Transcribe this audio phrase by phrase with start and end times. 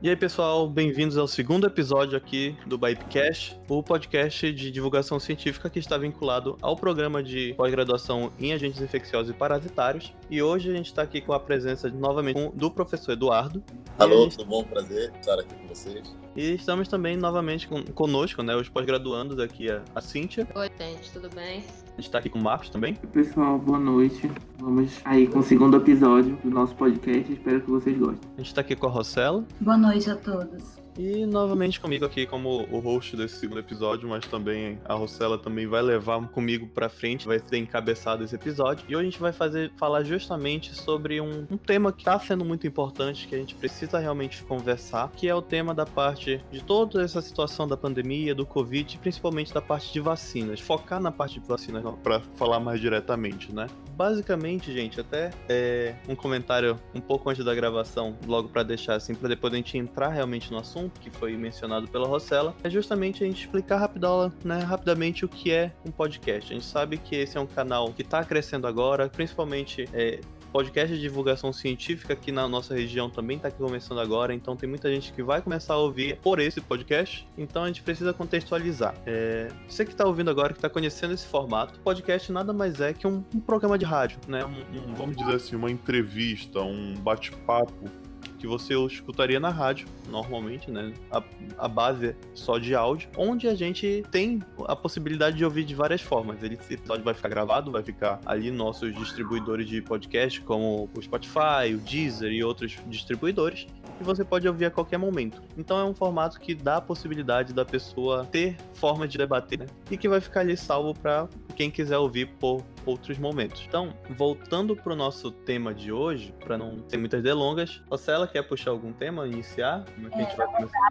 [0.00, 5.68] E aí, pessoal, bem-vindos ao segundo episódio aqui do Bipecast, o podcast de divulgação científica
[5.68, 10.12] que está vinculado ao programa de pós-graduação em agentes infecciosos e parasitários.
[10.30, 13.62] E hoje a gente está aqui com a presença novamente do professor Eduardo.
[13.98, 14.36] Alô, gente...
[14.36, 14.62] tudo bom?
[14.62, 16.14] Prazer estar aqui com vocês.
[16.36, 20.46] E estamos também novamente com, conosco, né, os pós-graduandos aqui, a, a Cíntia.
[20.54, 21.64] Oi, gente, tudo bem?
[21.86, 22.94] A gente está aqui com o Marcos também.
[22.94, 24.30] Pessoal, boa noite.
[24.58, 27.32] Vamos aí com o segundo episódio do nosso podcast.
[27.32, 28.30] Espero que vocês gostem.
[28.34, 29.44] A gente está aqui com a Rossella.
[29.58, 30.78] Boa noite a todos.
[30.98, 35.64] E novamente comigo aqui como o host desse segundo episódio, mas também a Rossella também
[35.64, 38.84] vai levar comigo pra frente, vai ser encabeçado esse episódio.
[38.88, 42.44] E hoje a gente vai fazer falar justamente sobre um, um tema que tá sendo
[42.44, 46.64] muito importante, que a gente precisa realmente conversar, que é o tema da parte de
[46.64, 50.58] toda essa situação da pandemia, do Covid, principalmente da parte de vacinas.
[50.58, 53.68] Focar na parte de vacinas para falar mais diretamente, né?
[53.96, 59.14] Basicamente, gente, até é, um comentário um pouco antes da gravação, logo para deixar assim,
[59.14, 63.22] para depois a gente entrar realmente no assunto que foi mencionado pela Rossella, é justamente
[63.22, 66.50] a gente explicar rapidão, né, rapidamente o que é um podcast.
[66.50, 70.20] A gente sabe que esse é um canal que está crescendo agora, principalmente é,
[70.52, 74.92] podcast de divulgação científica aqui na nossa região também está começando agora, então tem muita
[74.92, 78.94] gente que vai começar a ouvir por esse podcast, então a gente precisa contextualizar.
[79.06, 82.92] É, você que está ouvindo agora, que está conhecendo esse formato, podcast nada mais é
[82.92, 84.44] que um, um programa de rádio, né?
[84.44, 87.90] Um, um, vamos dizer assim, uma entrevista, um bate-papo
[88.38, 90.92] que você escutaria na rádio, normalmente, né?
[91.10, 91.22] A,
[91.58, 95.74] a base é só de áudio, onde a gente tem a possibilidade de ouvir de
[95.74, 96.42] várias formas.
[96.42, 101.02] Ele, esse episódio vai ficar gravado, vai ficar ali nossos distribuidores de podcast, como o
[101.02, 103.66] Spotify, o Deezer e outros distribuidores
[104.00, 105.42] e você pode ouvir a qualquer momento.
[105.56, 109.66] Então é um formato que dá a possibilidade da pessoa ter forma de debater né?
[109.90, 113.64] e que vai ficar ali salvo para quem quiser ouvir por outros momentos.
[113.68, 118.42] Então, voltando para o nosso tema de hoje, para não ter muitas delongas, ela quer
[118.42, 119.84] puxar algum tema, iniciar?
[119.94, 120.88] Como é que é, a gente vai começar?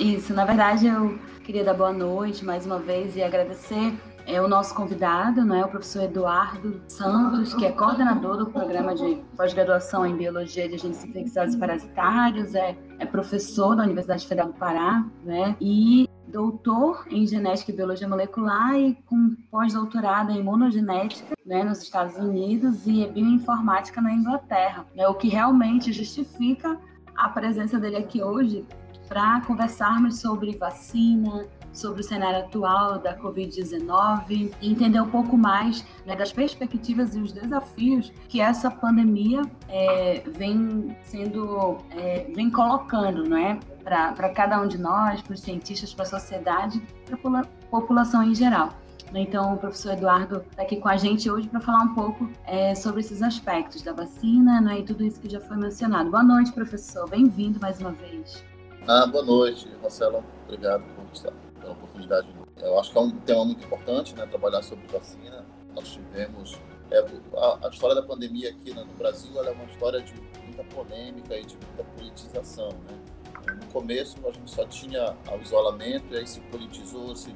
[0.00, 3.94] Isso, na verdade eu queria dar boa noite mais uma vez e agradecer
[4.28, 9.16] é o nosso convidado, né, o professor Eduardo Santos, que é coordenador do programa de
[9.34, 14.58] pós-graduação em Biologia de Agentes Infecciosos e Parasitários, é, é professor da Universidade Federal do
[14.58, 21.64] Pará, né, e doutor em Genética e Biologia Molecular e com pós-doutorado em Imunogenética né,
[21.64, 26.78] nos Estados Unidos e Bioinformática na Inglaterra, né, o que realmente justifica
[27.16, 28.66] a presença dele aqui hoje
[29.08, 31.46] para conversarmos sobre vacina,
[31.78, 37.20] sobre o cenário atual da Covid-19 e entender um pouco mais né, das perspectivas e
[37.20, 44.66] os desafios que essa pandemia é, vem sendo, é, vem colocando, né, para cada um
[44.66, 48.70] de nós, para os cientistas, para a sociedade, para a população em geral.
[49.14, 52.74] Então, o professor Eduardo está aqui com a gente hoje para falar um pouco é,
[52.74, 56.10] sobre esses aspectos da vacina né, e tudo isso que já foi mencionado.
[56.10, 57.08] Boa noite, professor.
[57.08, 58.44] Bem-vindo mais uma vez.
[58.86, 60.22] Ah, boa noite, Marcelo.
[60.46, 61.32] Obrigado por estar
[61.68, 62.28] pela oportunidade.
[62.56, 64.26] Eu acho que é um tema muito importante, né?
[64.26, 65.44] Trabalhar sobre vacina.
[65.74, 66.58] Nós tivemos
[66.90, 66.98] é,
[67.36, 70.14] a, a, história da pandemia aqui né, no Brasil é uma história de
[70.44, 72.98] muita polêmica e de muita politização, né?
[73.48, 77.34] No começo a gente só tinha o isolamento e aí se politizou, se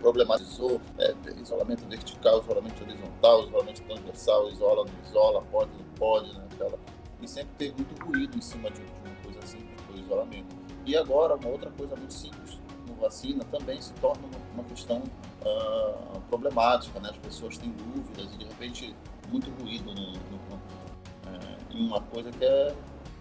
[0.00, 6.46] problematizou, é, isolamento vertical, isolamento horizontal, isolamento transversal, isola, não isola, pode, não pode, né?
[6.52, 6.78] Aquela...
[7.20, 9.98] E sempre teve muito ruído em cima de, de uma coisa assim, que foi o
[9.98, 10.56] isolamento.
[10.86, 12.59] E agora, uma outra coisa muito simples,
[13.00, 14.22] vacina também se torna
[14.54, 17.10] uma, questão uh, problemática, né?
[17.10, 18.94] As pessoas têm dúvidas e de repente
[19.28, 22.74] muito ruído no, no, uh, em uma coisa que é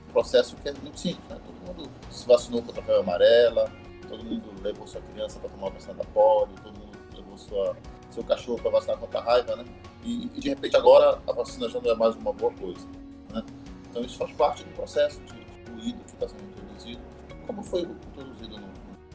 [0.07, 1.39] um processo que é muito simples, né?
[1.45, 3.71] Todo mundo se vacinou contra a febre amarela,
[4.07, 7.77] todo mundo levou sua criança para tomar a vacina da polio, todo mundo levou sua,
[8.11, 9.65] seu cachorro para vacinar contra a raiva, né?
[10.03, 12.85] E, e, de repente agora a vacina já não é mais uma boa coisa,
[13.31, 13.43] né?
[13.89, 17.01] Então isso faz parte do processo de, de ruído que está sendo introduzido,
[17.47, 18.28] como foi introduzido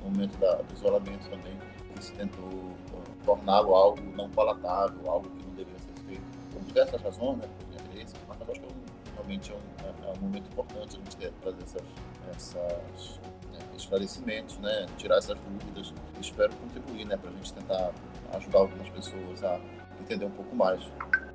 [0.05, 1.57] momento da, do isolamento também,
[1.95, 2.73] que se tentou
[3.25, 6.23] torná-lo algo não palatável, algo que não deveria ser feito,
[6.53, 10.09] por diversas razões, né, por interesse, mas acho que é um, realmente é um, é,
[10.09, 11.83] é um, momento importante a gente ter, trazer essas,
[12.31, 13.21] essas
[13.53, 17.93] né, esclarecimentos, né, tirar essas dúvidas, espero contribuir né, para a gente tentar
[18.35, 19.61] ajudar algumas pessoas a
[20.01, 20.83] entender um pouco mais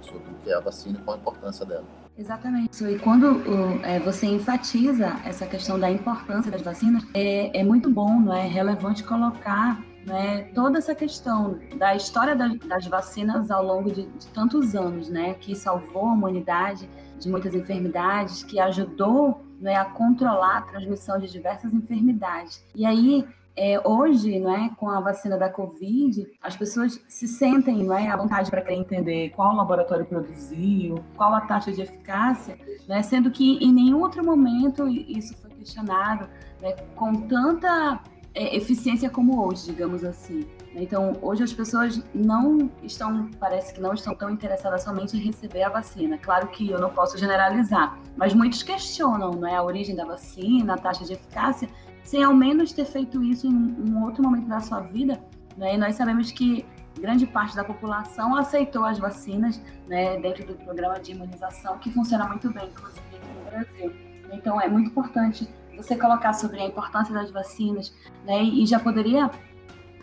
[0.02, 1.86] sobre o que é a vacina e qual a importância dela.
[2.19, 2.83] Exatamente.
[2.83, 3.42] E quando
[3.86, 8.45] é, você enfatiza essa questão da importância das vacinas, é, é muito bom, não é?
[8.45, 14.27] relevante colocar né, toda essa questão da história das, das vacinas ao longo de, de,
[14.27, 20.57] tantos anos, né, que salvou a humanidade de muitas enfermidades, que ajudou né, a controlar
[20.57, 22.66] a transmissão de diversas enfermidades.
[22.75, 23.25] E aí
[23.62, 28.08] é, hoje, não é, com a vacina da Covid, as pessoas se sentem não é,
[28.08, 32.58] à vontade para querer entender qual laboratório produziu, qual a taxa de eficácia,
[32.88, 36.30] né, sendo que em nenhum outro momento isso foi questionado
[36.62, 38.02] né, com tanta
[38.34, 40.48] é, eficiência como hoje, digamos assim.
[40.74, 45.64] Então, hoje as pessoas não estão, parece que não estão tão interessadas somente em receber
[45.64, 46.18] a vacina.
[46.18, 50.78] Claro que eu não posso generalizar, mas muitos questionam né, a origem da vacina, a
[50.78, 51.68] taxa de eficácia,
[52.10, 55.22] sem ao menos ter feito isso em um outro momento da sua vida.
[55.56, 55.76] Né?
[55.76, 56.66] E nós sabemos que
[57.00, 62.28] grande parte da população aceitou as vacinas né, dentro do programa de imunização, que funciona
[62.28, 63.94] muito bem, inclusive aqui no Brasil.
[64.32, 65.48] Então, é muito importante
[65.78, 67.94] você colocar sobre a importância das vacinas,
[68.26, 69.30] né, e já poderia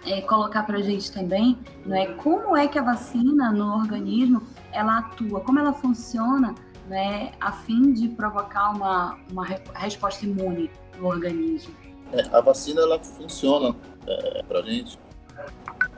[0.06, 4.98] é, colocar para a gente também, né, como é que a vacina no organismo ela
[4.98, 6.54] atua, como ela funciona,
[6.88, 9.44] né, a fim de provocar uma, uma
[9.74, 10.70] resposta imune
[11.00, 11.85] no organismo.
[12.12, 13.74] É, a vacina ela funciona
[14.06, 14.98] é, para a gente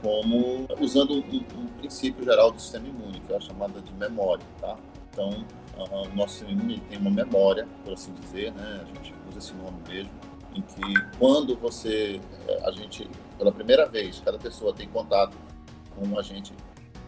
[0.01, 4.45] como usando um, um, princípio geral do sistema imune, que é a chamada de memória,
[4.61, 4.77] tá?
[5.11, 5.45] Então,
[5.77, 8.83] o nosso sistema imune tem uma memória, por assim dizer, né?
[8.83, 10.13] A gente usa esse nome mesmo,
[10.55, 15.37] em que quando você, é, a gente, pela primeira vez, cada pessoa tem contato
[15.95, 16.53] com um agente,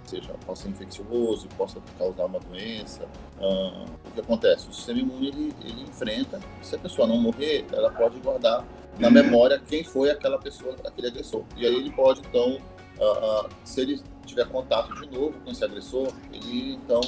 [0.05, 3.07] seja possa ser infeccioso, possa causar uma doença,
[3.39, 4.69] o que acontece?
[4.69, 8.65] O sistema imune ele, ele enfrenta, se a pessoa não morrer, ela pode guardar
[9.01, 9.15] na uhum.
[9.15, 11.43] memória quem foi aquela pessoa, aquele agressor.
[11.57, 12.59] E aí ele pode, então,
[12.99, 17.01] uh, uh, se ele tiver contato de novo com esse agressor, ele, então,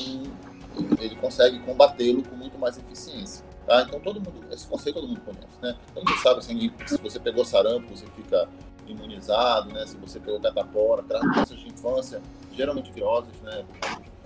[0.98, 3.44] ele, consegue combatê-lo com muito mais eficiência.
[3.66, 3.82] Tá?
[3.82, 5.76] Então todo mundo, esse conceito todo mundo conhece, né?
[5.94, 8.48] Todo mundo sabe assim, se você pegou sarampo, você fica
[8.88, 9.86] imunizado, né?
[9.86, 12.20] Se você pegou catapora, doenças de infância,
[12.52, 13.64] geralmente viroses, né?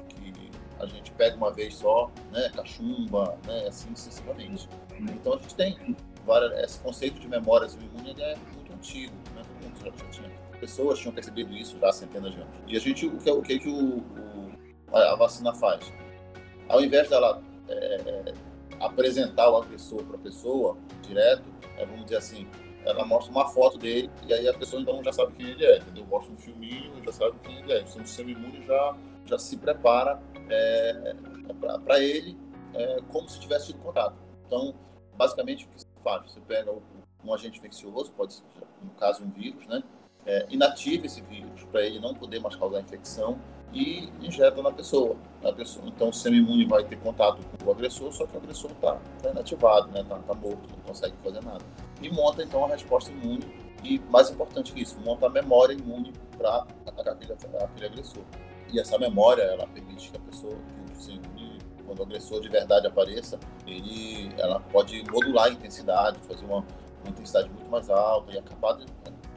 [0.08, 2.50] Que a gente pega uma vez só, né?
[2.54, 3.66] Cachumba, né?
[3.68, 4.66] Assim sucessivamente.
[4.98, 5.94] Então a gente tem
[6.26, 9.42] várias, esse conceito de memórias imune é muito antigo, né?
[9.42, 10.30] Todo mundo já, já tinha,
[10.60, 12.54] pessoas tinham percebido isso já há centenas de anos.
[12.66, 15.92] E a gente, o que, o que, que o, o a vacina faz?
[16.68, 18.34] Ao invés dela é,
[18.80, 21.44] apresentar o agressor para a pessoa direto,
[21.76, 22.46] é, vamos dizer assim,
[22.84, 25.78] ela mostra uma foto dele e aí a pessoa então já sabe quem ele é,
[25.78, 26.06] entendeu?
[26.06, 27.80] Mostra um filminho e já sabe quem ele é.
[27.80, 31.14] Então, o sistema imune já, já se prepara é,
[31.84, 32.38] para ele
[32.74, 34.16] é, como se tivesse tido contato.
[34.46, 34.74] Então,
[35.16, 35.84] basicamente, o que
[36.26, 36.72] Você pega
[37.24, 38.44] um agente infeccioso, pode ser,
[38.82, 39.82] no caso, um vírus, né?
[40.24, 43.38] É, inativa esse vírus para ele não poder mais causar infecção
[43.72, 45.16] e injeta na pessoa.
[45.42, 45.86] Na pessoa.
[45.88, 48.98] Então, o sistema imune vai ter contato com o agressor, só que o agressor está
[49.22, 50.00] tá inativado, né?
[50.00, 51.64] Está tá morto, não consegue fazer nada.
[52.00, 53.44] E monta, então, a resposta imune.
[53.84, 58.22] E, mais importante que isso, monta a memória imune para atacar aquele, aquele agressor.
[58.72, 61.45] E essa memória, ela permite que a pessoa, que o sistema imune,
[61.86, 67.10] quando o agressor de verdade apareça, ele, ela pode modular a intensidade, fazer uma, uma
[67.10, 68.78] intensidade muito mais alta e acabar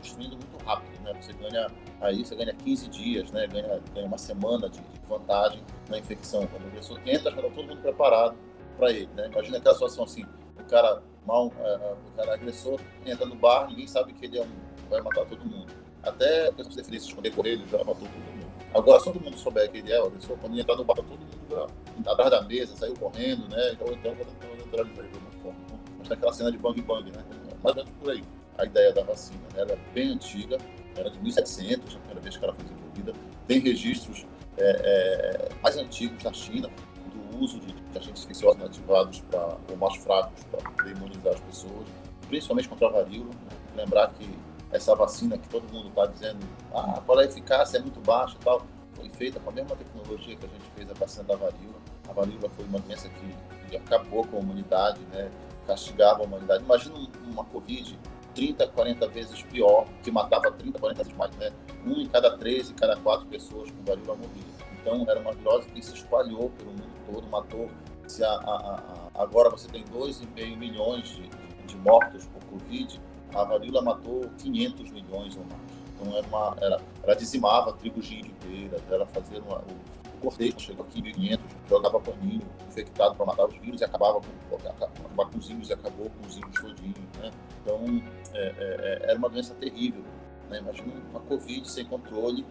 [0.01, 1.13] destruindo muito rápido, né?
[1.21, 1.67] Você ganha
[2.01, 3.47] aí você ganha 15 dias, né?
[3.47, 6.45] Ganha, ganha uma semana de, vantagem na infecção.
[6.47, 8.37] Quando o agressor entra, já está todo mundo preparado
[8.77, 9.27] para ele, né?
[9.31, 10.23] Imagina aquela situação assim,
[10.57, 14.37] o cara mal, é, é, o cara agressor entra no bar, ninguém sabe que ele
[14.37, 14.49] é um,
[14.89, 15.73] vai matar todo mundo.
[16.03, 18.28] Até a pessoa se definir se esconder por ele, já matou todo mundo.
[18.73, 21.07] Agora, se todo mundo souber que ele é agressor, quando ele entrar no bar, todo
[21.07, 21.69] mundo
[22.05, 23.77] atrás da mesa, saiu correndo, né?
[23.79, 24.25] Ou então está
[24.55, 25.59] neutralizando de alguma forma.
[25.97, 27.23] Mas tem aquela cena de bang bang, né?
[27.63, 28.23] Mais ou menos por aí
[28.59, 29.39] a ideia da vacina.
[29.53, 29.61] Né?
[29.61, 30.57] Ela é bem antiga,
[30.95, 33.13] era de 1700, a primeira vez que ela foi desenvolvida.
[33.47, 34.25] Tem registros
[34.57, 36.69] é, é, mais antigos da China
[37.13, 41.87] do uso de, de agentes infecciosos ativados para, ou mais fracos para imunizar as pessoas,
[42.27, 43.29] principalmente contra a varíola.
[43.29, 43.83] Né?
[43.83, 44.29] Lembrar que
[44.71, 46.39] essa vacina que todo mundo está dizendo,
[46.73, 48.61] ah, qual é a eficácia, é muito baixa e tal,
[48.93, 51.75] foi feita com a mesma tecnologia que a gente fez a vacina da varíola.
[52.07, 55.31] A varíola foi uma doença que, que acabou com a humanidade, né?
[55.65, 56.63] castigava a humanidade.
[56.63, 56.95] Imagina
[57.31, 57.97] uma Covid
[58.33, 61.51] 30, 40 vezes pior, que matava 30, 40 vezes mais, né?
[61.85, 64.49] Um em cada três e cada quatro pessoas com varíola morria.
[64.81, 67.69] Então, era uma virose que se espalhou pelo mundo todo, matou.
[68.07, 71.29] Se a, a, a, agora você tem 2,5 milhões de,
[71.67, 72.99] de, mortos por Covid,
[73.33, 75.79] a varíola matou 500 milhões ou mais.
[75.95, 80.59] Então, era uma, era, ela dizimava tribos de inteiras, ela fazia uma, o, o cortejo
[80.59, 85.29] chegou aqui em 1500, jogava paninho infectado para matar os vírus e acabava com, acabava
[85.29, 87.31] com os índios e acabou com os índios todinhos, né?
[87.61, 90.03] Então, é, é, é, era uma doença terrível.
[90.49, 90.59] Né?
[90.59, 92.45] Imagina uma Covid sem controle,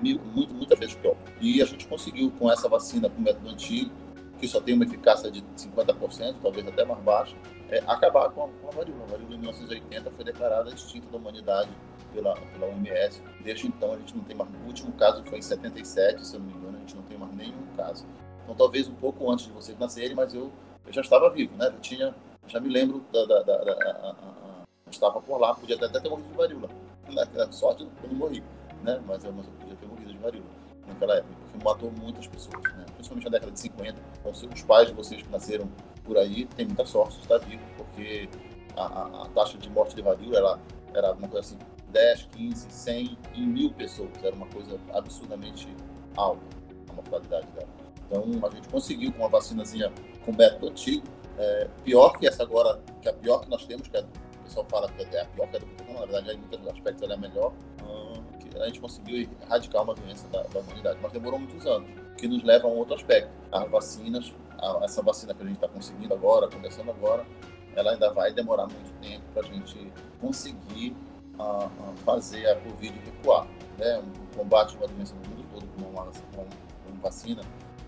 [0.00, 1.16] muito, muitas vezes pior.
[1.40, 3.90] E a gente conseguiu, com essa vacina, com o método antigo,
[4.38, 7.36] que só tem uma eficácia de 50%, talvez até mais baixa,
[7.72, 9.02] é, acabar com a, com a varíola.
[9.04, 11.70] A varíola em 1980 foi declarada extinta da humanidade
[12.12, 13.22] pela, pela OMS.
[13.42, 14.50] Desde então, a gente não tem mais.
[14.50, 17.16] O último caso foi em 77, se eu não me engano, a gente não tem
[17.16, 18.06] mais nenhum caso.
[18.42, 20.52] Então, talvez um pouco antes de vocês nascerem, mas eu,
[20.86, 21.68] eu já estava vivo, né?
[21.68, 22.14] Eu tinha,
[22.46, 24.16] já me lembro da, da, da, da
[24.90, 26.68] estava por lá, podia até ter morrido de varíola.
[27.34, 28.42] Na sorte, eu não morri,
[28.82, 29.00] né?
[29.06, 30.46] Mas eu, mas eu podia ter morrido de varíola
[30.86, 32.84] naquela época, porque matou muitas pessoas, né?
[32.94, 33.98] principalmente na década de 50.
[34.20, 35.68] Então, se os pais de vocês que nasceram
[36.04, 38.28] por aí têm muita sorte de estar vivos, porque
[38.76, 40.60] a, a, taxa de morte de varíola ela,
[40.94, 41.58] era uma coisa assim,
[41.90, 44.10] 10, 15, 100 em mil pessoas.
[44.22, 45.68] Era uma coisa absurdamente
[46.16, 46.42] alta
[46.88, 47.68] a mortalidade dela.
[48.06, 49.92] Então, a gente conseguiu com uma vacinazinha
[50.24, 51.06] com método antigo,
[51.38, 54.44] é, pior que essa agora, que é a pior que nós temos, que é, o
[54.44, 57.02] pessoal fala que é a pior que é do Butantan, na verdade, em muitos aspectos
[57.02, 58.22] ela é melhor, hum,
[58.60, 62.42] a gente conseguiu erradicar uma doença da, da, humanidade, mas demorou muitos anos, que nos
[62.44, 63.30] leva a um outro aspecto.
[63.50, 64.32] As vacinas,
[64.62, 67.26] a, essa vacina que a gente está conseguindo agora, começando agora,
[67.74, 70.96] ela ainda vai demorar muito tempo para a gente conseguir
[71.38, 73.46] a, a fazer a Covid recuar.
[73.78, 73.98] Né?
[73.98, 76.42] O combate de uma doença no mundo todo com uma, com
[76.90, 77.42] uma vacina,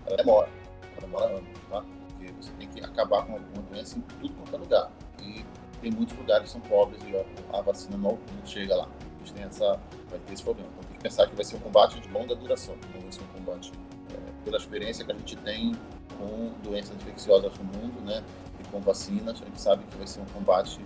[0.05, 0.49] ela demora,
[0.91, 1.83] ela demora anos, tá?
[2.09, 4.91] Porque você tem que acabar com uma doença em tudo quanto é lugar.
[5.21, 5.45] E
[5.81, 8.87] tem muitos lugares que são pobres e a, a vacina não, não, chega lá.
[8.87, 9.79] A gente tem essa,
[10.09, 10.69] vai ter esse problema.
[10.73, 13.21] Então tem que pensar que vai ser um combate de longa duração, não vai ser
[13.21, 13.71] um combate
[14.11, 15.73] é, pela experiência que a gente tem
[16.17, 18.23] com doenças infecciosas no mundo, né?
[18.59, 20.79] E com vacinas, a gente sabe que vai ser um combate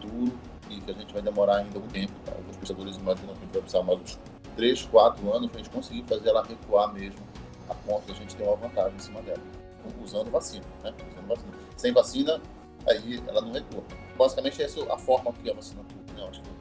[0.00, 0.32] duro
[0.70, 2.12] e que a gente vai demorar ainda um tempo.
[2.24, 2.32] Tá?
[2.32, 4.18] Alguns pesquisadores imaginam que a gente vai precisar mais uns
[4.56, 7.20] 3, 4 anos para a gente conseguir fazer ela recuar mesmo,
[7.68, 9.42] a ponto de a gente ter uma vantagem em cima dela,
[10.02, 10.64] usando vacina.
[10.82, 10.92] Né?
[11.12, 11.52] Usando vacina.
[11.76, 12.40] Sem vacina,
[12.88, 13.82] aí ela não recua.
[14.16, 16.14] Basicamente, essa é a forma que a vacina atua.
[16.14, 16.28] Né?
[16.28, 16.56] Acho que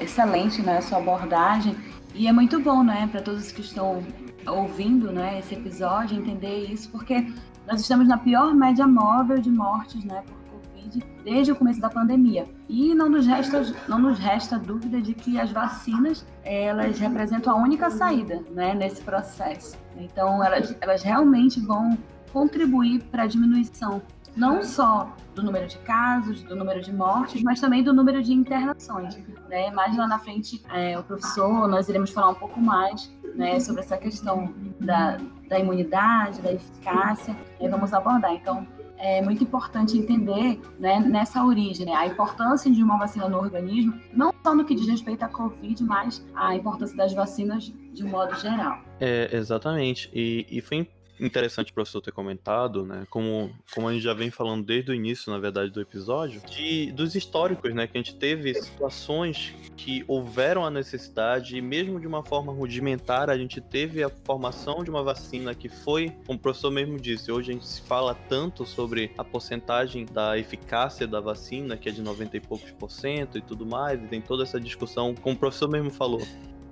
[0.00, 1.76] Excelente né, a sua abordagem.
[2.14, 4.04] E é muito bom né, para todos que estão
[4.46, 7.32] ouvindo né, esse episódio entender isso, porque
[7.66, 11.88] nós estamos na pior média móvel de mortes né, por Covid desde o começo da
[11.88, 12.46] pandemia.
[12.68, 17.56] E não nos resta, não nos resta dúvida de que as vacinas elas representam a
[17.56, 19.76] única saída né, nesse processo.
[19.96, 21.96] Então, elas, elas realmente vão
[22.32, 24.02] contribuir para a diminuição
[24.36, 28.32] não só do número de casos, do número de mortes, mas também do número de
[28.32, 29.16] internações.
[29.48, 29.70] Né?
[29.70, 33.80] Mais lá na frente, é, o professor, nós iremos falar um pouco mais né, sobre
[33.80, 38.32] essa questão da, da imunidade, da eficácia, e vamos abordar.
[38.34, 38.66] Então,
[38.98, 43.98] é muito importante entender né, nessa origem, né, a importância de uma vacina no organismo,
[44.12, 48.08] não só no que diz respeito à Covid, mas a importância das vacinas de um
[48.08, 48.78] modo geral.
[49.00, 50.08] É, exatamente.
[50.14, 50.88] E, e foi
[51.22, 53.06] interessante o professor ter comentado, né?
[53.08, 56.90] Como, como a gente já vem falando desde o início, na verdade, do episódio, de,
[56.92, 57.86] dos históricos, né?
[57.86, 63.30] Que a gente teve situações que houveram a necessidade, e mesmo de uma forma rudimentar,
[63.30, 67.30] a gente teve a formação de uma vacina que foi, como o professor mesmo disse,
[67.30, 71.92] hoje a gente se fala tanto sobre a porcentagem da eficácia da vacina, que é
[71.92, 75.36] de 90 e poucos por cento e tudo mais, e tem toda essa discussão, como
[75.36, 76.22] o professor mesmo falou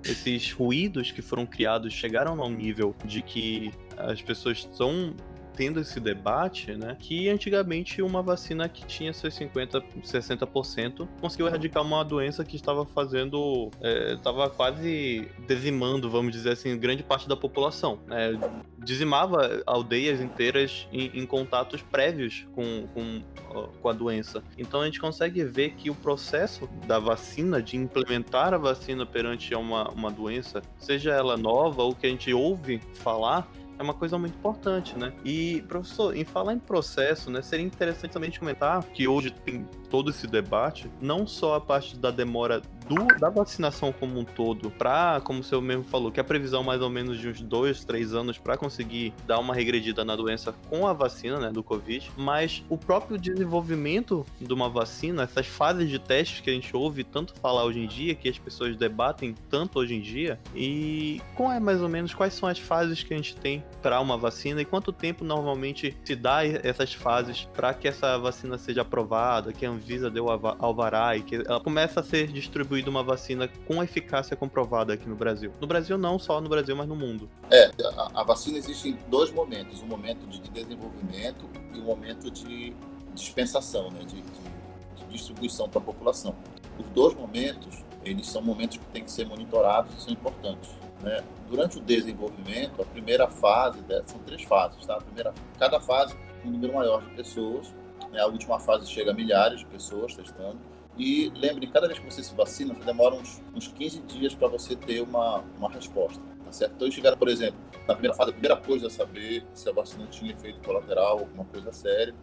[0.03, 5.15] esses ruídos que foram criados chegaram ao nível de que as pessoas estão
[5.55, 11.83] tendo esse debate, né, que antigamente uma vacina que tinha seus 50, 60% conseguiu erradicar
[11.83, 13.69] uma doença que estava fazendo,
[14.15, 17.99] estava é, quase dizimando, vamos dizer assim, grande parte da população.
[18.07, 18.39] Né?
[18.79, 23.21] Dizimava aldeias inteiras em, em contatos prévios com, com,
[23.81, 24.43] com a doença.
[24.57, 29.53] Então a gente consegue ver que o processo da vacina, de implementar a vacina perante
[29.53, 33.47] uma, uma doença, seja ela nova ou que a gente ouve falar,
[33.81, 35.11] é uma coisa muito importante, né?
[35.25, 40.11] E, professor, em falar em processo, né, seria interessante também comentar que hoje tem todo
[40.11, 42.61] esse debate, não só a parte da demora
[42.91, 46.61] do, da vacinação como um todo, para, como o senhor mesmo falou, que a previsão
[46.61, 50.53] mais ou menos de uns dois, três anos para conseguir dar uma regredida na doença
[50.69, 55.89] com a vacina, né, do Covid, mas o próprio desenvolvimento de uma vacina, essas fases
[55.89, 59.35] de testes que a gente ouve tanto falar hoje em dia, que as pessoas debatem
[59.49, 63.13] tanto hoje em dia, e qual é mais ou menos quais são as fases que
[63.13, 67.73] a gente tem para uma vacina e quanto tempo normalmente se dá essas fases para
[67.73, 72.03] que essa vacina seja aprovada, que a Anvisa deu alvará e que ela comece a
[72.03, 75.53] ser distribuída uma vacina com eficácia comprovada aqui no Brasil.
[75.59, 77.29] No Brasil não só no Brasil, mas no mundo.
[77.49, 82.29] É, a, a vacina existe em dois momentos, um momento de desenvolvimento e um momento
[82.31, 82.73] de
[83.13, 86.35] dispensação, né, de, de, de distribuição para a população.
[86.79, 90.69] Os dois momentos, eles são momentos que têm que ser monitorados e são importantes.
[91.01, 91.23] Né?
[91.49, 94.95] Durante o desenvolvimento, a primeira fase, são três fases, tá?
[94.95, 97.73] A primeira, cada fase, um número maior de pessoas,
[98.11, 98.21] né?
[98.21, 100.59] a última fase chega a milhares de pessoas testando.
[100.97, 104.47] E lembre, cada vez que você se vacina, você demora uns, uns 15 dias para
[104.47, 106.21] você ter uma, uma resposta.
[106.45, 106.73] Tá certo?
[106.75, 110.05] Então, chegaram, por exemplo, na primeira fase, a primeira coisa é saber se a vacina
[110.07, 112.13] tinha efeito colateral, alguma coisa séria.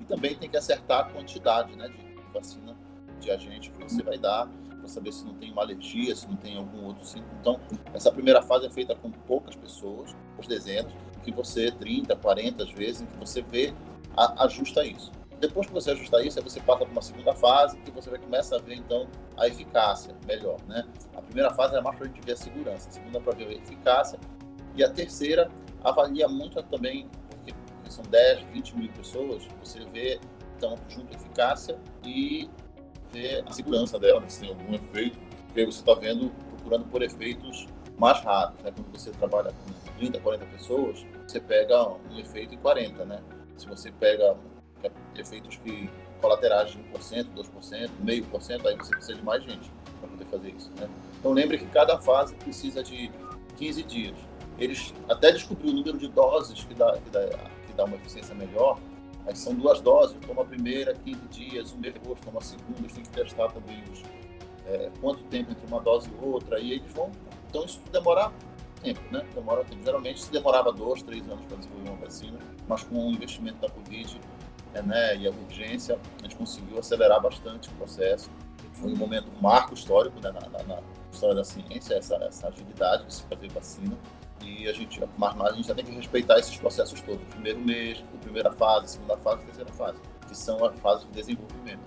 [0.00, 2.76] E também tem que acertar a quantidade né, de vacina
[3.20, 6.36] de agente que você vai dar para saber se não tem uma alergia, se não
[6.36, 7.32] tem algum outro síntoma.
[7.40, 7.60] Então,
[7.94, 10.92] essa primeira fase é feita com poucas pessoas, por dezenas,
[11.24, 13.74] que você, 30, 40 vezes, em que você vê,
[14.16, 15.10] a, ajusta isso.
[15.40, 18.18] Depois que você ajustar isso, aí você passa para uma segunda fase, que você vai
[18.18, 20.86] a ver, então, a eficácia melhor, né?
[21.14, 23.48] A primeira fase é mais para a gente ver a segurança, a segunda para ver
[23.48, 24.18] a eficácia,
[24.74, 25.50] e a terceira
[25.84, 27.54] avalia muito também, porque,
[27.90, 30.18] são 10, 20 mil pessoas, você vê,
[30.56, 32.50] então, junto a eficácia e
[33.12, 37.02] ver a segurança dela, se tem algum efeito, porque aí você está vendo, procurando por
[37.02, 37.66] efeitos
[37.98, 38.72] mais raros, né?
[38.74, 43.22] Quando você trabalha com 30, 40 pessoas, você pega um efeito em 40, né?
[43.56, 44.36] Se você pega
[45.18, 49.70] efeitos que colaterais de 1%, 2%, meio por cento, aí você precisa de mais gente
[50.00, 50.88] para poder fazer isso, né?
[51.18, 53.10] Então lembre que cada fase precisa de
[53.56, 54.16] 15 dias.
[54.58, 57.26] Eles até descobriu o número de doses que dá, que dá,
[57.66, 58.78] que dá uma eficiência melhor,
[59.26, 62.88] Aí são duas doses, toma a primeira, 15 dias, um mês depois toma a segunda,
[62.88, 64.00] têm que testar também os,
[64.66, 67.10] é, quanto tempo entre uma dose e outra, e eles vão.
[67.50, 68.32] Então isso demora
[68.80, 69.26] tempo, né?
[69.34, 69.82] Demora tempo.
[69.84, 73.68] Geralmente se demorava dois, três anos para desenvolver uma vacina, mas com o investimento da
[73.68, 74.20] Covid
[74.82, 78.30] né, e a urgência, a gente conseguiu acelerar bastante o processo.
[78.72, 82.48] Foi um momento, um marco histórico né, na, na, na história da ciência, essa, essa
[82.48, 83.96] agilidade de se fazer vacina.
[84.42, 87.24] E a gente, mas, mas a gente já tem que respeitar esses processos todos.
[87.28, 91.80] Primeiro mês, primeira fase, segunda fase, terceira fase, que são as fases de desenvolvimento.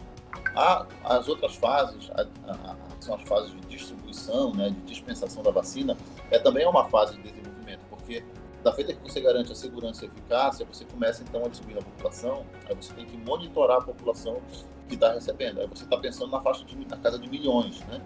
[0.56, 5.52] A, as outras fases, a, a, são as fases de distribuição, né, de dispensação da
[5.52, 5.96] vacina,
[6.32, 8.24] é também uma fase de desenvolvimento, porque
[8.64, 11.78] da feita que você garante a segurança e a eficácia, você começa então a distribuir
[11.78, 14.42] na população, aí você tem que monitorar a população
[14.88, 15.62] que está recebendo.
[15.62, 18.02] Aí você está pensando na faixa de na casa de milhões, né?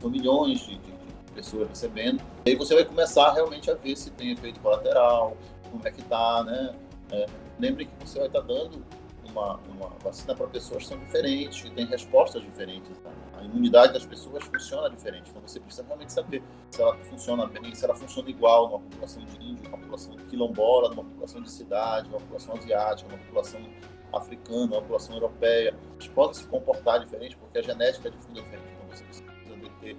[0.00, 2.22] São milhões de, de, de pessoas recebendo.
[2.44, 5.36] E aí você vai começar realmente a ver se tem efeito colateral,
[5.70, 6.74] como é que está, né?
[7.10, 7.26] É,
[7.58, 8.84] lembre que você vai estar tá dando
[9.24, 12.96] uma, uma vacina para pessoas que são diferentes, que têm respostas diferentes.
[12.98, 13.10] Tá?
[13.46, 15.30] Imunidade das pessoas funciona diferente.
[15.30, 19.24] Então você precisa realmente saber se ela funciona bem, se ela funciona igual numa população
[19.24, 23.60] de índio, numa população quilombola, numa população de cidade, numa população asiática, numa população
[24.12, 25.74] africana, numa população europeia.
[25.94, 28.68] Eles podem se comportar diferente porque a genética é de fundo é diferente.
[28.74, 29.36] Então você precisa
[29.80, 29.96] ter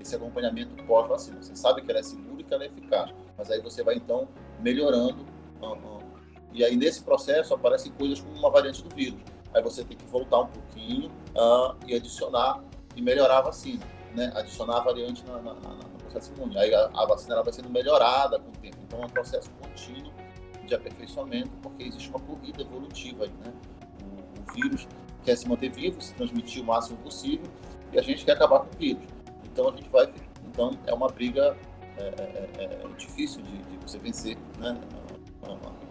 [0.00, 1.42] esse acompanhamento pós-vacina.
[1.42, 3.96] Você sabe que ela é segura e que ela é eficaz, mas aí você vai
[3.96, 4.28] então
[4.60, 5.36] melhorando
[6.56, 9.20] e aí, nesse processo, aparecem coisas como uma variante do vírus.
[9.52, 12.64] Aí você tem que voltar um pouquinho uh, e adicionar
[12.96, 14.32] e melhorar a vacina, né?
[14.34, 16.58] Adicionar a variante na, na, na, no processo imune.
[16.58, 18.78] Aí a, a vacina vai sendo melhorada com o tempo.
[18.82, 20.12] Então, é um processo contínuo
[20.64, 23.52] de aperfeiçoamento, porque existe uma corrida evolutiva aí, né?
[24.02, 24.88] O, o vírus
[25.24, 27.46] quer se manter vivo, se transmitir o máximo possível,
[27.92, 29.04] e a gente quer acabar com o vírus.
[29.44, 30.12] Então, a gente vai...
[30.44, 31.56] Então, é uma briga
[31.98, 34.76] é, é, é, é difícil de, de você vencer, né?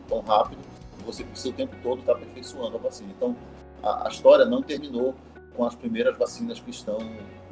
[0.07, 0.61] tão rápido,
[1.05, 3.11] você precisa o tempo todo estar aperfeiçoando a vacina.
[3.15, 3.35] Então,
[3.83, 5.15] a, a história não terminou
[5.55, 6.97] com as primeiras vacinas que estão,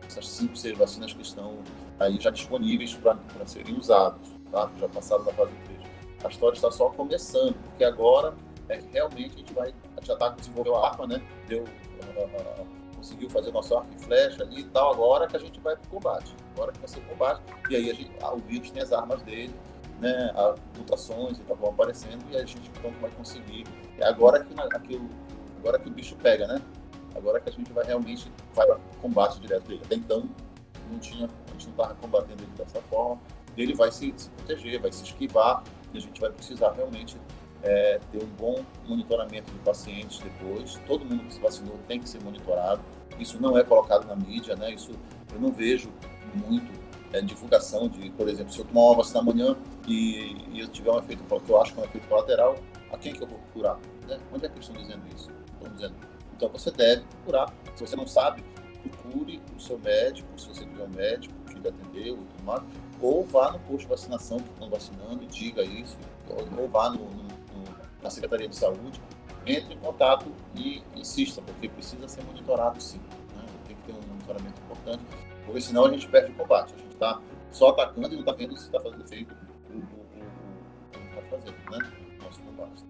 [0.06, 1.58] essas cinco, seis vacinas que estão
[2.00, 4.70] aí já disponíveis para serem usadas, tá?
[4.80, 5.80] já passaram da fase 3.
[6.24, 8.34] A história está só começando, porque agora
[8.70, 11.22] é que realmente a gente vai, já está desenvolvendo a arma, né?
[11.48, 15.40] Deu, uh, uh, conseguiu fazer nosso arco e flecha ali e tal, agora que a
[15.40, 16.34] gente vai para o combate.
[16.56, 19.22] Agora que vai ser o combate, e aí gente, ah, o vírus tem as armas
[19.24, 19.54] dele,
[20.00, 20.32] né,
[20.78, 23.66] mutações e vão aparecendo e a gente então vai conseguir.
[23.98, 25.10] É agora que, aquilo,
[25.60, 26.62] agora que o bicho pega, né?
[27.24, 29.82] Agora que a gente vai realmente vai para combate direto dele.
[29.86, 30.30] Até então
[30.92, 33.20] não tinha, a gente não estava combatendo ele dessa forma.
[33.56, 37.18] Ele vai se, se, proteger, vai se esquivar e a gente vai precisar realmente
[37.62, 40.78] é, ter um bom monitoramento de pacientes depois.
[40.86, 42.82] Todo mundo que se vacinou tem que ser monitorado.
[43.18, 44.74] Isso não é colocado na mídia, né?
[44.74, 44.92] Isso
[45.34, 45.90] eu não vejo
[46.46, 46.74] muito
[47.14, 49.56] é, divulgação de, por exemplo, se eu tomar uma vacina amanhã
[49.88, 52.58] e, e eu tiver um efeito que eu acho que é um efeito colateral,
[52.92, 53.80] a quem que eu vou procurar?
[54.08, 54.20] Né?
[54.34, 55.32] Onde é que eles estão dizendo isso?
[55.54, 56.13] Estão dizendo.
[56.44, 57.54] Então você deve procurar.
[57.74, 58.44] Se você não sabe,
[58.84, 62.20] procure o seu médico, se você tiver um médico que lhe atendeu,
[63.02, 65.98] ou, vá no posto de vacinação que estão vacinando e diga isso,
[66.30, 67.64] ou, vá no, no, no,
[68.02, 69.02] na Secretaria de Saúde,
[69.46, 73.00] entre em contato e insista, porque precisa ser monitorado sim.
[73.38, 73.46] Né?
[73.66, 75.04] Tem que ter um monitoramento importante,
[75.46, 76.74] porque senão a gente perde o combate.
[76.74, 79.34] A gente está só atacando e não está vendo se está fazendo efeito
[79.70, 79.80] o,
[80.92, 81.94] que está fazendo, né?
[82.22, 82.84] Nosso combate.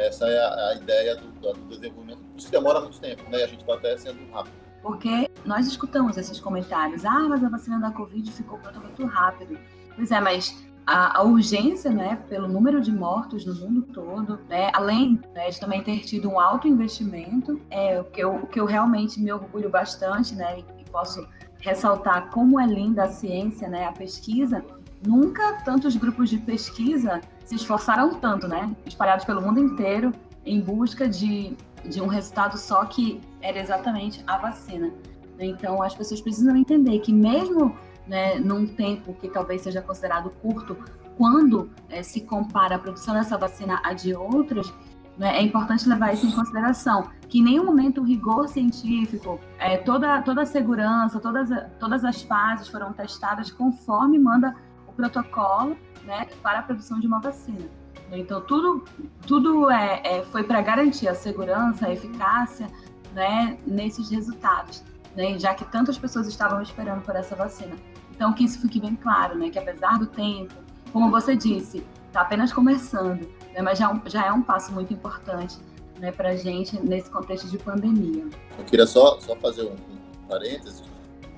[0.00, 2.25] Essa é a, a ideia do, do, desenvolvimento.
[2.36, 3.44] Isso demora muito tempo, né?
[3.44, 4.54] A gente está até sendo rápido.
[4.82, 7.04] Porque nós escutamos esses comentários.
[7.04, 9.58] Ah, mas a vacina da Covid ficou pronta muito rápido.
[9.96, 14.70] Pois é, mas a, a, urgência, né, pelo número de mortos no mundo todo, né,
[14.72, 18.60] além né, de também ter tido um alto investimento, é o que eu, o que
[18.60, 21.26] eu realmente me orgulho bastante, né, e posso
[21.58, 24.64] ressaltar como é linda a ciência, né, a pesquisa,
[25.04, 30.12] nunca tantos grupos de pesquisa se esforçaram tanto, né, espalhados pelo mundo inteiro
[30.44, 31.56] em busca de,
[31.88, 34.92] de um resultado só que era exatamente a vacina.
[35.38, 40.76] Então, as pessoas precisam entender que mesmo né, num tempo que talvez seja considerado curto,
[41.16, 44.72] quando é, se compara a produção dessa vacina a de outras,
[45.16, 45.38] Né?
[45.38, 50.20] É importante levar isso em consideração, que em nenhum momento o rigor científico, é, toda,
[50.20, 51.48] toda a segurança, todas,
[51.80, 54.54] todas as fases foram testadas conforme manda
[54.86, 57.66] o protocolo né, para a produção de uma vacina.
[58.12, 58.84] Então, tudo,
[59.26, 62.68] tudo é, é foi para garantir a segurança, a eficácia
[63.12, 64.82] né, nesses resultados,
[65.16, 67.74] né, já que tantas pessoas estavam esperando por essa vacina.
[68.14, 70.54] Então, que isso fique bem claro, né, que apesar do tempo,
[70.92, 74.92] como você disse, está apenas começando, né, mas já, é já é um passo muito
[74.92, 75.58] importante
[75.98, 78.26] né, para a gente nesse contexto de pandemia.
[78.58, 80.06] Eu queria só, só fazer um, um.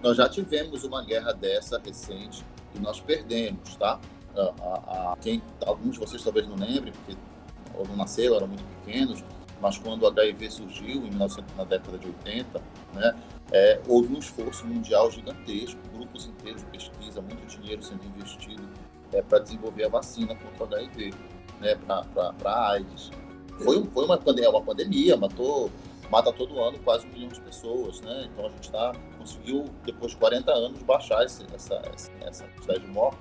[0.03, 4.01] Nós já tivemos uma guerra dessa recente e nós perdemos, tá?
[4.37, 7.17] A, a, quem, alguns de vocês talvez não lembrem, porque
[7.75, 9.25] ou não nasceram, eram muito pequenos,
[9.61, 12.63] mas quando o HIV surgiu, em 1900, na década de 80,
[12.95, 13.17] né,
[13.53, 18.63] é, houve um esforço mundial gigantesco, grupos inteiros de pesquisa, muito dinheiro sendo investido
[19.13, 21.15] é, para desenvolver a vacina contra o HIV,
[21.61, 23.11] né, para AIDS.
[23.63, 25.71] Foi, foi uma, pandemia, uma pandemia, matou,
[26.11, 28.29] mata todo ano quase um milhão de pessoas, né?
[28.33, 32.81] Então a gente tá, conseguiu, depois de 40 anos, baixar esse, essa, essa, essa quantidade
[32.81, 33.19] de mortes,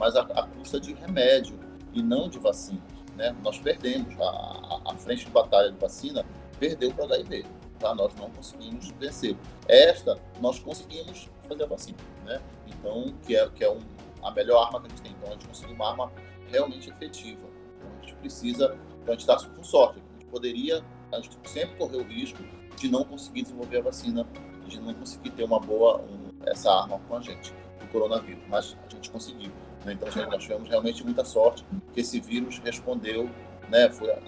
[0.00, 1.60] mas a, custa de remédio
[1.92, 2.80] e não de vacina.
[3.14, 3.36] Né?
[3.44, 6.24] Nós perdemos a, a, a frente de batalha de vacina,
[6.58, 7.44] perdeu para o HIV.
[7.78, 7.94] Tá?
[7.94, 9.36] Nós não conseguimos vencer.
[9.68, 11.98] Esta, nós conseguimos fazer a vacina.
[12.24, 12.40] Né?
[12.66, 13.78] Então, que é, que é um,
[14.22, 15.12] a melhor arma que a gente tem.
[15.12, 16.10] Então, a gente conseguiu uma arma
[16.48, 17.46] realmente efetiva.
[17.76, 19.98] Então, a gente precisa, então, a gente está com sorte.
[19.98, 20.82] A gente poderia,
[21.12, 22.42] a gente sempre correu o risco
[22.74, 24.26] de não conseguir desenvolver a vacina,
[24.66, 28.42] de não conseguir ter uma boa, um, essa arma com a gente, o coronavírus.
[28.48, 29.52] Mas a gente conseguiu.
[29.84, 29.92] Né?
[29.94, 33.28] Então, nós tivemos realmente muita sorte que esse vírus respondeu,
[33.68, 33.90] né?
[33.90, 34.20] Foi, é,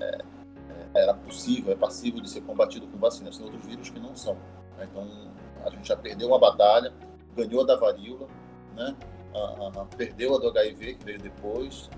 [0.00, 0.18] é,
[0.94, 3.30] era possível, é passível de ser combatido com vacina.
[3.30, 4.34] Tem outros vírus que não são.
[4.76, 4.88] Né?
[4.90, 5.06] Então,
[5.64, 6.92] a gente já perdeu uma batalha,
[7.36, 8.26] ganhou da varíola,
[8.74, 8.96] né?
[9.96, 11.88] perdeu a do HIV, que veio depois,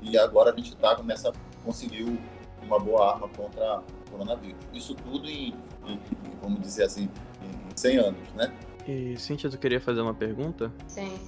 [0.00, 1.32] e agora a gente está nessa,
[1.64, 2.18] conseguiu
[2.62, 4.58] uma boa arma contra o coronavírus.
[4.72, 5.54] Isso tudo em,
[5.86, 6.00] em
[6.40, 7.08] vamos dizer assim,
[7.42, 8.54] em 100 anos, né?
[8.86, 10.72] E, Cíntia, tu queria fazer uma pergunta?
[10.86, 11.18] Sim.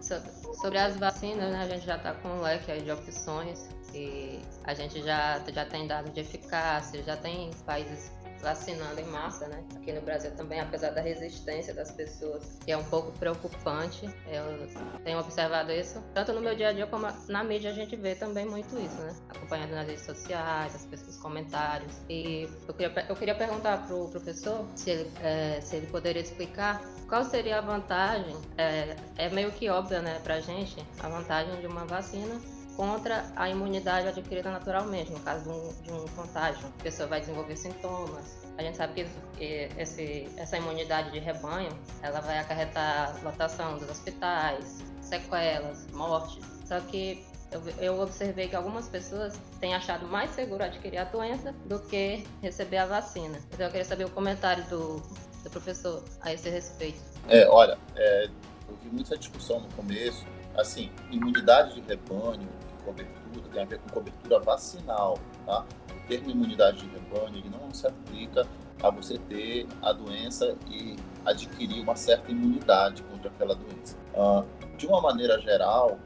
[0.00, 0.30] Sobre
[0.64, 5.02] as vacinas, né, a gente já está com um leque de opções e a gente
[5.02, 9.62] já, já tem dados de eficácia, já tem países vacinando em massa, né?
[9.76, 14.04] Aqui no Brasil também, apesar da resistência das pessoas, que é um pouco preocupante.
[14.26, 17.94] Eu tenho observado isso, tanto no meu dia a dia como na mídia a gente
[17.96, 19.14] vê também muito isso, né?
[19.28, 21.92] Acompanhando nas redes sociais, as pessoas comentários.
[22.08, 26.20] E eu queria, eu queria perguntar para o professor se ele, é, se ele poderia
[26.20, 31.60] explicar qual seria a vantagem, é, é meio que óbvia, né, pra gente, a vantagem
[31.60, 32.40] de uma vacina
[32.76, 36.66] contra a imunidade adquirida naturalmente, no caso de um, de um contágio.
[36.80, 38.42] A pessoa vai desenvolver sintomas.
[38.58, 39.06] A gente sabe
[39.36, 41.70] que, esse, essa imunidade de rebanho
[42.02, 46.40] ela vai acarretar lotação dos hospitais, sequelas, morte.
[46.66, 51.54] Só que eu, eu, observei que algumas pessoas têm achado mais seguro adquirir a doença
[51.66, 53.38] do que receber a vacina.
[53.52, 55.02] Então eu queria saber o comentário do,
[55.42, 57.00] do professor a esse respeito.
[57.28, 58.24] É, olha, é,
[58.68, 60.24] eu vi muita discussão no começo,
[60.56, 62.48] assim, imunidade de rebanho,
[62.84, 65.64] cobertura, tem a ver com cobertura vacinal, tá?
[65.90, 68.46] O termo imunidade de rebanho ele não se aplica
[68.82, 73.96] a você ter a doença e adquirir uma certa imunidade contra aquela doença.
[74.14, 75.98] Uh, de uma maneira geral,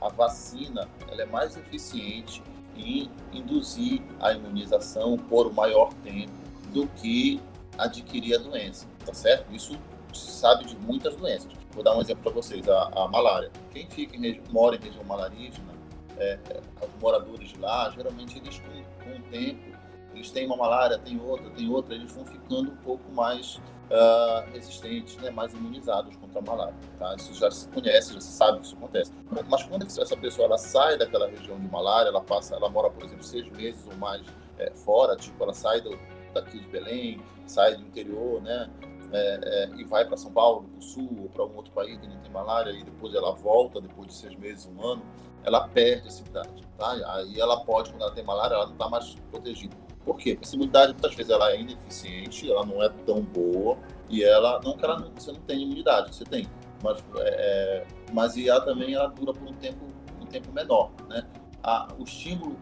[0.00, 2.42] a vacina ela é mais eficiente
[2.76, 6.32] em induzir a imunização por um maior tempo
[6.72, 7.40] do que
[7.76, 9.52] adquirir a doença, tá certo?
[9.52, 9.76] Isso
[10.14, 11.52] se sabe de muitas doenças.
[11.72, 13.50] Vou dar um exemplo para vocês, a, a, malária.
[13.70, 15.72] Quem fica em, mora em região malarígena
[16.18, 19.78] é, é, os moradores de lá, geralmente eles com, com o tempo,
[20.14, 24.50] eles têm uma malária, tem outra, tem outra, eles vão ficando um pouco mais uh,
[24.52, 26.74] resistentes, né, mais imunizados contra a malária.
[26.98, 27.14] Tá?
[27.14, 29.12] Isso já se conhece, já se sabe que isso acontece.
[29.48, 33.04] Mas quando essa pessoa ela sai daquela região de malária, ela passa, ela mora, por
[33.04, 34.22] exemplo, seis meses ou mais
[34.58, 35.98] é, fora, tipo, ela sai do,
[36.34, 38.68] daqui de Belém, sai do interior, né?
[39.12, 41.98] É, é, e vai para São Paulo, para o Sul, ou para um outro país
[41.98, 45.02] que não tem malária, e depois ela volta, depois de seis meses, um ano,
[45.42, 46.62] ela perde essa imunidade.
[46.78, 46.92] Tá?
[47.14, 49.76] Aí ela pode, quando ela tem malária, ela não está mais protegida.
[50.04, 50.34] Por quê?
[50.34, 53.76] Porque essa imunidade, muitas vezes, ela é ineficiente, ela não é tão boa,
[54.08, 56.46] e ela, não ela não, você não tem imunidade, você tem,
[56.82, 59.86] mas, é, é mas e ela também ela dura por um tempo,
[60.20, 61.26] um tempo menor, né?
[61.62, 62.56] A, o estímulo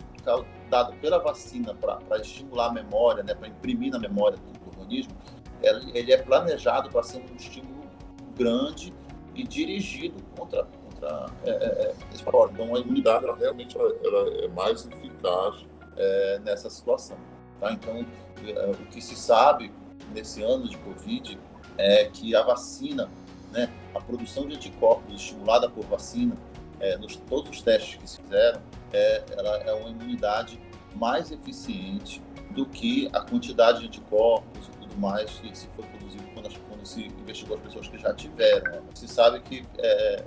[0.69, 5.15] dado pela vacina para estimular a memória, né, para imprimir na memória do organismo,
[5.63, 7.89] ele, é planejado para ser um estímulo
[8.37, 8.95] grande
[9.35, 12.63] e dirigido contra contra é, é, é, esse patógeno.
[12.63, 15.65] Então, a imunidade ela, realmente ela, ela é mais eficaz
[15.97, 17.17] é, nessa situação.
[17.61, 17.73] Tá?
[17.73, 18.05] Então,
[18.47, 19.73] é, o que se sabe
[20.13, 21.39] nesse ano de Covid
[21.77, 23.09] é que a vacina,
[23.53, 26.37] né, a produção de anticorpos estimulada por vacina,
[26.81, 28.61] é, nos todos os testes que se fizeram,
[28.93, 30.61] é, ela é uma imunidade
[30.95, 34.58] mais eficiente do que a quantidade de anticorpos
[34.99, 38.83] mais que se foi produzido quando, quando se investigou as pessoas que já tiveram.
[38.95, 40.25] Se sabe que é,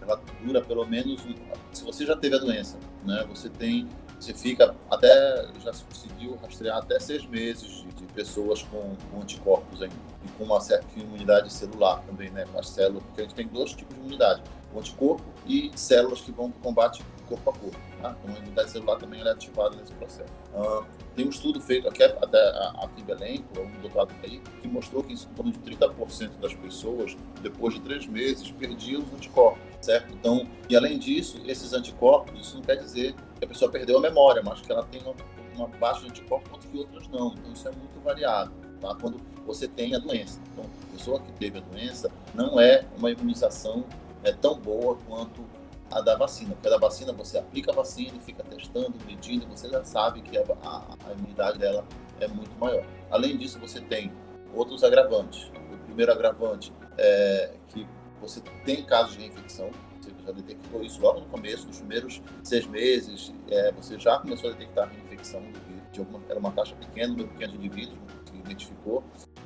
[0.00, 1.24] ela dura pelo menos,
[1.72, 6.36] se você já teve a doença, né, você tem, você fica até, já se conseguiu
[6.36, 10.86] rastrear até seis meses de, de pessoas com, com, anticorpos ainda, e com uma certa
[10.98, 14.42] imunidade celular também, né, com as células, porque a gente tem dois tipos de imunidade,
[14.72, 17.78] o anticorpo e células que vão para o combate corpo a corpo.
[18.00, 18.16] Tá?
[18.18, 20.32] Então a imunidade celular também é ativada nesse processo.
[20.54, 20.84] Uh,
[21.14, 22.48] tem um estudo feito aqui, até
[22.82, 26.54] aqui em Belém, por um doutorado aí, que mostrou que em torno de 30% das
[26.54, 30.12] pessoas, depois de três meses, perdiam os anticorpos, certo?
[30.14, 34.00] Então, e além disso, esses anticorpos, isso não quer dizer que a pessoa perdeu a
[34.00, 35.14] memória, mas que ela tem uma,
[35.54, 37.34] uma baixa de anticorpos, enquanto que outras não.
[37.34, 38.94] Então, isso é muito variável, tá?
[39.00, 40.40] Quando você tem a doença.
[40.52, 43.84] Então, a pessoa que teve a doença não é uma imunização
[44.22, 45.44] é, tão boa quanto
[45.90, 49.68] a da vacina, porque a da vacina você aplica a vacina fica testando, medindo, você
[49.68, 51.84] já sabe que a, a, a, imunidade dela
[52.20, 52.84] é muito maior.
[53.10, 54.12] Além disso, você tem
[54.54, 55.50] outros agravantes.
[55.72, 57.86] O primeiro agravante é que
[58.20, 59.70] você tem casos de reinfecção,
[60.00, 64.50] você já detectou isso logo no começo, nos primeiros seis meses, é, você já começou
[64.50, 65.82] a detectar reinfecção do vírus.
[65.92, 69.02] De alguma, era uma taxa pequena, um pequeno de indivíduos que identificou,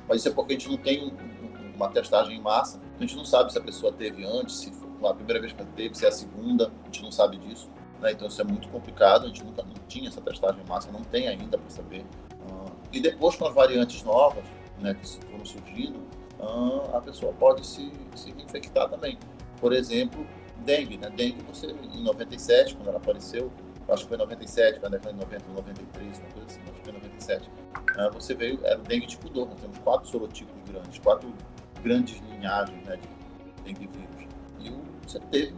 [0.07, 3.01] mas isso é porque a gente não tem um, um, uma testagem em massa, a
[3.01, 4.71] gente não sabe se a pessoa teve antes, se
[5.07, 7.69] a primeira vez que teve, se é a segunda, a gente não sabe disso.
[7.99, 8.11] Né?
[8.11, 11.03] Então isso é muito complicado, a gente nunca não tinha essa testagem em massa, não
[11.03, 12.01] tem ainda para saber.
[12.49, 14.43] Uh, e depois com as variantes novas
[14.79, 15.99] né, que foram surgindo,
[16.39, 19.17] uh, a pessoa pode se, se infectar também.
[19.59, 20.25] Por exemplo,
[20.65, 20.97] dengue.
[20.97, 21.09] Né?
[21.09, 23.51] Dengue, você, em 97, quando ela apareceu,
[23.87, 26.81] acho que foi em 97, na década de 90, 93, uma coisa assim, acho que
[26.81, 30.55] foi em 97, uh, você veio, era o dengue tipo 2, nós temos quatro sorotipos
[30.69, 31.31] grandes, quatro
[31.83, 34.27] grandes linhagens né, de dengue vírus.
[34.59, 34.81] E o
[35.11, 35.55] você teve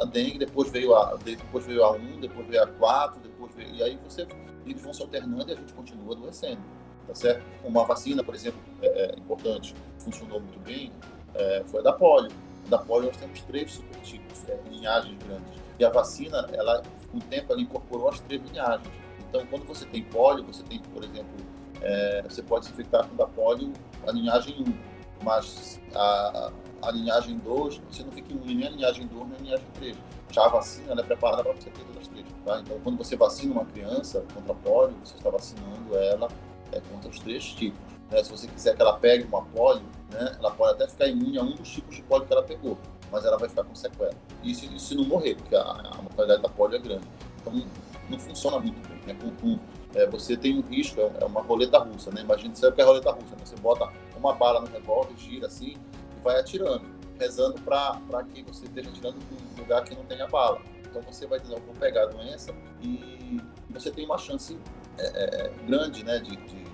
[0.00, 3.74] a dengue, depois veio a, depois veio a 1, depois veio a 4, depois veio,
[3.74, 4.26] e aí você,
[4.66, 6.60] eles vão se alternando e a gente continua adoecendo,
[7.06, 7.42] tá certo?
[7.64, 10.92] Uma vacina, por exemplo, é, é importante, funcionou muito bem,
[11.34, 12.30] é, foi a da polio.
[12.68, 15.60] Da polio nós temos três supertipos, é, linhagens grandes.
[15.78, 18.88] E a vacina, ela, com o tempo, ela incorporou as três linhagens.
[19.28, 21.34] Então, quando você tem polio, você tem, por exemplo,
[21.80, 23.72] é, você pode se infectar com da polio
[24.06, 29.06] a linhagem 1, mas a, a linhagem 2, você não fica imune nem a linhagem
[29.06, 29.96] 2 nem a linhagem 3.
[30.30, 32.26] Já a vacina é preparada para você ter todas as três.
[32.44, 32.60] Tá?
[32.60, 36.28] Então, quando você vacina uma criança contra polio, você está vacinando ela
[36.72, 37.80] é, contra os três tipos.
[38.10, 38.22] Né?
[38.24, 41.42] Se você quiser que ela pegue uma polio, né, ela pode até ficar imune a
[41.42, 42.76] um dos tipos de polio que ela pegou,
[43.10, 44.14] mas ela vai ficar com sequela.
[44.42, 47.06] E se, não morrer, porque a, a mortalidade da polio é grande.
[47.40, 47.64] Então,
[48.08, 48.98] não funciona muito bem.
[49.06, 49.14] Né?
[49.20, 49.58] Com, com,
[49.94, 52.22] é, você tem um risco, é, é uma roleta russa, né?
[52.22, 53.42] Imagina, sabe o que é roleta russa, né?
[53.44, 55.76] Você bota uma bala no revólver, gira assim,
[56.22, 56.84] vai atirando,
[57.18, 60.60] rezando para que você esteja atirando em um lugar que não tenha bala.
[60.88, 64.58] Então você vai dizer, vou pegar a doença e você tem uma chance
[64.98, 66.64] é, é, é, grande, né, de, de,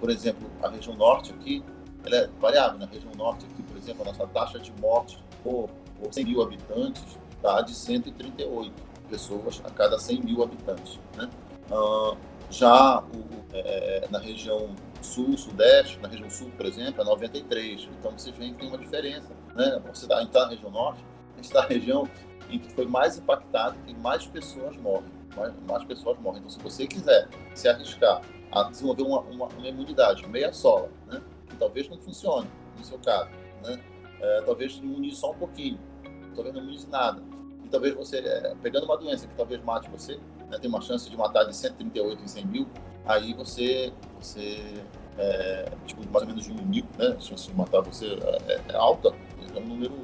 [0.00, 1.62] por exemplo, a região norte aqui,
[2.04, 2.78] ela é variável.
[2.78, 5.68] Na região norte aqui, por exemplo, a nossa taxa de morte por,
[6.00, 7.04] por 100 mil habitantes
[7.36, 8.72] está de 138
[9.08, 10.98] pessoas a cada 100 mil habitantes.
[11.16, 11.28] Né?
[11.70, 12.16] Uh,
[12.50, 14.74] já o, é, na região
[15.16, 17.88] sul, sudeste, na região sul, por exemplo, é 93.
[17.98, 19.32] Então você vê que tem uma diferença.
[19.54, 19.82] Né?
[19.86, 21.02] Você está na região norte,
[21.32, 22.08] a gente está na região
[22.50, 25.10] em que foi mais impactado e mais pessoas morrem.
[25.34, 26.40] Mais, mais, pessoas morrem.
[26.40, 28.20] Então, se você quiser se arriscar
[28.52, 31.22] a desenvolver uma, uma, uma imunidade meia sola, né?
[31.48, 33.30] que talvez não funcione no seu caso,
[33.64, 33.82] né?
[34.20, 35.78] É, talvez imunize só um pouquinho,
[36.34, 37.22] talvez não imunize nada.
[37.64, 41.10] E talvez você, é, pegando uma doença que talvez mate você, né, tem uma chance
[41.10, 42.68] de matar de 138 em 100 mil,
[43.04, 44.82] aí você, você
[45.18, 47.14] é, tipo, mais ou menos de um mil, né?
[47.16, 48.06] A chance de matar você
[48.46, 49.14] é, é alta,
[49.54, 49.94] é um número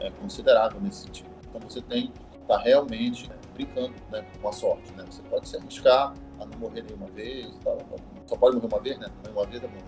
[0.00, 1.28] é, considerável nesse sentido.
[1.48, 5.04] Então você tem, está realmente brincando né, com a sorte, né?
[5.10, 7.78] Você pode se arriscar a não morrer nenhuma vez, tal,
[8.26, 9.08] só pode morrer uma vez, né?
[9.30, 9.78] Uma vez é bom,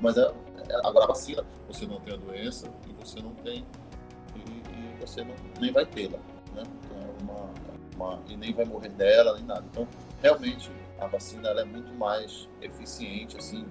[0.00, 3.64] mas é, é, agora a vacina, você não tem a doença e você não tem
[4.34, 6.18] e, e você não, nem vai tê-la,
[6.54, 6.62] né?
[6.84, 7.50] Então é uma,
[7.96, 9.64] uma, e nem vai morrer dela nem nada.
[9.70, 9.86] Então
[10.22, 13.64] realmente a vacina é muito mais eficiente, assim,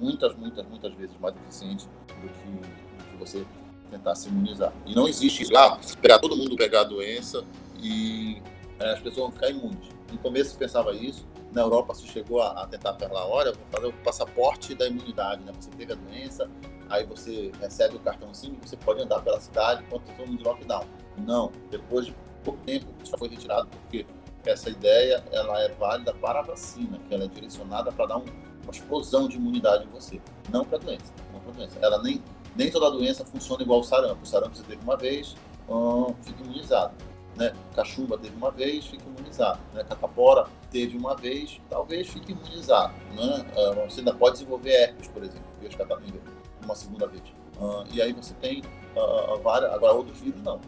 [0.00, 1.86] muitas, muitas, muitas vezes mais eficiente
[2.20, 3.46] do que, do que você
[3.90, 4.72] tentar se imunizar.
[4.86, 7.44] E não existe isso, ah, pegar todo mundo pegar a doença
[7.80, 8.42] e
[8.78, 9.88] é, as pessoas vão ficar imunes.
[10.12, 13.62] No começo se pensava isso, na Europa se chegou a, a tentar falar, olha, vou
[13.70, 15.52] fazer o passaporte da imunidade, né?
[15.58, 16.48] Você teve a doença,
[16.88, 20.84] aí você recebe o cartãozinho e você pode andar pela cidade enquanto todo mundo lockdown.
[21.18, 22.14] Não, depois de
[22.44, 24.06] pouco tempo isso foi retirado porque
[24.50, 28.24] essa ideia ela é válida para a vacina, que ela é direcionada para dar um,
[28.62, 31.12] uma explosão de imunidade em você, não para doença.
[31.32, 31.78] Não para doença.
[31.80, 32.22] Ela nem,
[32.56, 34.22] nem toda doença funciona igual o sarampo.
[34.22, 35.36] O sarampo você teve uma vez,
[35.68, 36.94] hum, fica imunizado.
[37.36, 37.52] Né?
[37.74, 39.60] Cachumba teve uma vez, fica imunizado.
[39.72, 39.84] Né?
[39.84, 42.94] Catapora teve uma vez, talvez fique imunizado.
[43.14, 43.46] Né?
[43.56, 46.20] Uh, você ainda pode desenvolver herpes, por exemplo, vírus cataringa,
[46.64, 47.22] uma segunda vez.
[47.60, 48.62] Uh, e aí você tem
[48.96, 50.60] uh, várias, agora outros vírus não.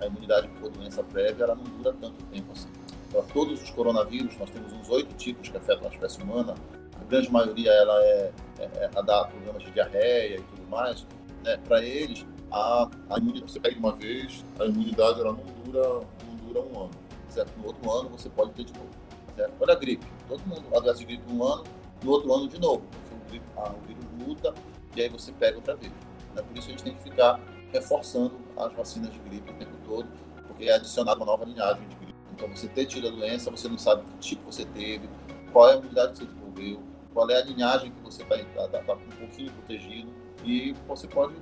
[0.00, 2.68] A imunidade por doença prévia ela não dura tanto tempo assim.
[3.12, 6.54] Para todos os coronavírus, nós temos uns oito tipos que afetam a espécie humana.
[6.98, 11.06] A grande maioria ela é, é, é a dá problemas de diarreia e tudo mais.
[11.44, 11.58] Né?
[11.58, 16.36] Para eles, a, a imunidade, você pega uma vez, a imunidade ela não dura, não
[16.36, 16.90] dura um ano.
[17.28, 17.52] Certo?
[17.58, 18.88] No outro ano você pode ter de novo.
[19.36, 19.52] Certo?
[19.60, 20.06] Olha a gripe.
[20.26, 21.64] Todo mundo adoece de gripe um ano,
[22.02, 22.82] no outro ano de novo.
[23.28, 24.54] Gripe, ah, o vírus muda
[24.96, 25.92] e aí você pega outra vez.
[26.34, 26.42] Né?
[26.42, 27.38] Por isso a gente tem que ficar
[27.70, 30.08] reforçando as vacinas de gripe o tempo todo,
[30.46, 32.01] porque é adicionada uma nova linhagem de.
[32.32, 35.08] Então, você ter tido a doença, você não sabe que tipo você teve,
[35.52, 38.68] qual é a imunidade que você desenvolveu, qual é a linhagem que você está tá,
[38.68, 40.12] tá, tá, um pouquinho protegido,
[40.44, 41.34] e você pode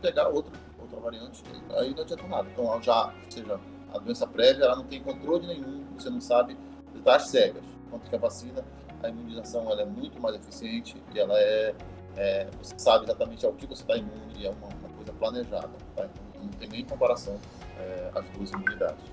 [0.00, 1.42] pegar outra, outra variante,
[1.76, 2.48] aí não adianta nada.
[2.50, 3.60] Então, já, ou seja,
[3.92, 6.56] a doença prévia, ela não tem controle nenhum, você não sabe,
[6.90, 7.62] você está às cegas.
[7.86, 8.64] Enquanto que a vacina,
[9.02, 11.74] a imunização ela é muito mais eficiente e ela é,
[12.16, 15.70] é você sabe exatamente ao que você está imune e é uma, uma coisa planejada.
[15.96, 16.04] Tá?
[16.06, 17.38] Então, não tem nem comparação
[17.78, 19.04] é, as duas imunidades.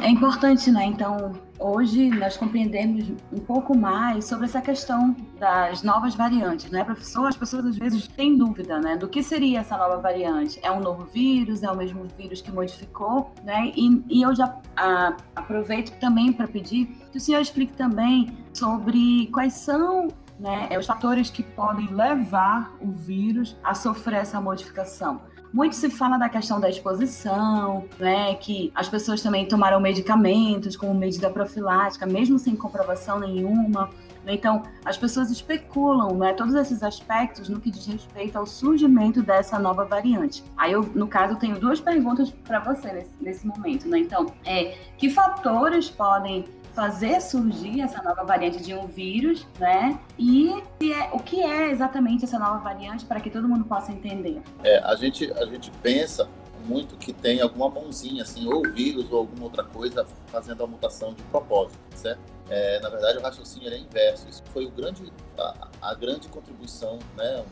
[0.00, 0.84] É importante, né?
[0.84, 7.26] Então, hoje nós compreendemos um pouco mais sobre essa questão das novas variantes, né, professor?
[7.26, 10.60] As pessoas às vezes têm dúvida, né, do que seria essa nova variante.
[10.62, 11.62] É um novo vírus?
[11.62, 13.72] É o mesmo vírus que modificou, né?
[13.74, 19.26] E, e eu já a, aproveito também para pedir que o senhor explique também sobre
[19.32, 25.20] quais são né, os fatores que podem levar o vírus a sofrer essa modificação.
[25.52, 28.34] Muito se fala da questão da exposição, né?
[28.34, 33.88] Que as pessoas também tomaram medicamentos como medida profilática, mesmo sem comprovação nenhuma.
[34.24, 34.34] Né?
[34.34, 39.58] Então, as pessoas especulam né, todos esses aspectos no que diz respeito ao surgimento dessa
[39.58, 40.44] nova variante.
[40.56, 43.88] Aí, eu, no caso, tenho duas perguntas para você nesse, nesse momento.
[43.88, 44.00] Né?
[44.00, 46.44] Então, é, que fatores podem
[46.78, 49.98] fazer surgir essa nova variante de um vírus, né?
[50.16, 50.48] E
[50.80, 54.40] é, o que é exatamente essa nova variante para que todo mundo possa entender?
[54.62, 56.28] É, a gente a gente pensa
[56.64, 61.14] muito que tem alguma mãozinha, assim, ou vírus ou alguma outra coisa fazendo a mutação
[61.14, 62.20] de propósito, certo?
[62.48, 64.28] É, na verdade, o raciocínio é inverso.
[64.28, 67.44] Isso foi o grande, a, a grande contribuição, né?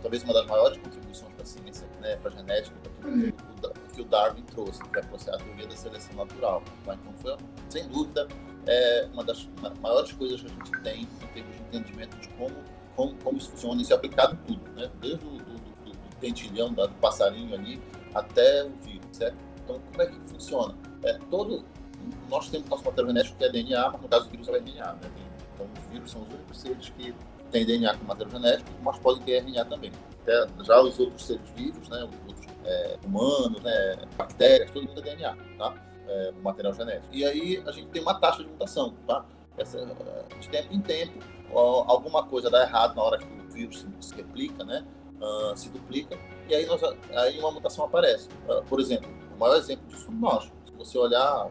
[0.00, 2.16] Talvez uma das maiores contribuições para a ciência, né?
[2.16, 6.14] para a genética, para tudo que o Darwin trouxe, que é a teoria da seleção
[6.14, 6.62] natural.
[6.82, 7.36] Então, foi,
[7.68, 8.28] sem dúvida,
[8.66, 9.48] é uma das
[9.80, 12.54] maiores coisas que a gente tem em termos de entendimento de como,
[12.94, 13.82] como, como isso funciona.
[13.82, 14.90] Isso é aplicado tudo, né?
[15.00, 17.82] desde o do, do, do tentilhão, do passarinho ali,
[18.14, 19.36] até o vírus, certo?
[19.64, 20.74] Então, como é que funciona?
[21.04, 21.64] É, todo,
[22.28, 24.92] nós temos nosso material genético que é DNA, mas no caso do vírus é RNA.
[24.94, 25.10] Né?
[25.54, 27.14] Então, os vírus são os únicos seres que
[27.50, 29.92] têm DNA com material genético, mas podem ter RNA também.
[30.22, 35.00] Até, já os outros seres vivos, né, os outros é, humanos, né, bactérias, todo mundo
[35.00, 35.91] é DNA, tá?
[36.06, 37.08] É, material genético.
[37.12, 39.24] E aí a gente tem uma taxa de mutação, tá?
[39.56, 39.78] Essa,
[40.40, 41.18] de tempo em tempo,
[41.54, 44.84] alguma coisa dá errado na hora que o vírus se, replica, né?
[45.20, 48.28] Uh, se duplica, e aí, nós, aí uma mutação aparece.
[48.48, 50.44] Uh, por exemplo, o maior exemplo disso somos nós.
[50.66, 51.48] Se você olhar,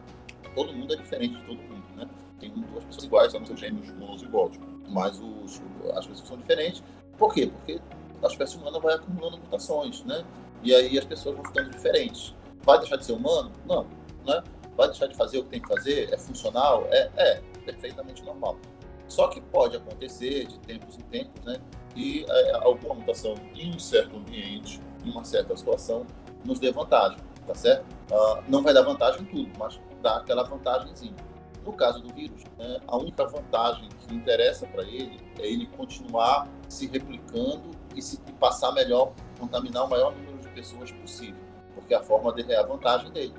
[0.54, 2.08] todo mundo é diferente de todo mundo, né?
[2.38, 5.62] Tem duas pessoas iguais, a não ser gêmeos monozigóticos, mas os,
[5.94, 6.82] as pessoas são diferentes.
[7.16, 7.46] Por quê?
[7.46, 7.80] Porque
[8.22, 10.24] a espécie humana vai acumulando mutações, né?
[10.62, 12.34] E aí as pessoas vão ficando diferentes.
[12.64, 13.50] Vai deixar de ser humano?
[13.64, 13.86] Não
[14.24, 14.42] né?
[14.76, 16.12] Vai deixar de fazer o que tem que fazer?
[16.12, 16.86] É funcional?
[16.90, 18.58] É, é perfeitamente normal.
[19.06, 21.60] Só que pode acontecer de tempos em tempos, né?
[21.94, 26.06] E é, alguma mutação em um certo ambiente, em uma certa situação,
[26.44, 27.84] nos dê vantagem, tá certo?
[28.10, 31.14] Uh, não vai dar vantagem em tudo, mas dá aquela vantagemzinha.
[31.64, 36.48] No caso do vírus, né, a única vantagem que interessa para ele é ele continuar
[36.68, 41.40] se replicando e se e passar melhor, contaminar o maior número de pessoas possível,
[41.74, 43.34] porque a forma dele é a vantagem dele.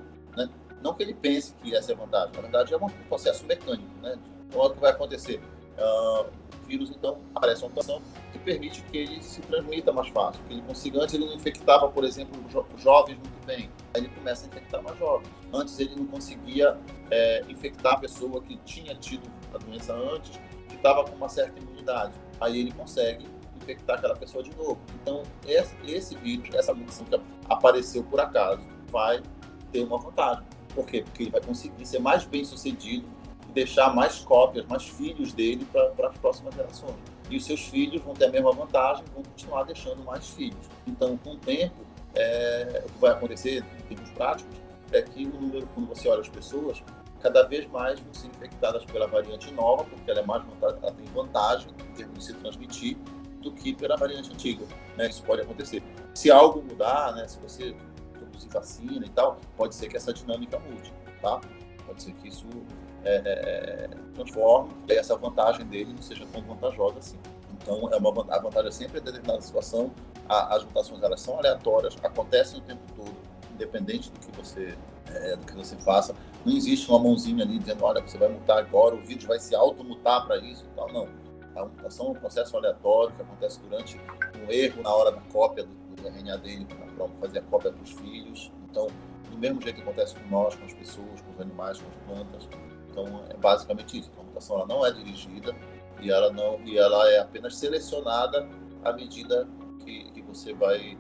[0.84, 3.90] Não que ele pense que essa é vantagem, na verdade é um processo mecânico.
[4.02, 4.20] Né?
[4.48, 5.42] Então, o que vai acontecer?
[5.78, 6.30] Uh,
[6.62, 10.54] o vírus, então, aparece uma mutação que permite que ele se transmita mais fácil, que
[10.54, 11.02] ele consiga.
[11.02, 14.84] Antes ele não infectava, por exemplo, jo jovens muito bem, aí ele começa a infectar
[14.84, 15.28] mais jovens.
[15.54, 16.78] Antes ele não conseguia
[17.10, 21.60] é, infectar a pessoa que tinha tido a doença antes, que estava com uma certa
[21.60, 22.14] imunidade.
[22.40, 24.80] Aí ele consegue infectar aquela pessoa de novo.
[25.02, 27.20] Então, esse, esse vírus, essa mutação que
[27.50, 29.22] apareceu por acaso, vai
[29.72, 30.44] ter uma vantagem.
[30.74, 31.02] Por quê?
[31.04, 33.08] Porque ele vai conseguir ser mais bem sucedido
[33.50, 36.96] e deixar mais cópias, mais filhos dele para as próximas gerações.
[37.30, 40.68] E os seus filhos vão ter a mesma vantagem, vão continuar deixando mais filhos.
[40.88, 41.76] Então, com o tempo,
[42.16, 44.56] é, o que vai acontecer em termos práticos
[44.92, 46.84] é que o número, quando você olha as pessoas,
[47.22, 51.06] cada vez mais vão ser infectadas pela variante nova, porque ela é mais ela tem
[51.14, 52.98] vantagem em termos de se transmitir
[53.42, 54.66] do que pela variante antiga.
[54.98, 55.10] Né?
[55.10, 55.82] Isso pode acontecer.
[56.14, 57.28] Se algo mudar, né?
[57.28, 57.76] se você
[58.44, 61.40] produzir vacina e tal, pode ser que essa dinâmica mude, tá?
[61.86, 62.46] Pode ser que isso
[63.04, 67.18] é, é, transforme e essa vantagem dele não seja tão vantajosa assim.
[67.62, 69.92] Então, é uma, a vantagem é sempre em determinada situação,
[70.28, 73.16] a, as mutações elas são aleatórias, acontecem o tempo todo,
[73.54, 74.78] independente do que você
[75.08, 76.16] é, do que você faça.
[76.46, 79.56] Não existe uma mãozinha ali dizendo, olha, você vai mutar agora, o vírus vai se
[79.56, 80.92] automutar para isso e tal.
[80.92, 81.08] Não.
[81.56, 84.02] A mutação é um processo aleatório que acontece durante
[84.44, 87.82] um erro na hora da cópia do, do RNA dele para fazer a cópia para
[87.82, 88.52] os filhos.
[88.70, 88.88] Então,
[89.30, 91.96] do mesmo jeito que acontece com nós, com as pessoas, com os animais, com as
[92.06, 92.50] plantas.
[92.90, 94.12] Então, é basicamente isso.
[94.20, 95.56] A mutação ela não é dirigida
[96.02, 98.48] e ela, não, e ela é apenas selecionada
[98.84, 99.48] à medida
[99.84, 100.98] que, que você vai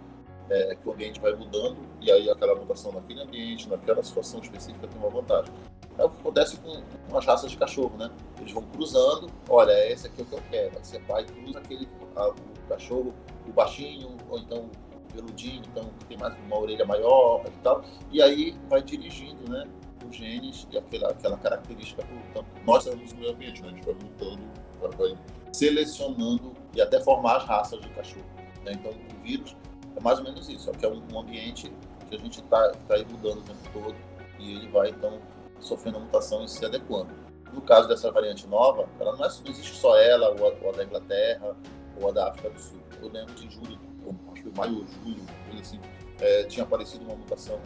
[0.49, 4.87] é, que o ambiente vai mudando e aí aquela mutação naquele ambiente, naquela situação específica
[4.87, 5.53] tem uma vantagem.
[5.97, 8.09] É o que acontece com, com as raças de cachorro, né?
[8.39, 10.79] Eles vão cruzando, olha, esse aqui é o que eu quero.
[10.83, 12.35] Você vai e cruza aquele, a, o
[12.67, 13.13] cachorro,
[13.47, 14.69] o baixinho, ou então
[15.13, 17.83] peludinho, então tem mais uma orelha maior e tal.
[18.11, 19.67] E aí vai dirigindo, né?
[20.07, 22.03] Os genes e aquela, aquela característica.
[22.29, 23.69] Então, nós estamos no meio ambiente, né?
[23.69, 24.41] A gente vai mutando,
[24.81, 25.17] vai, vai
[25.53, 28.25] selecionando e até formar as raças de cachorro.
[28.65, 28.73] Né?
[28.73, 29.55] Então, o vírus
[29.95, 31.71] é mais ou menos isso, só que é um, ambiente
[32.09, 33.95] que a gente está tá aí mudando o tempo todo
[34.39, 35.19] e ele vai, então,
[35.59, 37.13] sofrendo a mutação e se adequando.
[37.53, 40.69] No caso dessa variante nova, ela não, é, não existe só ela, ou a, ou
[40.71, 41.55] a, da Inglaterra,
[42.01, 42.79] ou a da África do Sul.
[42.99, 43.79] Eu lembro de julho,
[44.55, 45.23] maio ou julho,
[45.59, 45.79] assim,
[46.19, 47.59] é, tinha aparecido uma mutação,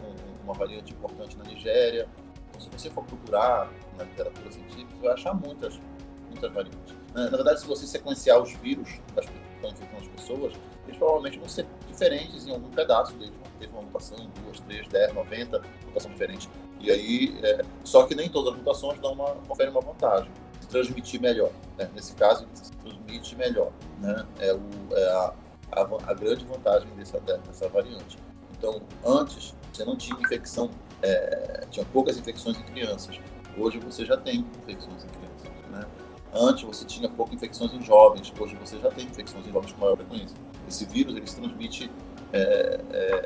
[0.44, 2.08] uma variante importante na Nigéria.
[2.48, 5.80] Então, se você for procurar na literatura científica, você vai achar muitas,
[6.28, 6.94] muitas variantes.
[7.14, 9.26] Na verdade, se você sequenciar os vírus das
[9.58, 10.52] estão infectando as pessoas,
[10.86, 13.34] eles provavelmente vão ser diferentes em algum pedaço deles.
[13.58, 16.48] Teve uma mutação em duas, três, dez, noventa, mutação diferente.
[16.80, 20.30] E aí, é, só que nem todas as mutações dão uma, conferem uma vantagem.
[20.60, 21.50] Se transmitir melhor.
[21.76, 21.90] Né?
[21.94, 23.72] Nesse caso, se transmite melhor.
[23.98, 24.26] Né?
[24.38, 24.60] É, o,
[24.92, 25.34] é a,
[25.72, 28.18] a, a, grande vantagem dessa, dessa variante.
[28.56, 30.70] Então, antes, você não tinha infecção,
[31.02, 33.20] é, tinha poucas infecções em crianças.
[33.56, 35.50] Hoje você já tem infecções em crianças.
[35.70, 35.86] Né?
[36.32, 39.80] Antes você tinha poucas infecções em jovens, hoje você já tem infecções em jovens com
[39.80, 40.36] maior frequência.
[40.68, 41.90] Esse vírus ele se transmite
[42.32, 43.22] é, é,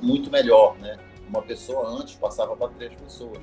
[0.00, 0.96] muito melhor, né?
[1.28, 3.38] Uma pessoa antes passava para três pessoas,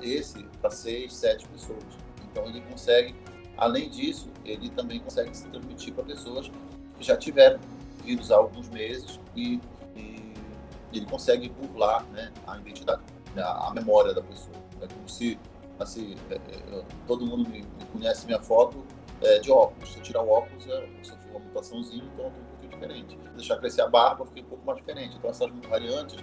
[0.00, 1.84] esse para seis, sete pessoas.
[2.30, 3.14] Então ele consegue,
[3.56, 6.50] além disso, ele também consegue se transmitir para pessoas
[6.96, 7.58] que já tiveram
[8.04, 9.60] vírus há alguns meses e,
[9.96, 10.34] e
[10.92, 13.02] ele consegue burlar né, a identidade,
[13.36, 14.56] a, a memória da pessoa.
[14.80, 15.38] É como se
[15.78, 18.84] assim, é, é, todo mundo me, me, conhece minha foto
[19.20, 19.92] é, de óculos.
[19.92, 23.18] Se eu tirar o óculos, eu sofri uma mutaçãozinha, então eu tô um pouquinho diferente.
[23.34, 25.16] Deixar crescer a barba, eu fiquei um pouco mais diferente.
[25.16, 26.16] Então essas variantes,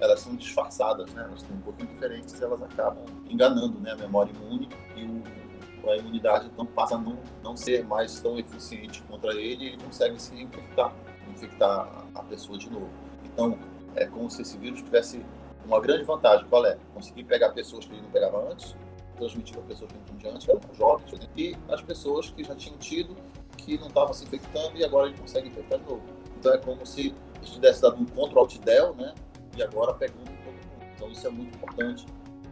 [0.00, 1.24] elas são disfarçadas, né?
[1.24, 3.92] Elas são um pouquinho diferentes elas acabam enganando né?
[3.92, 8.38] a memória imune e o, a imunidade então passa a não, não ser mais tão
[8.38, 10.94] eficiente contra ele e ele consegue se infectar,
[11.44, 12.90] infectar a pessoa de novo.
[13.24, 13.58] Então,
[13.94, 15.24] é como se esse vírus tivesse
[15.64, 16.46] uma grande vantagem.
[16.48, 16.76] Qual é?
[16.94, 18.76] Conseguir pegar pessoas que ele não pegava antes,
[19.16, 21.26] transmitir para pessoas que não tinham antes, eram jovens, né?
[21.36, 23.14] e as pessoas que já tinham tido,
[23.56, 26.02] que não estavam se infectando e agora ele consegue infectar de novo.
[26.38, 29.14] Então é como se tivesse dado um control alt del, né?
[29.56, 30.92] E agora pegando todo mundo.
[30.94, 32.06] Então isso é muito importante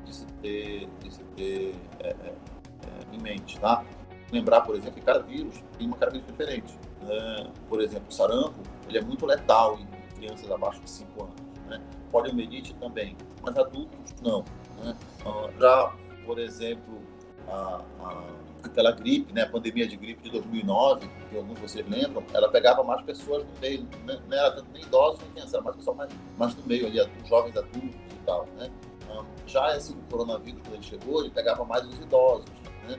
[0.05, 3.85] de se ter, de se ter é, é, é, em mente, tá?
[4.31, 6.79] Lembrar, por exemplo, que cada vírus tem uma característica diferente.
[7.03, 7.51] Né?
[7.69, 11.35] Por exemplo, o sarampo, ele é muito letal em crianças abaixo de 5 anos.
[11.69, 11.81] Né?
[12.11, 14.45] Poliomielite também, mas adultos não.
[14.83, 14.97] Né?
[15.25, 15.93] Ah, já
[16.29, 17.01] por exemplo,
[17.49, 18.23] a, a,
[18.63, 22.85] aquela gripe, né, a pandemia de gripe de 2009, que alguns vocês lembram, ela pegava
[22.85, 25.97] mais pessoas no meio, né, não era tanto nem idosos nem crianças, era mais pessoal
[25.97, 28.71] mais, mais no meio ali, jovens adultos e tal, né.
[29.11, 32.45] Um, já esse coronavírus, quando ele chegou, ele pegava mais os idosos,
[32.87, 32.99] né,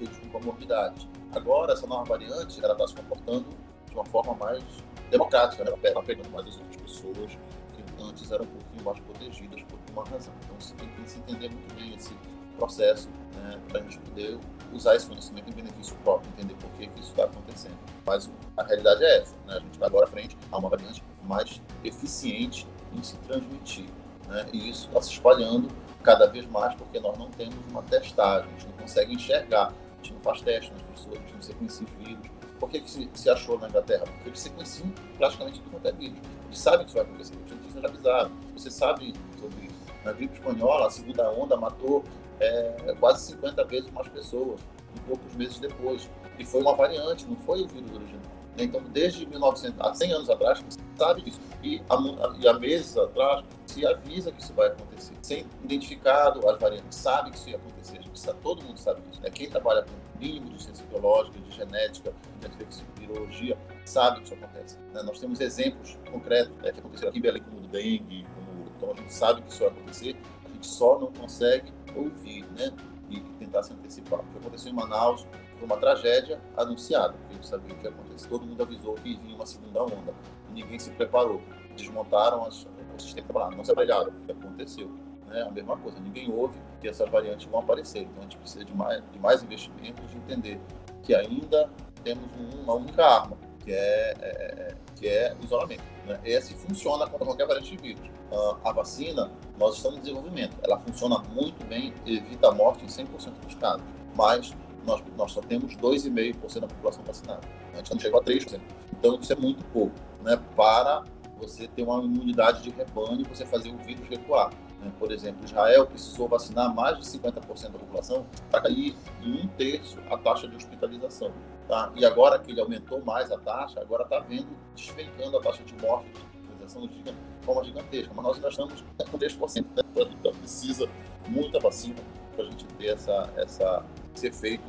[0.00, 1.08] e com comorbidades.
[1.32, 3.46] Agora, essa nova variante, ela está se comportando
[3.86, 4.62] de uma forma mais
[5.10, 7.38] democrática, né, ela está pegando mais as outras pessoas
[7.74, 10.32] que antes eram um pouquinho mais protegidas por uma razão.
[10.44, 12.14] Então, você tem que se entender muito bem esse
[12.58, 14.38] processo né, para a gente poder
[14.72, 17.78] usar esse conhecimento em benefício próprio, entender por que, que isso está acontecendo.
[18.04, 19.54] Mas a realidade é essa, né?
[19.56, 23.88] a gente vai agora à frente a uma variante mais eficiente em se transmitir.
[24.26, 24.46] Né?
[24.52, 25.68] E isso está se espalhando
[26.02, 29.72] cada vez mais porque nós não temos uma testagem, a gente não consegue enxergar,
[30.08, 32.30] gente não faz teste nas pessoas, a gente não sequencia vírus.
[32.58, 34.04] Por que, que se, se, achou na Inglaterra?
[34.04, 36.18] Porque eles sequenciam praticamente tudo quanto é vírus.
[36.46, 38.30] Eles sabem que isso vai acontecer, os cientistas já avisaram.
[38.54, 39.78] Você sabe sobre isso.
[40.04, 42.04] Na gripe espanhola, a segunda onda matou
[42.40, 44.60] é, quase 50 vezes mais pessoas,
[44.96, 46.10] em poucos meses depois.
[46.38, 48.22] E foi uma variante, não foi o vírus original.
[48.56, 51.40] Então, desde 1900, há 100 anos atrás, se sabe disso.
[51.62, 51.96] E há,
[52.40, 55.14] e há meses atrás, se avisa que isso vai acontecer.
[55.22, 57.97] Sem identificado as variantes, sabe que isso ia acontecer.
[58.18, 59.22] Sabe, todo mundo sabe disso.
[59.22, 59.30] Né?
[59.30, 64.76] Quem trabalha com mínimo de ciência biológica, de genética, de virologia, sabe que isso acontece.
[64.92, 65.02] Né?
[65.02, 68.66] Nós temos exemplos concretos né, que aconteceram aqui em Belém, como o dengue, como...
[68.76, 72.72] então a gente sabe que isso vai acontecer, a gente só não consegue ouvir, né?
[73.08, 74.20] E tentar se antecipar.
[74.20, 77.90] O que aconteceu em Manaus foi uma tragédia anunciada, a gente sabia o que ia
[77.90, 78.28] acontecer.
[78.28, 80.12] Todo mundo avisou que vinha uma segunda onda.
[80.50, 81.40] Ninguém se preparou.
[81.74, 84.10] Desmontaram as, o sistema trabalhado, não se aparelharam.
[84.10, 85.07] O que aconteceu?
[85.28, 85.42] Né?
[85.42, 88.02] A mesma coisa, ninguém ouve que essas variantes vão aparecer.
[88.02, 90.60] Então a gente precisa de mais, de mais investimentos, de entender
[91.02, 91.70] que ainda
[92.02, 92.24] temos
[92.62, 95.84] uma única arma, que é, é, é que é o isolamento.
[96.06, 96.18] Né?
[96.24, 98.08] Esse funciona contra qualquer variante de vírus.
[98.30, 100.56] Uh, a vacina, nós estamos em desenvolvimento.
[100.62, 103.82] Ela funciona muito bem, evita a morte em 100% dos casos.
[104.16, 104.54] Mas
[104.84, 107.40] nós, nós só temos 2,5% da população vacinada.
[107.72, 108.60] A gente não chegou a 3%.
[108.98, 111.04] Então, isso é muito pouco né, para
[111.38, 114.50] você ter uma imunidade de rebanho e você fazer o vírus recuar.
[114.98, 119.98] Por exemplo, Israel precisou vacinar mais de 50% da população para cair em um terço
[120.10, 121.32] a taxa de hospitalização.
[121.66, 121.92] Tá?
[121.96, 125.74] E agora que ele aumentou mais a taxa, agora está vendo despencando a taxa de
[125.74, 128.12] morte de hospitalização de forma gigantesca.
[128.14, 129.66] Mas nós ainda estamos com 3%.
[129.76, 129.82] Né?
[130.12, 130.88] Então precisa
[131.28, 131.96] muita vacina
[132.34, 134.64] para a gente ter essa, essa, esse efeito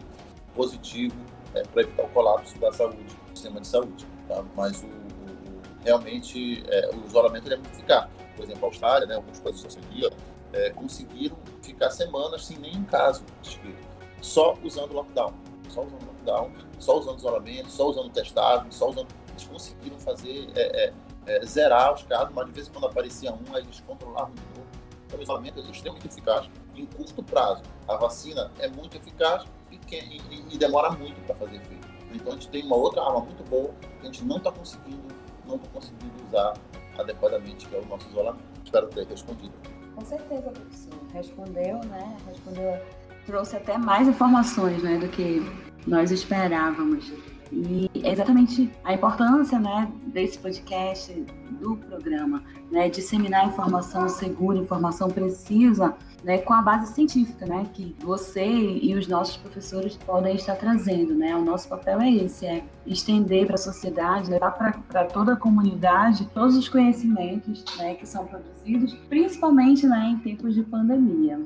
[0.56, 1.16] positivo
[1.54, 4.06] é, para evitar o colapso da saúde, do sistema de saúde.
[4.28, 4.44] Tá?
[4.56, 8.10] Mas o, o realmente é, o isolamento é muito eficaz.
[8.40, 10.10] Por exemplo, a Austrália, né, alguns países da Oceania,
[10.54, 13.86] é, conseguiram ficar semanas sem nenhum caso descrito,
[14.22, 15.34] só usando lockdown.
[15.68, 19.08] Só usando lockdown, só usando isolamento, só usando testagem, só usando.
[19.32, 20.94] Eles conseguiram fazer é, é,
[21.28, 24.42] é, zerar os casos, mas de vez em quando aparecia um, aí eles controlavam de
[24.58, 24.68] novo.
[25.06, 27.62] Então, o isolamento é extremamente eficaz em curto prazo.
[27.90, 31.88] A vacina é muito eficaz e, e, e demora muito para fazer efeito.
[32.14, 33.70] Então, a gente tem uma outra arma muito boa
[34.00, 35.14] que a gente não está conseguindo,
[35.46, 36.54] não tá conseguindo usar
[37.00, 38.44] adequadamente, que é o nosso isolamento.
[38.64, 39.54] Espero ter respondido.
[39.96, 40.94] Com certeza, professor.
[41.14, 42.18] Respondeu, né?
[42.28, 42.80] Respondeu,
[43.26, 45.42] trouxe até mais informações, né, do que
[45.86, 47.12] nós esperávamos.
[47.52, 51.12] E é exatamente a importância né, desse podcast,
[51.60, 57.96] do programa, né, disseminar informação segura, informação precisa, né, com a base científica, né, que
[58.00, 61.14] você e os nossos professores podem estar trazendo.
[61.14, 61.36] Né?
[61.36, 66.28] O nosso papel é esse, é estender para a sociedade, levar para toda a comunidade
[66.34, 71.40] todos os conhecimentos né, que são produzidos, principalmente né, em tempos de pandemia.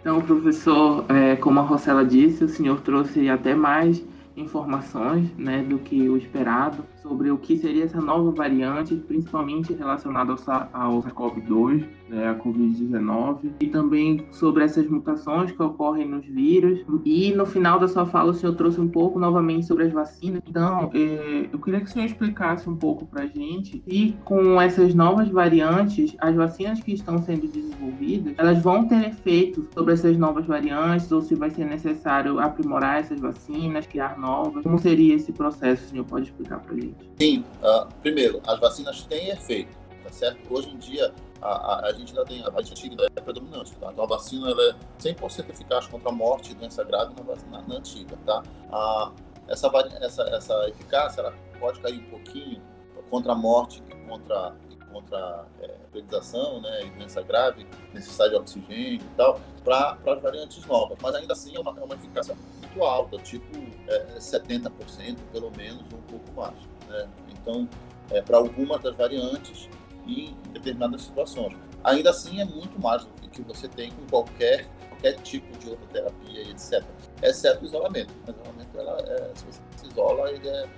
[0.00, 4.02] Então, professor, é, como a Rossella disse, o senhor trouxe até mais
[4.36, 10.32] informações né, do que o esperado sobre o que seria essa nova variante, principalmente relacionada
[10.72, 16.80] ao SARS-CoV-2, né, a Covid-19, e também sobre essas mutações que ocorrem nos vírus.
[17.04, 20.42] E no final da sua fala, o senhor trouxe um pouco novamente sobre as vacinas.
[20.46, 24.60] Então, é, eu queria que o senhor explicasse um pouco para a gente se com
[24.60, 30.16] essas novas variantes, as vacinas que estão sendo desenvolvidas, elas vão ter efeitos sobre essas
[30.16, 34.62] novas variantes, ou se vai ser necessário aprimorar essas vacinas, criar novas.
[34.62, 36.87] Como seria esse processo, o senhor pode explicar para a gente?
[37.18, 40.52] Sim, uh, primeiro, as vacinas têm efeito, tá certo?
[40.52, 43.90] Hoje em dia, a, a, a gente ainda tem a variante antiga é predominante, tá?
[43.92, 47.64] Então a vacina ela é 100% eficaz contra a morte e doença grave na vacina
[47.66, 48.42] na antiga, tá?
[48.70, 49.12] A,
[49.48, 49.68] essa,
[50.00, 52.62] essa, essa eficácia ela pode cair um pouquinho
[53.10, 54.54] contra a morte e contra,
[54.92, 60.64] contra é, ferilização, né, e doença grave, necessidade de oxigênio e tal, para as variantes
[60.66, 60.98] novas.
[61.02, 65.82] Mas ainda assim é uma, é uma eficácia muito alta, tipo é, 70%, pelo menos,
[65.92, 66.67] um pouco mais.
[66.88, 67.08] Né?
[67.30, 67.68] Então,
[68.10, 69.68] é, para algumas das variantes
[70.06, 71.56] e em determinadas situações.
[71.84, 75.86] Ainda assim, é muito mais do que você tem com qualquer, qualquer tipo de outra
[75.92, 76.82] terapia etc.
[77.22, 78.12] Exceto o isolamento.
[78.26, 80.68] O isolamento, ela, é, se você se isola, ele é,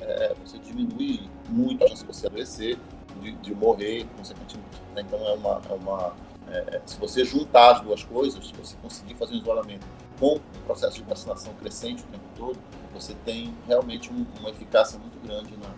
[0.00, 2.78] é, você diminui muito a chance de você adoecer,
[3.20, 4.82] de, de morrer, consequentemente.
[4.94, 5.02] Né?
[5.02, 6.14] Então, é uma, é uma
[6.50, 9.86] é, se você juntar as duas coisas, se você conseguir fazer um isolamento
[10.20, 12.58] com um processo de vacinação crescente o tempo todo,
[12.92, 15.68] você tem realmente um, uma eficácia muito grande na,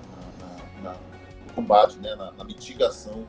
[0.40, 0.96] na, na,
[1.46, 3.24] no combate, né, na, mitigação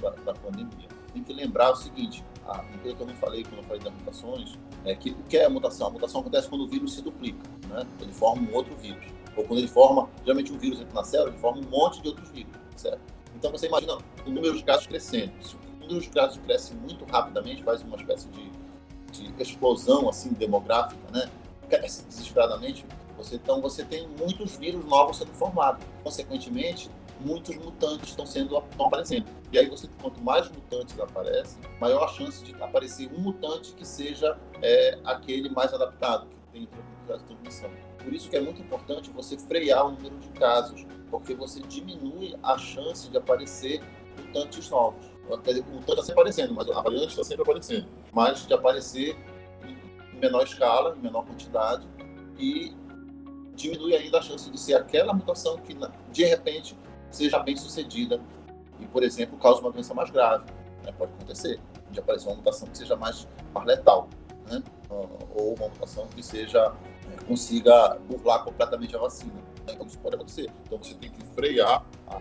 [0.00, 0.88] da, da, pandemia.
[1.12, 3.92] Tem que lembrar o seguinte, a, coisa que eu não falei quando eu falei das
[3.92, 5.88] mutações, é que o que é a mutação?
[5.88, 7.86] A mutação acontece quando o vírus se duplica, né?
[8.00, 9.04] ele forma um outro vírus.
[9.36, 12.08] Ou quando ele forma, geralmente um vírus entra na célula, ele forma um monte de
[12.08, 13.00] outros vírus, certo?
[13.34, 15.32] Então você imagina o número de casos crescendo.
[15.42, 18.50] Se o número de casos cresce muito rapidamente, faz uma espécie de,
[19.38, 21.30] explosão assim demográfica, né?
[21.68, 22.84] Cresce desesperadamente,
[23.16, 25.84] você, então você tem muitos vírus novos sendo formados.
[26.04, 26.90] Consequentemente,
[27.20, 29.26] muitos mutantes estão sendo estão aparecendo.
[29.50, 33.86] E aí você quanto mais mutantes aparecem, maior a chance de aparecer um mutante que
[33.86, 36.68] seja é, aquele mais adaptado, que tem
[37.08, 37.70] a transmissão.
[38.02, 42.36] Por isso que é muito importante você frear o número de casos, porque você diminui
[42.42, 43.80] a chance de aparecer
[44.18, 45.06] mutantes novos.
[45.42, 47.86] Quer dizer, o mutante está sempre aparecendo, mas a variante está sempre aparecendo.
[48.12, 49.16] Mas de aparecer
[49.64, 51.86] em menor escala, em menor quantidade,
[52.38, 52.74] e
[53.54, 55.76] diminui ainda a chance de ser aquela mutação que,
[56.12, 56.76] de repente,
[57.10, 58.20] seja bem sucedida
[58.78, 60.44] e, por exemplo, cause uma doença mais grave.
[60.84, 60.92] Né?
[60.92, 61.58] Pode acontecer
[61.90, 64.08] de aparecer uma mutação que seja mais, mais letal.
[64.48, 64.62] Né?
[64.88, 66.72] ou uma mutação que seja
[67.12, 69.32] é, consiga burlar completamente a vacina.
[69.68, 70.50] Então isso pode acontecer.
[70.64, 72.16] Então você tem que frear a,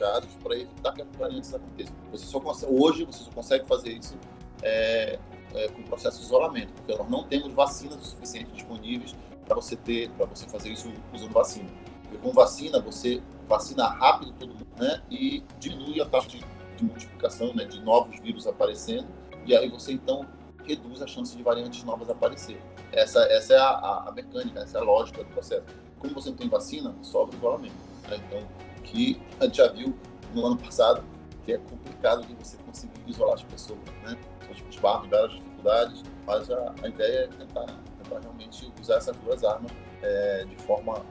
[0.00, 1.92] o casos para evitar que variantes aconteça.
[2.10, 4.16] Você só consegue, hoje você só consegue fazer isso
[4.62, 5.18] é,
[5.54, 9.14] é, com o processo de isolamento, porque nós não temos vacinas o suficiente disponíveis
[9.46, 11.68] para você ter, para você fazer isso usando vacina.
[12.02, 15.02] Porque com vacina você vacina rápido todo mundo, né?
[15.10, 16.44] E diminui a taxa de,
[16.76, 17.64] de multiplicação, né?
[17.64, 19.06] De novos vírus aparecendo
[19.46, 20.26] e aí você então
[20.64, 22.60] reduz a chance de variantes novas aparecer.
[22.92, 25.66] Essa, essa é a, a, a mecânica, essa é a lógica do processo.
[25.98, 27.74] Como você não tem vacina, sobra isolamento.
[28.08, 28.20] Né?
[28.26, 28.46] Então,
[28.82, 29.94] que a gente já viu
[30.34, 31.02] no ano passado
[31.44, 34.16] que é complicado de você conseguir isolar as pessoas, né?
[34.50, 37.66] Os esbarram várias dificuldades, mas a, a ideia é tentar,
[38.02, 39.70] tentar realmente usar essas duas armas
[40.02, 41.04] é, de forma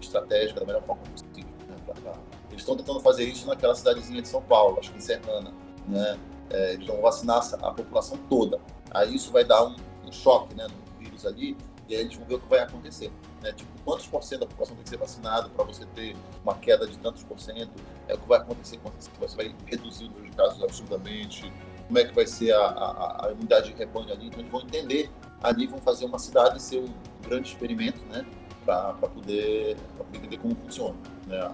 [0.00, 1.50] estratégica, da melhor forma possível.
[1.68, 1.76] Né?
[1.84, 2.12] Pra, pra...
[2.50, 5.52] Eles estão tentando fazer isso naquela cidadezinha de São Paulo, acho que em Serrana,
[5.86, 6.18] né?
[6.50, 8.60] É, eles vão vacinar a população toda.
[8.90, 11.56] Aí isso vai dar um, um choque né, no vírus ali,
[11.88, 13.12] e aí eles vão ver o que vai acontecer.
[13.46, 13.52] Né?
[13.52, 16.86] Tipo, quantos por cento da população tem que ser vacinado para você ter uma queda
[16.86, 17.70] de tantos por cento?
[18.08, 21.52] É o que vai acontecer quando você vai reduzir o número de casos absurdamente?
[21.86, 24.26] Como é que vai ser a, a, a de rebanho ali?
[24.26, 26.92] Então eles vão entender ali, vão fazer uma cidade ser um
[27.22, 28.26] grande experimento, né?
[28.64, 30.96] Para poder, poder entender como funciona
[31.28, 31.48] né?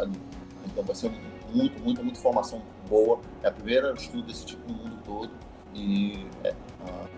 [0.00, 0.20] ali.
[0.64, 1.12] Então vai ser
[1.54, 3.20] muito, muito, muita informação boa.
[3.44, 5.30] É a primeira estudo desse tipo no mundo todo.
[5.72, 6.54] E é,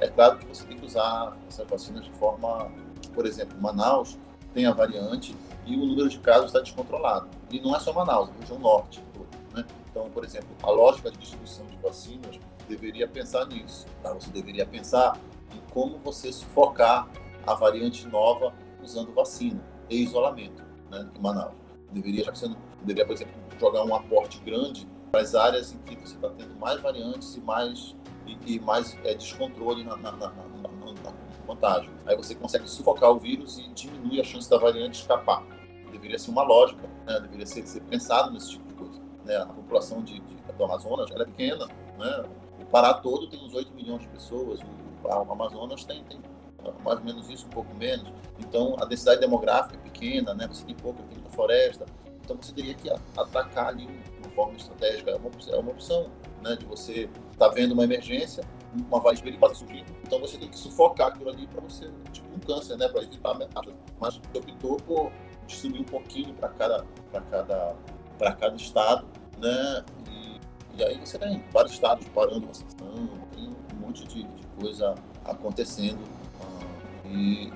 [0.01, 2.70] é claro que você tem que usar essas vacinas de forma,
[3.09, 4.18] por exemplo, Manaus
[4.53, 5.36] tem a variante
[5.66, 7.28] e o número de casos está descontrolado.
[7.51, 9.03] E não é só Manaus, é a região norte.
[9.55, 9.64] Né?
[9.90, 12.38] Então, por exemplo, a lógica de distribuição de vacinas
[12.68, 13.86] deveria pensar nisso.
[14.03, 14.12] Tá?
[14.12, 15.18] Você deveria pensar
[15.55, 17.09] em como você sufocar
[17.46, 21.55] a variante nova usando vacina e isolamento né, em Manaus.
[21.92, 22.49] Deveria, já
[22.80, 26.55] deveria, por exemplo, jogar um aporte grande para as áreas em que você está tendo
[26.59, 27.96] mais variantes e mais,
[28.26, 30.49] e, e mais é, descontrole na, na, na, na,
[31.49, 31.90] contágio.
[32.07, 35.44] Aí você consegue sufocar o vírus e diminui a chance da variante escapar.
[35.90, 37.18] Deveria ser uma lógica, né?
[37.20, 39.01] deveria ser, ser, pensado nesse tipo de coisa.
[39.24, 39.36] Né?
[39.36, 41.66] A população de, de, do Amazonas é pequena,
[41.99, 42.24] né?
[42.61, 46.20] o Pará todo tem uns 8 milhões de pessoas, o, o Amazonas tem, tem
[46.84, 48.12] mais ou menos isso, um pouco menos.
[48.38, 50.46] Então, a densidade demográfica é pequena, né?
[50.49, 51.86] Você tem pouca, tem muita floresta.
[52.22, 53.88] Então, você teria que atacar ali
[54.38, 56.07] forma estratégica é uma, é uma opção,
[56.40, 56.55] né?
[56.55, 58.44] De você estar tá vendo uma emergência,
[58.75, 62.39] uma variante perigosa surgindo, então você tem que sufocar aquilo ali para você, tipo um
[62.39, 62.89] câncer, né?
[62.89, 63.77] Para evitar metástase.
[64.01, 65.12] Mas optou por
[65.47, 67.77] distribuir um pouquinho para cada, para cada,
[68.19, 69.07] para cada estado,
[69.39, 69.85] né?
[70.11, 70.41] E,
[70.77, 74.95] e, aí você tem vários estados parando a vacinação, tem um monte de, de coisa
[75.25, 77.51] acontecendo uh, e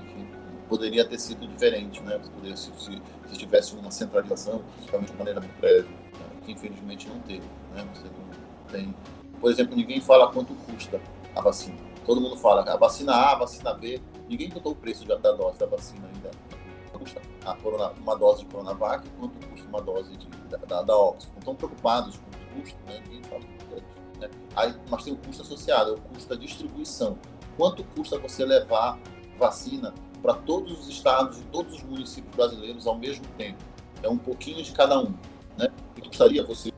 [0.67, 2.17] poderia ter sido diferente, né?
[2.17, 6.03] Poderia, se, se, se tivesse uma centralização, principalmente de maneira muito prévia
[6.43, 7.45] que infelizmente não teve.
[7.73, 7.87] Né?
[7.93, 8.95] Você não tem...
[9.43, 11.01] Por exemplo, ninguém fala quanto custa
[11.35, 11.75] a vacina.
[12.05, 14.01] Todo mundo fala a vacina A, a vacina B.
[14.29, 16.31] Ninguém botou o preço da dose da vacina ainda.
[16.93, 20.97] Custa a corona, uma dose de Coronavac, quanto custa uma dose de, da, da, da
[20.97, 21.39] Oxford.
[21.39, 23.01] Estão preocupados com o custo, né?
[23.03, 23.41] ninguém fala.
[24.21, 24.29] Né?
[24.55, 27.17] Aí, mas tem o custo associado, é o custo da distribuição.
[27.57, 28.97] Quanto custa você levar
[29.37, 33.61] vacina para todos os estados e todos os municípios brasileiros ao mesmo tempo?
[34.01, 35.13] É um pouquinho de cada um
[35.57, 35.67] né?
[35.97, 36.71] E gostaria você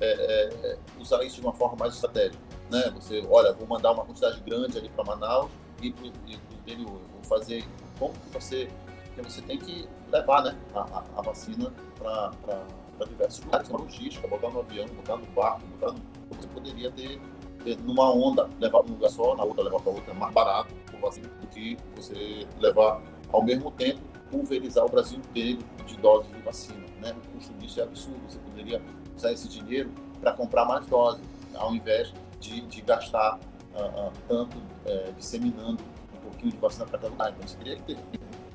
[0.00, 2.90] é, é, usar isso de uma forma mais estratégica, né?
[2.94, 6.08] Você, olha, vou mandar uma quantidade grande ali para Manaus e para o
[6.54, 7.00] interior.
[7.12, 7.64] Vou fazer
[7.98, 8.68] como que você
[9.14, 14.28] que você tem que levar, né, a, a, a vacina para diversos lugares, uma logística,
[14.28, 16.00] botar no avião, botar no barco, botar no,
[16.36, 17.18] você poderia ter,
[17.64, 20.34] ter numa onda levar para um lugar só, na outra levar para outra, é mais
[20.34, 23.00] barato por vacina do que você levar
[23.32, 26.84] ao mesmo tempo pulverizar o Brasil inteiro de doses de vacina.
[27.00, 27.12] Né?
[27.12, 28.20] O custo disso é absurdo.
[28.28, 28.82] Você poderia
[29.16, 29.90] usar esse dinheiro
[30.20, 31.22] para comprar mais doses,
[31.54, 33.38] ao invés de, de gastar
[33.74, 35.82] uh, uh, tanto uh, disseminando
[36.14, 37.30] um pouquinho de vacina para cada lugar.
[37.30, 37.98] Então, você teria que ter.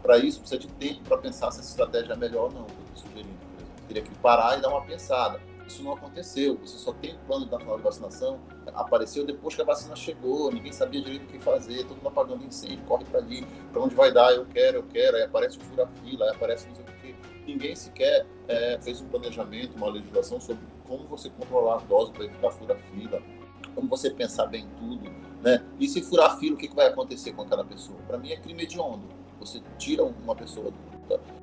[0.01, 2.93] Para isso, precisa de tempo para pensar se essa estratégia é melhor ou não, eu
[2.93, 3.37] estou sugerindo.
[3.77, 5.39] Você teria que parar e dar uma pensada.
[5.67, 6.57] Isso não aconteceu.
[6.57, 8.39] Você só tem o plano nacional de vacinação.
[8.73, 10.51] Apareceu depois que a vacina chegou.
[10.51, 11.83] Ninguém sabia direito o que fazer.
[11.83, 12.83] Todo mundo apagando incêndio.
[12.85, 13.45] Corre para ali.
[13.71, 14.33] Para onde vai dar?
[14.33, 15.17] Eu quero, eu quero.
[15.17, 16.25] Aí aparece o fura-fila.
[16.25, 16.90] Aí aparece não sei o.
[17.45, 22.25] Ninguém sequer é, fez um planejamento, uma legislação sobre como você controlar a dose para
[22.25, 23.21] evitar fura-fila.
[23.73, 25.09] Como você pensar bem tudo.
[25.41, 25.63] Né?
[25.79, 27.97] E se furar fila, o que, que vai acontecer com aquela pessoa?
[28.07, 29.07] Para mim é crime hediondo.
[29.39, 30.71] Você tira uma pessoa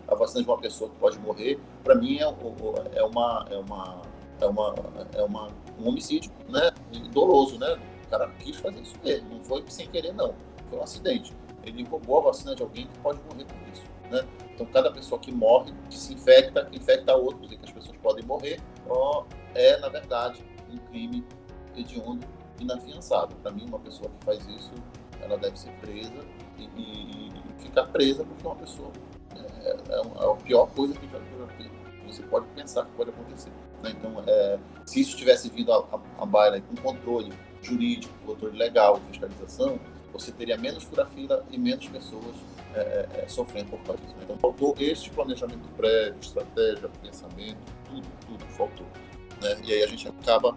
[0.06, 4.02] a vacina de uma pessoa que pode morrer, para mim é, é, uma, é uma
[4.40, 4.74] é, uma,
[5.14, 6.70] é uma, um homicídio né,
[7.12, 7.78] doloso, né?
[8.06, 10.34] O cara quis fazer isso mesmo, não foi sem querer, não.
[10.70, 11.34] Foi um acidente.
[11.64, 13.82] Ele roubou a vacina de alguém que pode morrer por isso.
[14.10, 14.26] Né?
[14.54, 17.96] Então, cada pessoa que morre, que se infecta, que infecta outros e que as pessoas
[17.98, 18.60] podem morrer,
[19.54, 21.24] é, na verdade, um crime
[21.76, 22.26] hediondo
[22.60, 23.36] inafiançável.
[23.42, 24.72] Para mim, uma pessoa que faz isso
[25.20, 26.24] ela deve ser presa
[26.56, 28.90] e, e, e ficar presa porque uma pessoa
[29.36, 31.18] é, é, é a pior coisa que já,
[32.06, 33.50] você pode pensar que pode acontecer.
[33.82, 33.90] Né?
[33.90, 39.78] Então, é, se isso tivesse vindo a baila com controle jurídico, controle legal, fiscalização,
[40.12, 42.34] você teria menos fura-fila e menos pessoas
[42.74, 44.14] é, é, é, sofrendo por causa disso.
[44.22, 48.86] Então, faltou este planejamento prévio, estratégia, pensamento, tudo, tudo faltou.
[49.42, 49.60] Né?
[49.64, 50.54] E aí a gente acaba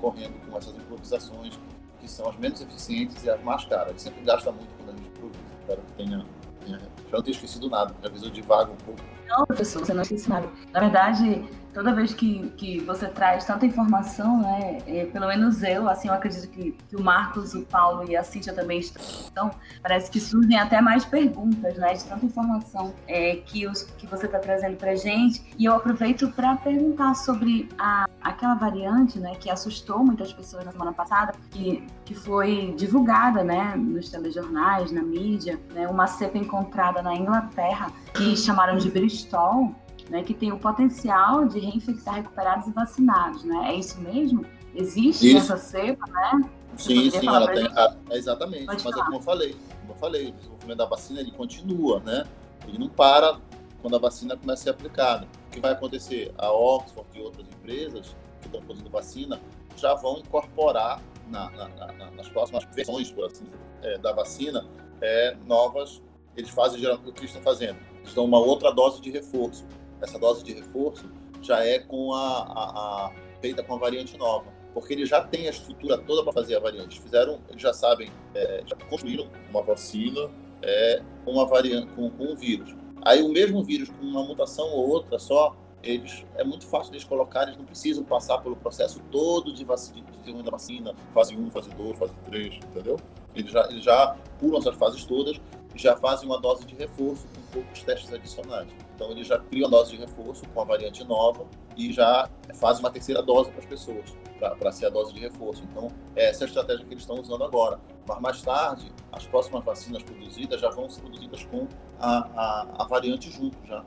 [0.00, 1.58] correndo com essas improvisações
[2.00, 3.86] que são as menos eficientes e as mais caras.
[3.86, 5.44] A gente sempre gasta muito quando a gente improvisa.
[5.60, 6.26] Espero que tenha,
[6.64, 6.78] tenha...
[6.78, 9.00] Já não tenha esquecido nada, já avisou devagar um pouco.
[9.32, 10.46] Não, professor, você não esquece nada.
[10.72, 15.88] Na verdade, toda vez que, que você traz tanta informação, né, é, pelo menos eu,
[15.88, 19.50] assim, eu acredito que, que, o Marcos, o Paulo e a Cíntia também estão, então,
[19.82, 24.26] parece que surgem até mais perguntas, né, de tanta informação é, que, os, que você
[24.26, 29.50] está trazendo para gente, e eu aproveito para perguntar sobre a, aquela variante, né, que
[29.50, 35.58] assustou muitas pessoas na semana passada, que, que foi divulgada, né, nos telejornais, na mídia,
[35.72, 39.74] né, uma cepa encontrada na Inglaterra, que chamaram de Bristol,
[40.10, 43.70] né, que tem o potencial de reinfectar recuperados e vacinados, né?
[43.70, 44.44] É isso mesmo?
[44.74, 45.38] Existe isso.
[45.38, 46.50] essa cepa, né?
[46.76, 48.66] Você sim, sim, ela tem, a, é exatamente.
[48.66, 52.00] Pode Mas é como eu falei, como eu falei, o desenvolvimento da vacina ele continua,
[52.00, 52.24] né?
[52.68, 53.38] Ele não para
[53.80, 55.26] quando a vacina começa a ser aplicada.
[55.48, 56.32] O que vai acontecer?
[56.36, 59.40] A Oxford e outras empresas que estão produzindo vacina
[59.76, 63.46] já vão incorporar na, na, na, nas próximas versões, por assim
[63.82, 64.66] é, da vacina,
[65.00, 66.02] é, novas.
[66.36, 67.78] Eles fazem geralmente o que estão fazendo.
[68.00, 69.66] Eles dão uma outra dose de reforço
[70.02, 71.08] essa dose de reforço
[71.40, 75.46] já é com a, a, a feita com a variante nova, porque eles já têm
[75.46, 77.00] a estrutura toda para fazer a variante.
[77.00, 82.24] Fizeram, eles já sabem, é, já construíram uma vacina é, com uma variante, com, com
[82.24, 82.74] um vírus.
[83.04, 87.04] Aí o mesmo vírus com uma mutação ou outra só, eles é muito fácil eles
[87.04, 91.70] colocar, eles não precisam passar pelo processo todo de vacina, de vacina, fase 1, fase
[91.70, 93.00] 2, fase 3, entendeu?
[93.34, 95.40] Eles já, eles já pulam essas fases todas
[95.74, 98.68] já fazem uma dose de reforço com poucos testes adicionais.
[99.02, 101.44] Então ele já cria uma dose de reforço com a variante nova
[101.76, 105.64] e já faz uma terceira dose para as pessoas, para ser a dose de reforço.
[105.64, 107.80] Então, essa é a estratégia que eles estão usando agora.
[108.06, 111.66] Mas mais tarde, as próximas vacinas produzidas já vão ser produzidas com
[111.98, 113.84] a, a, a variante junto, já,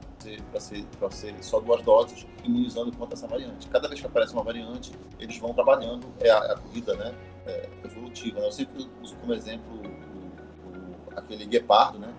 [0.52, 3.68] para ser, ser só duas doses, imunizando contra essa variante.
[3.70, 7.70] Cada vez que aparece uma variante, eles vão trabalhando, é a, a corrida né, é,
[7.86, 8.40] evolutiva.
[8.40, 12.14] Eu sempre uso como exemplo o, o, aquele guepardo, né?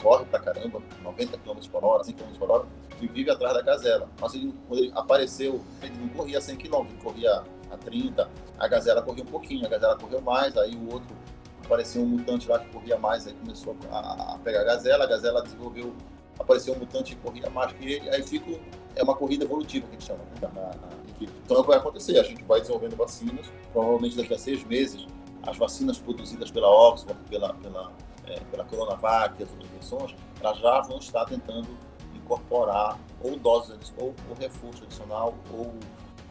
[0.00, 2.66] Corre pra caramba, 90 km por hora, 100 km por hora,
[2.98, 4.08] que vive atrás da gazela.
[4.20, 8.30] Mas ele, quando ele apareceu, ele não corria 100 km, ele corria a 30.
[8.58, 11.16] A gazela corria um pouquinho, a gazela correu mais, aí o outro
[11.64, 15.06] apareceu um mutante lá que corria mais, aí começou a, a pegar a gazela, a
[15.06, 15.94] gazela desenvolveu,
[16.38, 18.58] apareceu um mutante que corria mais que ele, aí fica,
[18.96, 21.00] é uma corrida evolutiva que a gente chama, né, na, na.
[21.44, 24.64] Então é o que vai acontecer, a gente vai desenvolvendo vacinas, provavelmente daqui a seis
[24.64, 25.06] meses,
[25.42, 27.92] as vacinas produzidas pela Oxford, pela, pela
[28.30, 31.68] é, pela Coronavac as outras versões, elas já vão estar tentando
[32.14, 35.74] incorporar ou doses ou, ou reforço adicional ou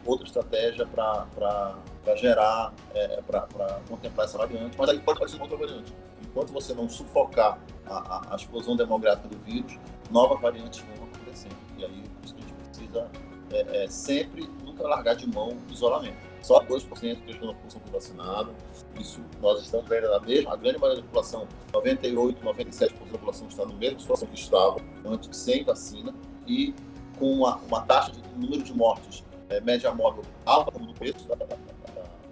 [0.05, 5.57] outra estratégia para gerar, é, para contemplar essa variante, mas aí pode aparecer uma outra
[5.57, 5.93] variante.
[6.21, 9.77] Enquanto você não sufocar a, a, a, explosão demográfica do vírus,
[10.09, 11.55] novas variantes vão acontecendo.
[11.77, 13.11] E aí por isso que a gente precisa
[13.51, 16.28] é, é, sempre nunca largar de mão o isolamento.
[16.41, 18.53] Só 2% que a população foi vacinada.
[18.99, 23.47] Isso nós estamos ainda na mesma, a grande maioria da população, 98, 97% da população
[23.47, 26.13] está na mesma situação que estava antes, sem vacina,
[26.47, 26.73] e
[27.17, 31.27] com uma, uma taxa de número de mortes é, média móvel alta como no começo
[31.27, 31.55] da, da, da,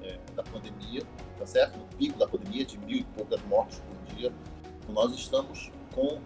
[0.03, 1.01] é, da, pandemia,
[1.37, 1.77] tá certo?
[1.77, 4.31] No pico da pandemia, de mil e poucas mortes por dia.
[4.79, 6.21] Então, nós estamos com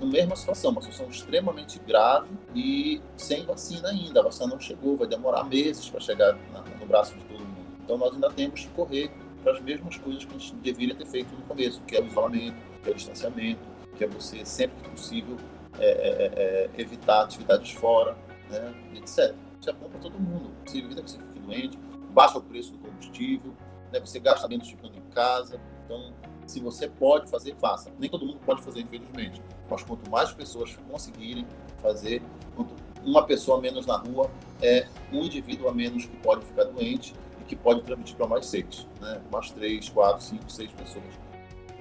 [0.00, 4.20] na mesma situação, uma situação extremamente grave e sem vacina ainda.
[4.20, 7.66] A vacina não chegou, vai demorar meses para chegar na, no braço de todo mundo.
[7.82, 9.10] Então nós ainda temos que correr
[9.42, 12.06] para as mesmas coisas que a gente deveria ter feito no começo, que é o
[12.06, 13.60] isolamento, que é o distanciamento,
[13.96, 15.36] que é você, sempre que possível,
[15.78, 18.16] é, é, é, evitar atividades fora,
[18.50, 19.34] né, etc.
[19.60, 20.50] Isso é bom para todo mundo.
[20.64, 21.78] Você evita que você fique doente,
[22.10, 23.54] baixa o preço do combustível,
[23.92, 25.60] né, você gasta menos ficando em casa.
[25.84, 26.12] Então,
[26.46, 27.90] se você pode fazer, faça.
[27.98, 29.42] Nem todo mundo pode fazer, infelizmente.
[29.68, 31.46] Mas quanto mais pessoas conseguirem
[31.82, 32.22] fazer,
[32.54, 32.74] quanto
[33.04, 34.30] uma pessoa menos na rua
[34.60, 38.46] é um indivíduo a menos que pode ficar doente e que pode transmitir para mais
[38.46, 39.20] seis, né?
[39.30, 41.04] mais três, quatro, cinco, seis pessoas.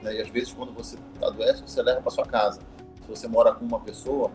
[0.01, 0.15] Né?
[0.15, 2.61] E às vezes, quando você adoece, você leva para sua casa.
[3.01, 4.31] Se você mora com uma pessoa,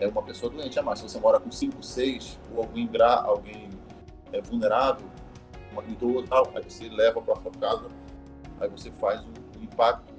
[0.00, 0.98] é uma pessoa doente a mais.
[0.98, 2.88] Se você mora com cinco, seis, ou alguém,
[3.24, 3.68] alguém
[4.32, 5.06] é, vulnerável,
[5.72, 7.88] uma idoso, tal, aí você leva para sua casa,
[8.60, 10.14] aí você faz um, impacto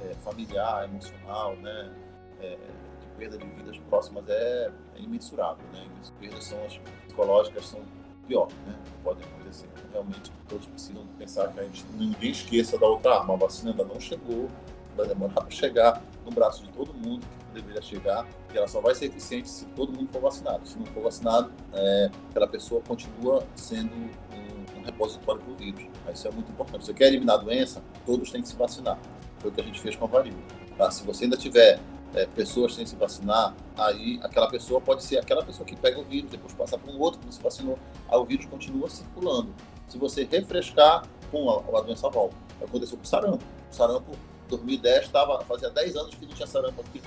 [0.00, 1.92] é, familiar, emocional, né?
[2.40, 2.56] É,
[3.00, 5.86] de perda de vidas próximas é, é imensurável, né?
[6.00, 7.80] As perdas são as psicológicas são
[8.26, 8.74] pior, né?
[9.02, 9.68] Pode acontecer.
[9.92, 13.34] Realmente, todos precisam pensar que a gente ninguém esqueça da outra arma.
[13.34, 14.48] A vacina ainda não chegou,
[14.96, 18.80] vai demorar para chegar no braço de todo mundo que deveria chegar e ela só
[18.80, 20.66] vai ser eficiente se todo mundo for vacinado.
[20.66, 24.41] Se não for vacinado, é, aquela pessoa continua sendo um,
[24.82, 25.84] um repositório do vírus.
[26.12, 26.84] Isso é muito importante.
[26.84, 28.98] Se você quer eliminar a doença, todos têm que se vacinar.
[29.38, 30.42] Foi o que a gente fez com a varíola.
[30.76, 30.90] Tá?
[30.90, 31.80] Se você ainda tiver
[32.14, 36.04] é, pessoas sem se vacinar, aí aquela pessoa pode ser aquela pessoa que pega o
[36.04, 37.78] vírus, depois passa para um outro que não se vacinou,
[38.08, 39.54] aí o vírus continua circulando.
[39.88, 41.02] Se você refrescar,
[41.32, 42.36] com a, a doença volta.
[42.62, 43.44] Aconteceu com o sarampo.
[43.70, 44.12] O sarampo
[44.48, 47.02] 2010 estava, fazia 10 anos que não tinha sarampo aqui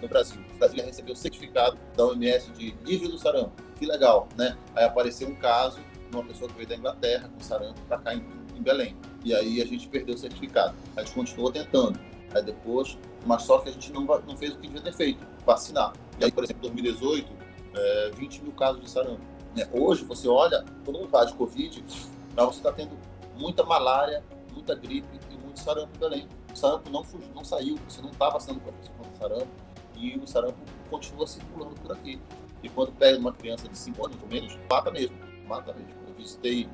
[0.00, 0.40] no Brasil.
[0.54, 3.52] O Brasil recebeu o certificado da OMS de livre do sarampo.
[3.78, 4.56] Que legal, né?
[4.74, 5.78] Aí apareceu um caso
[6.12, 8.24] uma pessoa que veio da Inglaterra com sarampo para cá em,
[8.56, 8.96] em, Belém.
[9.24, 10.74] E aí a gente perdeu o certificado.
[10.96, 11.98] A gente continuou tentando.
[12.34, 15.26] Aí depois, mas só que a gente não, não fez o que devia ter feito,
[15.46, 15.92] vacinar.
[16.20, 17.32] E aí, por exemplo, em 2018,
[17.74, 19.20] é, 20 mil casos de sarampo.
[19.56, 21.82] É, hoje, você olha, todo mundo fala de Covid,
[22.36, 22.96] mas você está tendo
[23.36, 26.28] muita malária, muita gripe e muito sarampo em Belém
[26.58, 29.48] sarampo não, fugiu, não saiu, você não está vacinando contra o sarampo
[29.96, 30.58] e o sarampo
[30.90, 32.20] continua circulando por aqui.
[32.62, 35.97] E quando pega uma criança de 5 anos ou menos, mata mesmo, mata mesmo.
[36.18, 36.68] Visitei em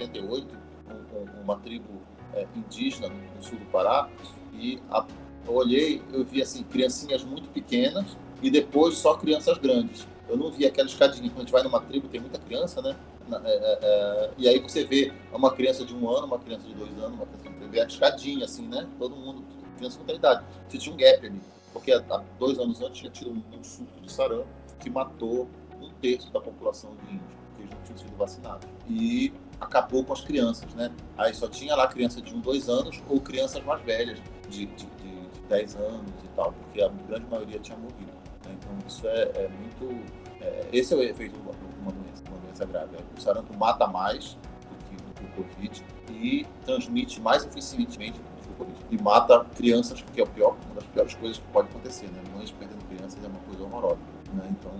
[0.00, 0.56] 88
[0.88, 2.02] um, um, uma tribo
[2.34, 4.08] é, indígena no, sul do Pará
[4.52, 5.06] e a,
[5.46, 10.06] eu olhei, eu vi assim criancinhas muito pequenas e depois só crianças grandes.
[10.28, 11.28] Eu não vi aquela escadinha.
[11.28, 12.96] Quando a gente vai numa tribo, tem muita criança, né?
[13.30, 16.74] É, é, é, e aí você vê uma criança de um ano, uma criança de
[16.74, 18.88] dois anos, uma criança de vê a escadinha, assim, né?
[18.98, 19.44] Todo mundo,
[19.76, 20.44] criança com idade.
[20.68, 21.40] Você tinha um gap ali.
[21.72, 24.46] Porque há dois anos antes tinha tido um, surto de sarampo
[24.80, 25.48] que matou
[25.80, 27.20] um terço da população de
[27.56, 28.68] que eles não tinham sido vacinados.
[28.88, 30.92] E acabou com as crianças, né?
[31.16, 34.86] Aí só tinha lá criança de um, dois anos ou crianças mais velhas, de, de,
[34.86, 38.12] de, de 10 anos e tal, porque a grande maioria tinha morrido.
[38.44, 38.56] Né?
[38.58, 40.04] Então isso é, é muito.
[40.40, 41.52] É, esse é o efeito de uma,
[41.82, 42.96] uma doença, uma doença grave.
[43.16, 48.54] O sarampo mata mais do que, do que o Covid e transmite mais eficientemente o
[48.54, 48.78] Covid.
[48.90, 52.22] E mata crianças, que é o pior, uma das piores coisas que pode acontecer, né?
[52.34, 53.98] Mães perdendo crianças é uma coisa horrorosa,
[54.32, 54.46] né?
[54.50, 54.72] Então,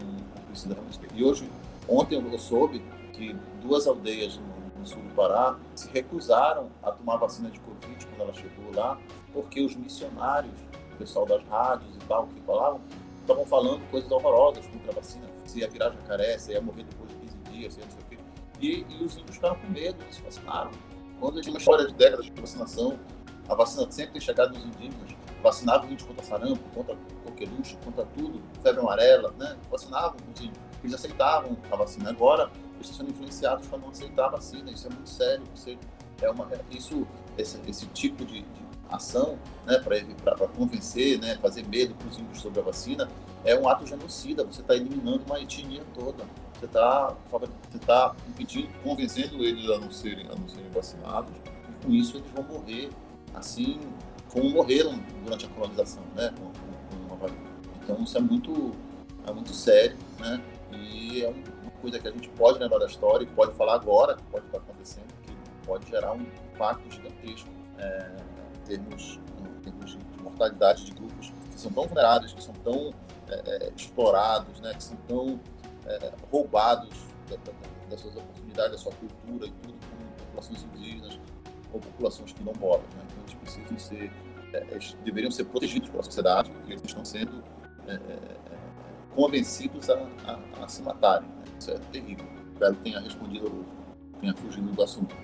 [0.49, 1.09] precisa realmente ter.
[1.15, 1.49] E hoje,
[1.89, 2.83] ontem eu soube
[3.13, 8.07] que duas aldeias no, no sul do Pará se recusaram a tomar vacina de Covid
[8.07, 8.99] quando ela chegou lá,
[9.33, 10.55] porque os missionários,
[10.95, 12.81] o pessoal das rádios e tal, que falavam,
[13.21, 15.27] estavam falando coisas horrorosas contra a vacina.
[15.45, 18.03] Se ia virar jacaré, se ia morrer depois de 15 dias, se ia não sei
[18.03, 18.19] o quê.
[18.61, 20.71] E, e os índios ficaram com medo, eles se vacinaram.
[21.21, 22.99] Quando a gente uma história de décadas de vacinação,
[23.49, 25.11] a vacina sempre tem chegado nos indígenas,
[25.43, 29.57] vacinava os índios contra sarampo, contra coqueluche, contra tudo, febre amarela, né?
[29.71, 30.66] Vacinavam os índios.
[30.87, 32.11] Eles aceitavam a vacina.
[32.11, 34.71] Agora, eles estão sendo influenciados para não aceitar a vacina.
[34.71, 35.45] Isso é muito sério.
[35.55, 35.77] Você
[36.23, 37.07] é uma, isso,
[37.37, 42.41] esse, esse tipo de, de ação, né, para convencer, né, fazer medo para os índios
[42.41, 43.09] sobre a vacina,
[43.45, 44.45] é um ato genocida.
[44.45, 46.25] Você está eliminando uma etnia toda
[46.59, 51.85] você está você tá impedindo, convencendo eles a não, serem, a não serem vacinados, e
[51.85, 52.89] com isso eles vão morrer
[53.35, 53.79] assim
[54.33, 56.33] como morreram durante a colonização, né?
[56.39, 56.47] Com,
[57.09, 57.27] com, com
[57.83, 58.73] então isso é muito,
[59.27, 60.43] é muito sério, né?
[60.93, 64.17] E é uma coisa que a gente pode lembrar da história e pode falar agora,
[64.17, 65.33] que pode estar acontecendo, que
[65.67, 68.17] pode gerar um impacto gigantesco é,
[68.55, 72.95] em, termos, em termos de mortalidade de grupos que são tão vulneráveis, que são tão
[73.29, 74.75] é, é explorados, né?
[74.75, 75.41] Que são tão
[75.87, 76.97] é, roubados
[77.29, 77.53] da, da,
[77.89, 81.19] das suas oportunidades, da sua cultura e tudo, como populações indígenas
[81.73, 82.87] ou populações quilombolas.
[82.95, 83.03] Né?
[83.07, 84.13] Então, eles precisam ser,
[84.53, 87.43] é, deveriam ser protegidos pela sociedade e eles estão sendo
[87.87, 88.66] é, é, é
[89.17, 89.95] convencidos a,
[90.27, 91.29] a, a, se matarem.
[91.29, 91.45] Né?
[91.59, 92.27] Isso é terrível.
[92.53, 93.65] Espero que tenha respondido,
[94.21, 95.17] tenha fugido do assunto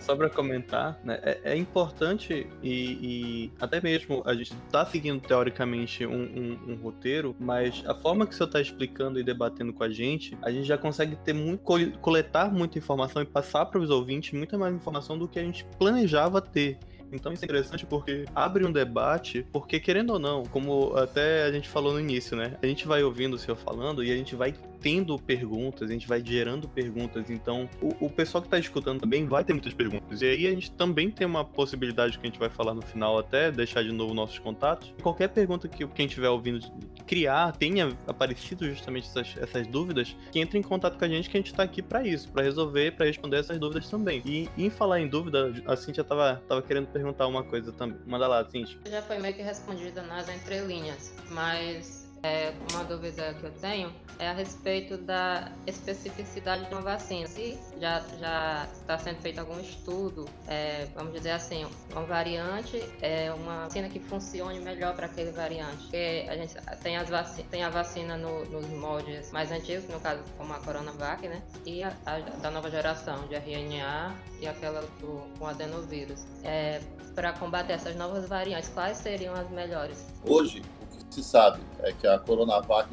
[0.00, 5.20] só para comentar, né, é, é importante e, e, até mesmo a gente está seguindo
[5.20, 9.72] teoricamente um, um, um, roteiro, mas a forma que o senhor está explicando e debatendo
[9.72, 11.62] com a gente, a gente já consegue ter muito,
[12.00, 15.64] coletar muita informação e passar para os ouvintes muita mais informação do que a gente
[15.78, 16.78] planejava ter.
[17.12, 21.52] Então isso é interessante porque abre um debate, porque querendo ou não, como até a
[21.52, 22.56] gente falou no início, né?
[22.62, 26.06] A gente vai ouvindo o senhor falando e a gente vai tendo perguntas, a gente
[26.06, 27.30] vai gerando perguntas.
[27.30, 30.22] Então, o, o pessoal que está escutando também vai ter muitas perguntas.
[30.22, 33.18] E aí a gente também tem uma possibilidade que a gente vai falar no final,
[33.18, 34.92] até deixar de novo nossos contatos.
[35.02, 36.60] Qualquer pergunta que quem estiver ouvindo
[37.06, 41.36] criar, tenha aparecido justamente essas, essas dúvidas, que entre em contato com a gente, que
[41.36, 44.22] a gente está aqui para isso, para resolver, para responder essas dúvidas também.
[44.24, 47.98] E em falar em dúvida, a Cintia tava, tava querendo perguntar uma coisa também.
[48.06, 48.78] Manda lá, Cintia.
[48.90, 54.28] Já foi meio que respondida nas entrelinhas, mas É, uma dúvida que eu tenho é
[54.28, 57.26] a respeito da especificidade de uma vacina.
[57.28, 63.32] Se já já está sendo feito algum estudo, é, vamos dizer assim, uma variante é
[63.32, 65.82] uma vacina que funcione melhor para aquele variante.
[65.82, 70.00] Porque a gente tem, as vaci tem a vacina no, nos moldes mais antigos, no
[70.00, 71.42] caso como a Coronavac, né?
[71.64, 76.26] E a, a da nova geração de RNA e aquela do, com adenovírus.
[76.42, 76.80] É,
[77.14, 80.06] para combater essas novas variantes, quais seriam as melhores?
[80.24, 80.62] Hoje,
[81.10, 82.88] se sabe é que a Coronavac,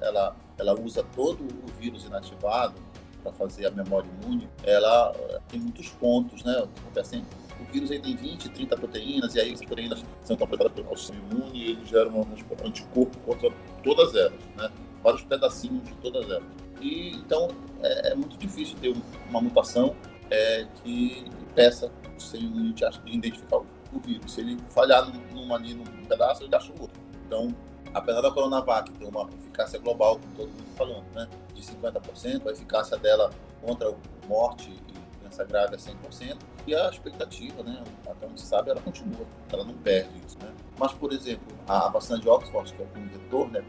[0.00, 2.74] ela, ela usa todo o vírus inativado
[3.22, 5.12] para fazer a memória imune, ela
[5.48, 6.66] tem muitos pontos, né?
[6.80, 7.24] Acontecem
[7.60, 11.20] o vírus aí tem 20, 30 proteínas, e aí as proteínas são completadas pelo sistema
[11.32, 12.24] imune e ele gera um
[12.64, 13.50] anticorpo contra
[13.82, 14.70] todas elas, né?
[15.02, 16.44] Vários pedacinhos de todas elas.
[16.80, 17.48] E, então,
[17.82, 18.94] é, é muito difícil ter
[19.28, 19.96] uma mutação
[20.30, 21.24] é, que
[21.54, 23.66] peça o seu imunidade de identificar o,
[24.04, 24.32] vírus.
[24.32, 27.00] Se ele falhar num, ali num pedaço, ele acha o outro.
[27.28, 27.54] Então,
[27.92, 32.52] apesar da Coronavac ter uma eficácia global, como todo mundo falando, né, de 50%, a
[32.52, 33.94] eficácia dela contra
[34.26, 38.80] morte e doença grave é 100%, e a expectativa, né, até onde se sabe, ela
[38.80, 40.38] continua, ela não perde isso.
[40.38, 40.50] Né.
[40.78, 43.62] Mas, por exemplo, a vacina de Oxford, que é o vetor, né,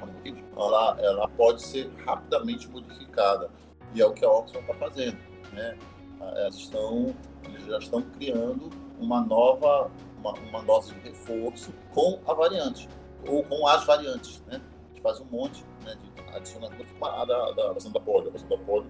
[0.56, 3.50] ela, ela pode ser rapidamente modificada,
[3.94, 5.18] e é o que a Oxford está fazendo.
[5.52, 5.78] Né.
[6.22, 12.34] Elas estão, eles já estão criando uma nova, uma, uma dose de reforço com a
[12.34, 12.88] variante
[13.28, 14.62] ou com as variantes, né?
[14.94, 18.50] Que faz um monte né, de adicionando a da, da vacina da polio, a vacina
[18.50, 18.90] da polio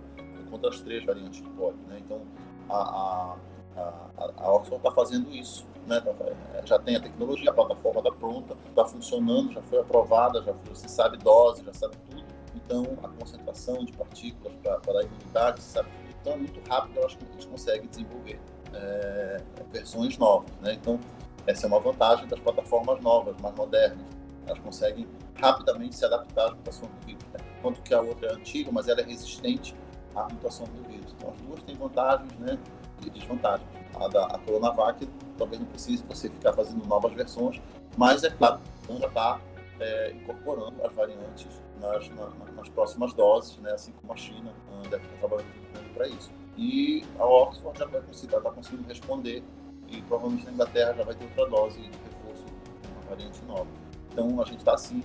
[0.49, 1.99] contra as três variantes de polio, né?
[1.99, 2.21] Então,
[2.69, 3.36] a, a,
[3.77, 6.01] a, a Oxford está fazendo isso, né?
[6.01, 6.11] Tá,
[6.53, 10.53] é, já tem a tecnologia, a plataforma está pronta, está funcionando, já foi aprovada, já
[10.53, 12.23] foi, se sabe dose, já sabe tudo.
[12.55, 16.09] Então, a concentração de partículas para a imunidade, se sabe tudo.
[16.21, 18.39] Então, é muito rápido, eu acho que a gente consegue desenvolver
[18.73, 20.73] é, versões novas, né?
[20.73, 20.99] Então,
[21.47, 24.18] essa é uma vantagem das plataformas novas, mais modernas
[24.49, 27.23] elas conseguem rapidamente se adaptar à mutação do vírus.
[27.33, 27.39] Né?
[27.57, 29.75] Enquanto que a outra é antiga, mas ela é resistente
[30.15, 31.13] à mutação do vírus.
[31.17, 32.57] Então, as duas têm vantagens né,
[33.05, 33.67] e desvantagens.
[33.95, 37.61] A da a Coronavac talvez não precise você ficar fazendo novas versões,
[37.97, 39.41] mas é claro, já está
[39.79, 41.47] é, incorporando as variantes
[41.79, 42.09] nas,
[42.55, 44.53] nas, próximas doses, né, assim como a China
[44.89, 46.29] deve estar trabalhando para isso.
[46.57, 49.43] E a Oxford já vai conseguir, está conseguindo responder
[49.87, 52.45] e provavelmente na Inglaterra já vai ter outra dose de reforço
[52.91, 53.88] uma variante nova.
[54.12, 55.03] Então a gente está assim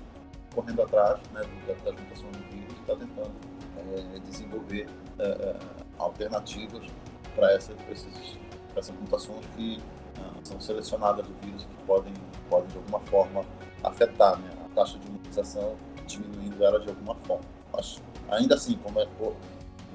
[0.55, 3.33] correndo atrás né, da, das mutações do vírus e está tentando
[4.15, 4.87] é, desenvolver
[5.19, 5.57] é, é
[5.99, 6.87] alternativas
[7.35, 7.77] para essas,
[9.01, 9.81] mutações que
[10.19, 12.13] é, são selecionadas do vírus que podem,
[12.49, 13.45] podem de alguma forma
[13.83, 15.77] afetar né, a taxa de imunização,
[16.07, 17.45] diminuindo ela de alguma forma.
[17.73, 19.35] Mas ainda assim, como é, o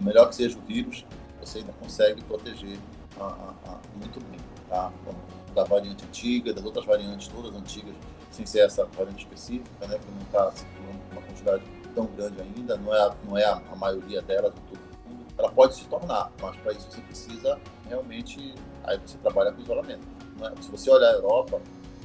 [0.02, 1.06] melhor que seja o vírus,
[1.40, 2.78] você ainda consegue proteger
[3.20, 4.92] a, a, a, muito bem, tá?
[5.54, 7.96] Da variante antiga, das outras variantes todas antigas
[8.32, 11.64] sem ser essa variante específica, né, que não está circulando uma quantidade
[11.94, 15.52] tão grande ainda, não é a, não é a, a maioria delas todo mundo, ela
[15.52, 20.08] pode se tornar, mas para isso você precisa realmente, aí você trabalha com isolamento.
[20.42, 20.62] É?
[20.62, 21.62] Se você olhar a Europa,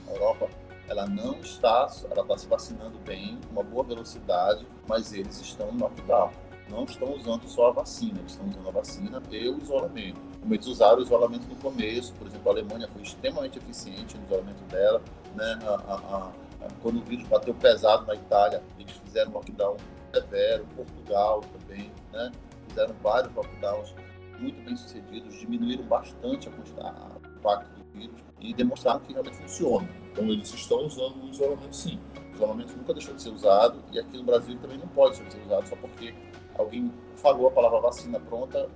[0.09, 0.49] a Europa
[0.89, 5.73] ela não está, ela está se vacinando bem, com uma boa velocidade, mas eles estão
[5.73, 6.31] no lockdown.
[6.69, 10.21] Não estão usando só a vacina, eles estão usando a vacina e o isolamento.
[10.41, 14.25] Como eles usaram o isolamento no começo, por exemplo, a Alemanha foi extremamente eficiente no
[14.25, 15.03] isolamento dela,
[15.35, 15.59] né?
[15.65, 16.33] A, a,
[16.65, 19.77] a, quando o vírus bateu pesado na Itália, eles fizeram lockdown
[20.13, 22.33] severo, Portugal também, né?
[22.69, 23.95] Fizeram vários lockdowns
[24.39, 29.37] muito bem sucedidos, diminuíram bastante a quantidade, o impacto do vírus e demonstraram que realmente
[29.37, 29.89] funciona.
[30.13, 31.99] Então eles estão usando o isolamento sim.
[32.33, 35.41] O isolamento nunca deixou de ser usado e aqui no Brasil também não pode ser
[35.45, 36.15] usado só porque
[36.59, 38.69] alguém falou a palavra vacina pronta,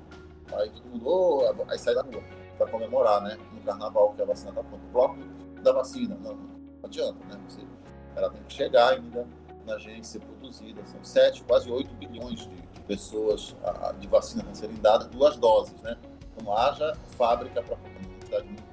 [0.52, 2.22] aí todo mundo, oh, aí sai da rua
[2.56, 3.38] para comemorar, né?
[3.52, 4.84] No carnaval que a vacina está pronta.
[4.84, 5.18] O bloco
[5.62, 7.40] da vacina, não, não adianta, né?
[7.48, 7.60] Você,
[8.16, 9.26] ela tem que chegar ainda
[9.66, 10.80] na ser produzida.
[10.86, 15.78] São 7, quase 8 bilhões de, pessoas a, de vacina a serem dadas, duas doses,
[15.82, 15.98] né?
[16.34, 17.76] Então haja fábrica para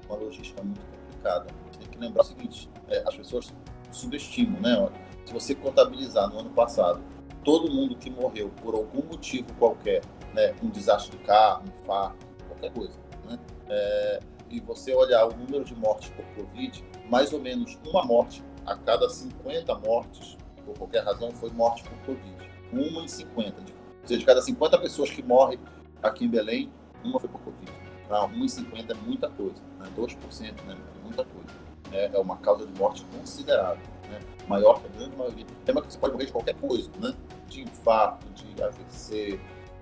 [0.08, 1.48] uma logística muito complicada.
[1.78, 3.54] Tem que lembrar o seguinte, é, as pessoas
[3.92, 4.90] subestimam, né?
[5.26, 7.02] Se você contabilizar no ano passado
[7.46, 10.02] todo mundo que morreu por algum motivo qualquer,
[10.34, 14.20] né, um desastre de carro, um infarto, qualquer coisa, né, é,
[14.50, 18.76] e você olhar o número de mortes por Covid, mais ou menos uma morte a
[18.76, 22.52] cada 50 mortes, por qualquer razão, foi morte por Covid.
[22.72, 23.62] Uma em 50.
[23.62, 23.66] Ou
[24.08, 25.60] seja, de cada 50 pessoas que morrem
[26.02, 26.72] aqui em Belém,
[27.04, 27.72] uma foi por Covid.
[28.08, 28.24] Tá?
[28.26, 29.62] Uma em 50 é muita coisa.
[29.80, 29.88] Né?
[29.96, 30.78] 2% né?
[30.78, 31.66] é muita coisa.
[31.92, 33.84] É, é uma causa de morte considerável.
[34.10, 34.20] Né?
[34.48, 35.46] Maior que a grande maioria.
[35.68, 37.14] Lembra que você pode morrer de qualquer coisa, né?
[37.48, 39.40] de infarto, de AVC,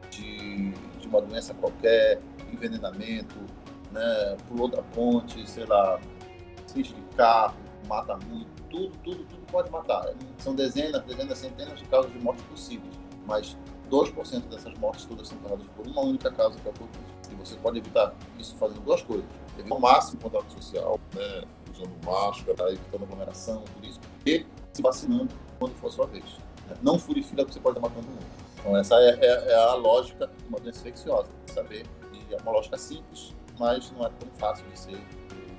[0.09, 3.35] de, de uma doença qualquer, envenenamento,
[3.93, 4.37] né?
[4.47, 5.99] pulou da ponte, sei lá,
[6.65, 7.55] acidente de carro,
[7.87, 10.13] mata muito, tudo, tudo, tudo pode matar.
[10.39, 12.93] São dezenas, dezenas, centenas de casos de morte possíveis,
[13.25, 13.57] mas
[13.89, 17.13] 2% dessas mortes todas são causadas por uma única causa, que é a Covid.
[17.31, 19.25] E você pode evitar isso fazendo duas coisas.
[19.57, 25.29] Evitar o máximo contato social, né, usando máscara, evitando aglomeração, tudo isso, e se vacinando
[25.59, 26.25] quando for sua vez.
[26.81, 28.25] Não fure fila que você pode estar matando o mundo.
[28.59, 31.85] Então essa é, é, é, a lógica de uma doença infecciosa, saber.
[32.13, 35.01] E é uma lógica simples, mas não é tão fácil de ser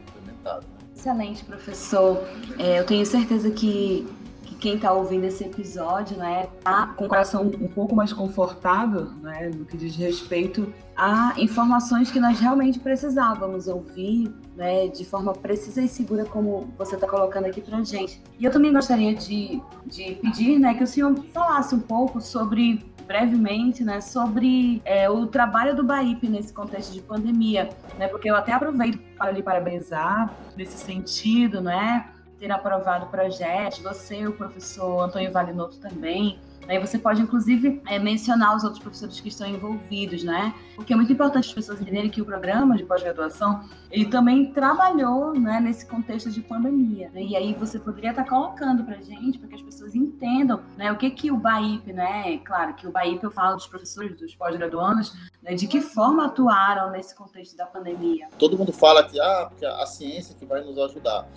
[0.08, 0.60] implementada.
[0.60, 0.74] Né?
[0.96, 2.26] Excelente, professor.
[2.58, 4.06] É, eu tenho certeza que,
[4.42, 9.10] que quem está ouvindo esse episódio né, tá com o coração um pouco mais confortável
[9.20, 15.32] né, no que diz respeito a informações que nós realmente precisávamos ouvir né, de forma
[15.32, 18.22] precisa e segura, como você está colocando aqui para gente.
[18.38, 22.84] E eu também gostaria de, de pedir né, que o senhor falasse um pouco sobre
[23.06, 28.36] brevemente, né, sobre é, o trabalho do BAIP nesse contexto de pandemia, né, porque eu
[28.36, 35.02] até aproveito para lhe parabenizar nesse sentido, né, ter aprovado o projeto, você, o professor
[35.02, 36.38] Antônio Valinoto também,
[36.68, 40.54] Aí você pode, inclusive, é, mencionar os outros professores que estão envolvidos, né?
[40.74, 45.32] Porque é muito importante as pessoas entenderem que o programa de pós-graduação, ele também trabalhou
[45.34, 47.10] né, nesse contexto de pandemia.
[47.10, 47.22] Né?
[47.22, 50.96] E aí você poderia estar colocando para gente, para que as pessoas entendam né, o
[50.96, 52.38] que que o BAIP, né?
[52.38, 56.90] Claro que o BAIP eu falo dos professores, dos pós-graduandos, né, de que forma atuaram
[56.90, 58.28] nesse contexto da pandemia.
[58.38, 61.28] Todo mundo fala que, ah, porque a ciência que vai nos ajudar.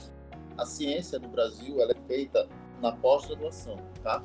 [0.58, 2.48] A ciência no Brasil, ela é feita
[2.82, 4.24] na pós-graduação, tá?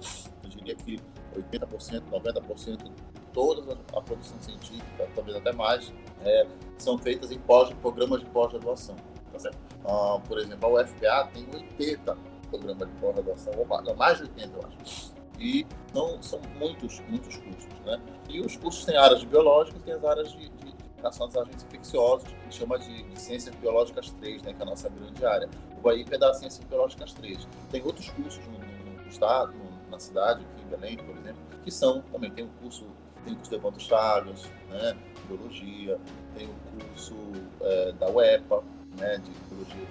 [0.56, 0.98] Diria que
[1.34, 2.92] 80%, 90% de
[3.32, 5.92] toda a produção científica, talvez até mais,
[6.24, 6.46] é,
[6.78, 9.50] são feitas em pós, programas de pós-graduação, tá?
[9.84, 12.16] Ah, por exemplo, a UFPA tem 80
[12.50, 15.12] programas de pós-graduação, ou mais, de 80, eu acho.
[15.38, 18.00] E não, são muitos, muitos cursos, né?
[18.28, 20.72] E os cursos têm áreas de biológicas tem as áreas de, de
[21.02, 24.66] classificação dos agentes infecciosos, que chama de, de Ciências Biológicas 3, né, que é a
[24.66, 25.48] nossa grande área.
[25.76, 27.46] O Bahia é da Ciências Biológicas 3.
[27.70, 31.70] Tem outros cursos no, no estado, no, na cidade, aqui em Belém, por exemplo, que
[31.70, 32.30] são também.
[32.30, 32.86] Tem o curso,
[33.24, 34.96] tem o curso de Evanto Chagas, né,
[35.28, 36.00] Biologia,
[36.36, 37.14] tem o curso
[37.60, 38.64] é, da UEPA,
[38.98, 39.86] né, de Biologia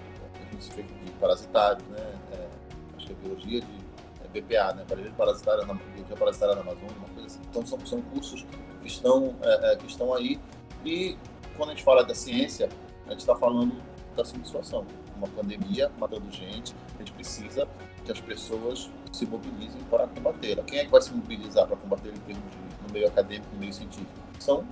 [0.59, 2.47] de parasitários, né, é,
[2.97, 3.77] acho que é Biologia de
[4.23, 7.39] é, BPA, né, Biologia Parasitária na, Biologia Parasitária na Amazônia, uma coisa assim.
[7.49, 8.45] Então são, são cursos
[8.81, 10.39] que estão, é, é que estão aí
[10.83, 11.17] e
[11.55, 12.69] quando a gente fala da ciência,
[13.05, 13.81] a gente está falando
[14.15, 14.85] da situação:
[15.21, 17.67] uma pandemia matando gente, a gente precisa
[18.03, 20.61] que as pessoas se mobilizem para combater.
[20.63, 23.59] Quem é que vai se mobilizar para combater em termos de, no meio acadêmico, no
[23.59, 24.11] meio científico?
[24.39, 24.65] São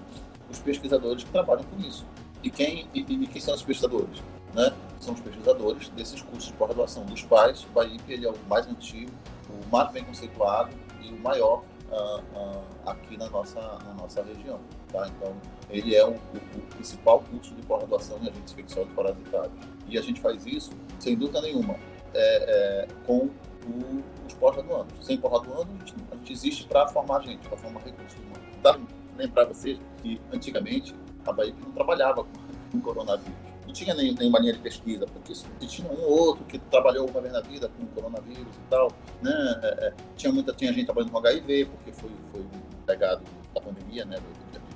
[0.49, 2.05] os pesquisadores que trabalham com isso.
[2.43, 4.23] E quem, e, e quem são os pesquisadores?
[4.53, 4.73] Né?
[4.99, 8.67] São os pesquisadores desses cursos de pós-graduação, dos quais o BAIP ele é o mais
[8.67, 9.11] antigo,
[9.49, 10.71] o mais bem conceituado
[11.01, 14.59] e o maior uh, uh, aqui na nossa, na nossa região.
[14.91, 15.07] Tá?
[15.07, 15.35] Então,
[15.69, 19.53] ele é o, o, o principal curso de pós-graduação em agentes infecciosos parasitários.
[19.87, 21.75] E a gente faz isso, sem dúvida nenhuma,
[22.13, 23.29] é, é, com
[23.67, 24.93] o, os pós-graduandos.
[25.05, 25.83] Sem pós-graduando, a,
[26.13, 28.49] a gente, existe para formar gente, para formar recursos humanos.
[28.61, 28.79] Dá
[29.19, 32.23] lembrar vocês que, antigamente, a Bahia não trabalhava
[32.71, 33.37] com, coronavírus.
[33.65, 35.33] Não tinha nem, nenhuma linha de pesquisa, porque
[35.67, 39.59] tinha um ou outro que trabalhou uma vez na vida com coronavírus e tal, né?
[39.61, 42.45] É, é tinha muita tinha gente trabalhando com HIV, porque foi, foi
[42.85, 43.23] pegado
[43.53, 44.17] da pandemia, né?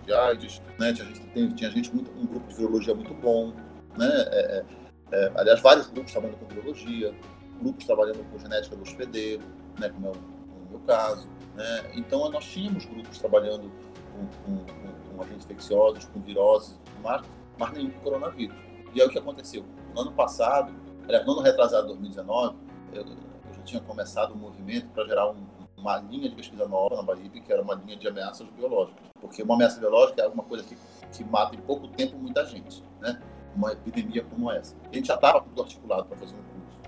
[0.04, 0.94] De AIDS, né?
[0.94, 3.54] Tinha gente, tinha gente muito, um grupo de virologia muito bom,
[3.98, 4.10] né?
[4.10, 4.66] É, é,
[5.12, 7.14] é, aliás, vários grupos trabalhando com virologia,
[7.60, 9.44] grupos trabalhando com genética do hospedeiro,
[9.80, 9.90] né?
[9.90, 11.92] Como é o, o meu caso, né?
[11.96, 13.72] Então nós tínhamos grupos trabalhando
[14.12, 17.22] com, com, com, com agentes infecciosos, com viroses, mas,
[17.58, 18.56] mas nenhum com coronavírus.
[18.94, 19.66] E aí o que aconteceu?
[19.94, 20.74] No ano passado,
[21.04, 22.56] aliás, no ano retrasado, 2019,
[22.94, 25.46] eu, eu já tinha começado um movimento para gerar um,
[25.84, 29.04] uma linha de pesquisa nova na Bahia, que era uma linha de ameaças biológicas.
[29.20, 30.78] Porque uma ameaça biológica é alguma coisa que,
[31.12, 33.22] que mata em pouco tempo muita gente, né?
[33.54, 34.76] Uma epidemia como essa.
[34.90, 36.80] A gente já estava tudo articulado para fazer um curso.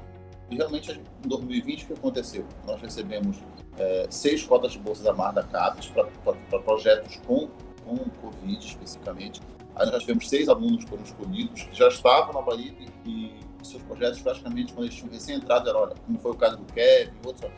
[0.50, 2.46] E realmente, em 2020, o que aconteceu?
[2.66, 3.38] Nós recebemos
[3.78, 7.50] é, seis cotas de bolsas da Mar da CAPES para projetos com,
[7.86, 9.42] com Covid especificamente.
[9.76, 12.74] Aí nós tivemos seis alunos que foram escolhidos, que já estavam na Bahia
[13.06, 16.74] e seus projetos praticamente quando eles tinham recém-entrado, era, olha, como foi o caso do
[16.74, 17.52] Kevin, outros,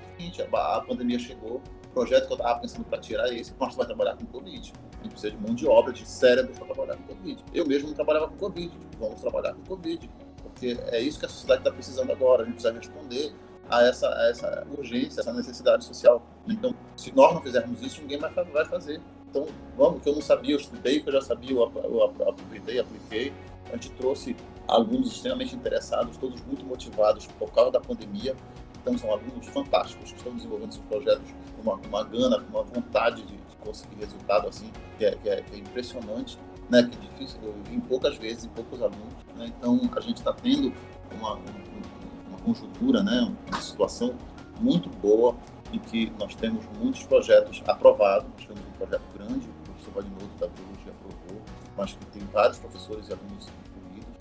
[0.54, 3.78] a, a pandemia chegou, o projeto que eu estava pensando para tirar é esse, você
[3.78, 4.74] vai trabalhar com Covid.
[5.00, 7.44] A gente precisa de mão de obra, de cérebro para trabalhar com Covid.
[7.54, 10.10] Eu mesmo não trabalhava com Covid, vamos trabalhar com Covid,
[10.44, 13.34] porque é isso que a sociedade está precisando agora, a gente precisa responder
[13.70, 16.26] a essa, a essa urgência, essa necessidade social.
[16.48, 19.02] Então, se nós não fizermos isso, ninguém mais vai fazer.
[19.30, 23.34] Então, vamos, que eu não sabia, eu estudei, que eu já sabia, eu aproveitei, apliquei.
[23.68, 24.36] A gente trouxe
[24.68, 28.36] alunos extremamente interessados, todos muito motivados por causa da pandemia.
[28.82, 32.64] Então, são alunos fantásticos que estão desenvolvendo seus projetos com uma, uma gana, com uma
[32.64, 36.38] vontade de, de conseguir resultado assim, que é, que é, que é impressionante,
[36.70, 36.84] né?
[36.84, 39.14] que é difícil, eu vi em poucas vezes, em poucos alunos.
[39.36, 39.52] Né?
[39.58, 40.74] Então, a gente está tendo
[41.18, 44.16] uma, uma conjuntura, né, uma situação
[44.60, 45.36] muito boa
[45.74, 48.30] em que nós temos muitos projetos aprovados.
[48.38, 51.42] Nós temos um projeto grande, o professor Valinoto da Biologia aprovou,
[51.76, 53.48] mas que tem vários professores e alunos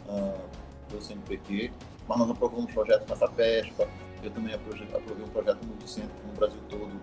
[0.09, 0.41] uh,
[0.89, 1.73] pelo CNPq.
[2.09, 3.89] Mas nós aprovamos projetos na FAPESPA,
[4.23, 7.01] eu também aprovei um projeto multicêntrico no Brasil todo,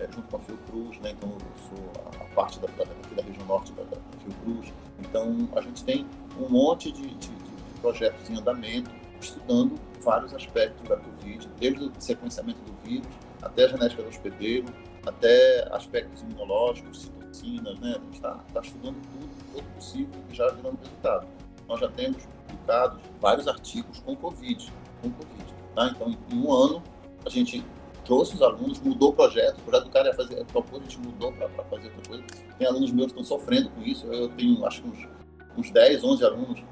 [0.00, 1.10] é, junto com a Fiocruz, né?
[1.10, 4.72] então eu sou a, a parte da, da, da, região norte da, da Fiocruz.
[4.98, 6.06] Então a gente tem
[6.38, 11.92] um monte de, de, de projetos em andamento, estudando vários aspectos da Covid, desde o
[11.98, 13.08] sequenciamento do vírus,
[13.42, 14.66] até a genética do hospedeiro,
[15.06, 17.96] até aspectos imunológicos, citocinas, né?
[17.96, 21.26] A gente está tá estudando tudo, todo possível e já gerando resultado.
[21.68, 24.72] Nós já temos publicados vários artigos com Covid,
[25.02, 25.54] com Covid.
[25.74, 25.92] Tá?
[25.94, 26.82] Então, em um ano,
[27.24, 27.64] a gente
[28.04, 31.00] trouxe os alunos, mudou o projeto, o projeto do cara ia fazer, propôs, a gente
[31.00, 32.24] mudou para fazer outra coisa.
[32.58, 35.08] Tem alunos meus que estão sofrendo com isso, eu tenho acho que uns,
[35.56, 36.64] uns 10, 11 alunos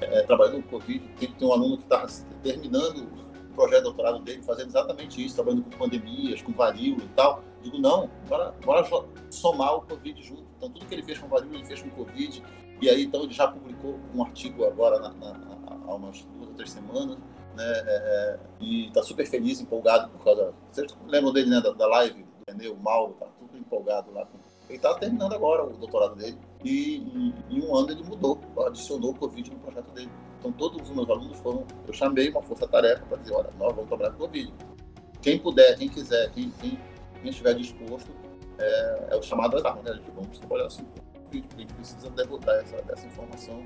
[0.00, 2.06] é, trabalhando com Covid, tem, tem um aluno que está
[2.42, 3.08] terminando
[3.52, 7.42] o projeto de doutorado dele, fazendo exatamente isso, trabalhando com pandemias, com varíola e tal.
[7.62, 8.86] Digo, não, bora, bora
[9.30, 10.44] somar o Covid junto.
[10.56, 12.42] Então, tudo que ele fez com varíola, ele fez com Covid.
[12.82, 15.36] E aí, então, ele já publicou um artigo agora, na, na,
[15.86, 17.16] há umas duas ou três semanas,
[17.54, 17.64] né?
[17.64, 20.52] É, é e está super feliz, empolgado por causa.
[20.72, 21.60] Vocês lembram dele, né?
[21.60, 24.26] Da, da live, o o Mauro, tá tudo empolgado lá.
[24.68, 29.12] Ele está terminando agora o doutorado dele e em, em um ano ele mudou, adicionou
[29.12, 30.10] o Covid no projeto dele.
[30.40, 33.88] Então todos os meus alunos foram, eu chamei uma força-tarefa para dizer, olha, nós vamos
[33.88, 34.52] trabalhar com Covid.
[35.20, 36.78] Quem puder, quem quiser, quem, quem,
[37.20, 38.10] quem estiver disposto,
[38.58, 39.90] é, é o chamado às armas, né?
[39.92, 40.84] A vamos trabalhar assim
[41.40, 43.64] porque a gente precisa debutar essa, essa informação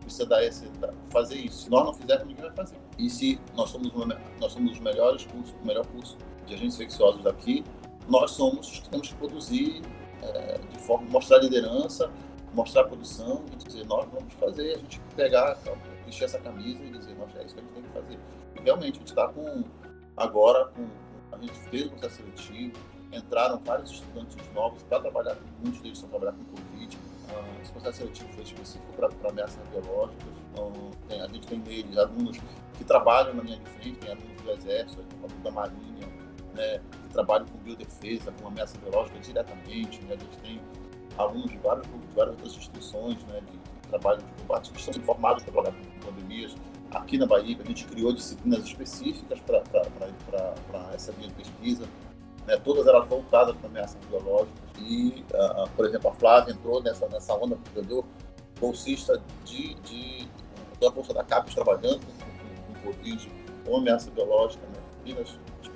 [0.00, 0.68] precisa dar esse,
[1.10, 1.64] fazer isso.
[1.64, 2.76] Se nós não fizermos, ninguém vai fazer.
[2.98, 6.16] E se nós somos, uma, nós somos os melhores cursos, o melhor curso
[6.46, 7.64] de agentes infecciosos daqui,
[8.08, 9.82] nós somos os que temos que produzir
[10.22, 12.10] é, de forma, mostrar liderança,
[12.52, 15.56] mostrar produção e dizer, nós vamos fazer, a gente pegar,
[16.04, 18.18] vestir essa camisa e dizer, nós é isso que a gente tem que fazer.
[18.56, 19.64] E realmente, a gente está com,
[20.16, 20.86] agora, com,
[21.32, 22.74] a gente fez o processo seletivo,
[23.12, 27.98] entraram vários estudantes novos para trabalhar, muitos deles estão trabalhando com Covid, uh, esse processo
[27.98, 30.28] seletivo foi específico para ameaças biológicas.
[30.52, 30.72] Então,
[31.08, 32.38] tem, a gente tem neles alunos
[32.76, 36.08] que trabalham na linha de frente, tem alunos do Exército, alunos da Marinha,
[36.54, 40.02] né, que trabalham com biodefesa, com ameaça biológica diretamente.
[40.02, 40.60] Né, a gente tem
[41.18, 45.02] alunos de, vários, de várias outras instituições né, de, de trabalho de combate que estão
[45.02, 46.54] formados para trabalhar com pandemias.
[46.90, 49.62] Aqui na Bahia, a gente criou disciplinas específicas para
[50.92, 51.86] essa linha de pesquisa
[52.46, 54.58] né, todas elas voltadas para ameaças biológicas.
[54.78, 58.04] E, uh, por exemplo, a Flávia entrou nessa, nessa onda, entendeu?
[58.58, 60.28] Bolsista de, de,
[60.80, 63.30] da Bolsa da CAPES trabalhando com, Covid,
[63.64, 64.80] com ameaça biológica, né?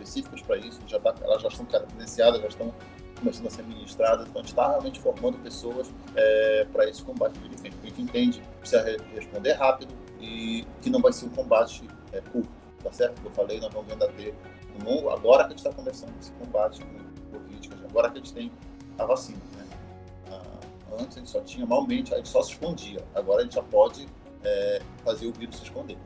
[0.04, 2.74] específicas para isso, já tá, elas já estão credenciadas, já estão
[3.18, 7.38] começando a ser ministradas, então a gente está realmente formando pessoas é, para esse combate
[7.38, 7.76] de defesa.
[7.82, 8.82] A gente entende que precisa
[9.14, 12.50] responder rápido e que não vai ser um combate é, curto,
[12.82, 13.16] tá certo?
[13.16, 14.34] Como eu falei, nós vamos ainda ter
[14.82, 18.20] longo, agora que a gente está começando esse combate com o Covid, agora que a
[18.20, 18.52] gente tem
[18.98, 19.40] a vacina.
[19.56, 19.66] Né?
[20.30, 20.42] Ah,
[21.00, 23.04] antes a gente só tinha, malmente, a gente só se escondia.
[23.14, 24.08] Agora a gente já pode
[24.42, 25.98] é, fazer o vírus se esconder.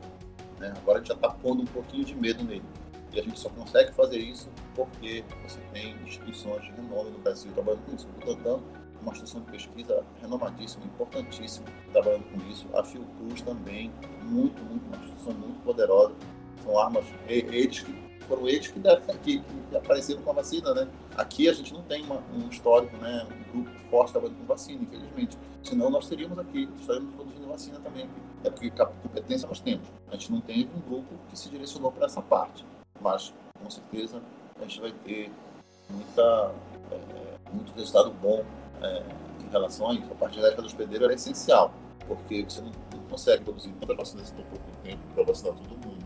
[0.59, 0.73] Né?
[0.77, 2.65] Agora a gente já está pondo um pouquinho de medo nele.
[3.11, 7.51] E a gente só consegue fazer isso porque você tem instituições de renome no Brasil
[7.53, 8.07] trabalhando com isso.
[8.07, 8.59] O Butantan
[8.97, 12.67] é uma instituição de pesquisa renomadíssima, importantíssima, trabalhando com isso.
[12.73, 13.91] A Fiocruz também,
[14.23, 16.13] muito, muito, uma instituição muito poderosa.
[16.63, 18.79] São armas, eles que foram eles que,
[19.23, 20.87] que, que, apareceram com a vacina, né?
[21.17, 23.27] Aqui a gente não tem uma, um histórico, né?
[23.55, 25.37] Um grupo forte trabalhando com vacina, infelizmente.
[25.63, 28.07] Senão nós teríamos aqui, estaríamos produzindo vacina também.
[28.43, 29.87] É porque competência nós temos.
[30.07, 32.63] A gente não tem um grupo que se direcionou para essa parte.
[33.01, 34.21] Mas, com certeza,
[34.57, 35.31] a gente vai ter
[35.89, 36.53] muita,
[36.91, 38.45] é, muito resultado bom
[38.81, 39.03] é,
[39.43, 40.11] em relação a isso.
[40.11, 41.73] A parte genética do hospedeiro era essencial,
[42.07, 45.87] porque você não, não consegue produzir tantas vacinas em tão pouco tempo para vacinar todo
[45.87, 45.98] mundo.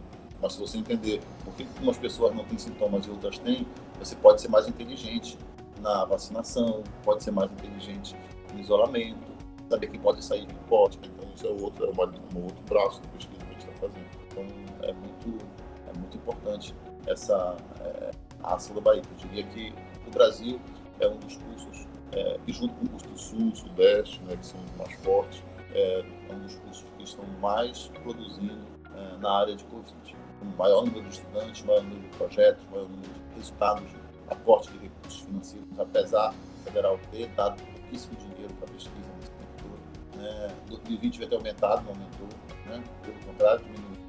[0.44, 3.66] Mas se você entender por que umas pessoas não têm sintomas e outras têm,
[3.98, 5.38] você pode ser mais inteligente
[5.80, 8.14] na vacinação, pode ser mais inteligente
[8.54, 9.32] no isolamento,
[9.70, 11.00] saber quem pode sair e pode.
[11.02, 14.06] Então isso é outro, é um outro braço da pesquisa que a gente está fazendo.
[14.28, 14.44] Então
[14.82, 15.46] é muito,
[15.88, 16.76] é muito importante
[17.08, 18.12] essa é,
[18.44, 19.02] ação da Bahia.
[19.02, 19.74] Eu diria que
[20.06, 20.60] o Brasil
[21.00, 24.46] é um dos cursos, é, e junto com o curso do Sul, Sudeste, né, que
[24.46, 25.42] são os mais fortes,
[25.72, 30.03] é, é um dos cursos que estão mais produzindo é, na área de Covid
[30.44, 33.84] com maior número de estudantes, maior número de projetos, maior número de resultados,
[34.30, 40.22] aporte de recursos financeiros, apesar do federal ter dado pouquíssimo dinheiro para pesquisa nesse todo.
[40.22, 40.56] Né?
[40.68, 42.28] 2020 vai ter aumentado, não aumentou,
[42.66, 42.84] né?
[43.02, 44.04] pelo contrário, diminuiu.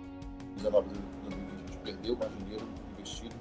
[0.56, 3.34] 19 de 2020 a gente perdeu mais dinheiro investido,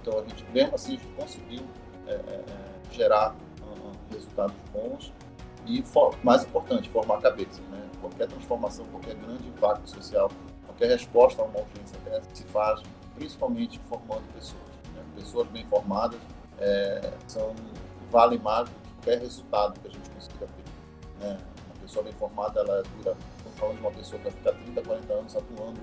[0.00, 1.62] então a gente, mesmo assim, gente conseguiu
[2.06, 5.12] é, é, é gerar uh, resultados bons
[5.66, 5.82] e,
[6.22, 7.60] mais importante, formar cabeças.
[7.70, 7.88] Né?
[8.00, 10.30] Qualquer transformação, qualquer grande impacto social
[10.72, 12.82] qualquer resposta a uma urgência dessa se faz
[13.14, 14.62] principalmente formando pessoas.
[14.94, 15.02] Né?
[15.16, 16.18] Pessoas bem formadas
[16.58, 17.54] é, são,
[18.10, 21.24] valem mais do que qualquer resultado que a gente consiga ter.
[21.24, 21.38] Né?
[21.66, 24.82] Uma pessoa bem formada, ela dura, estamos falando de uma pessoa que vai ficar 30,
[24.82, 25.80] 40 anos atuando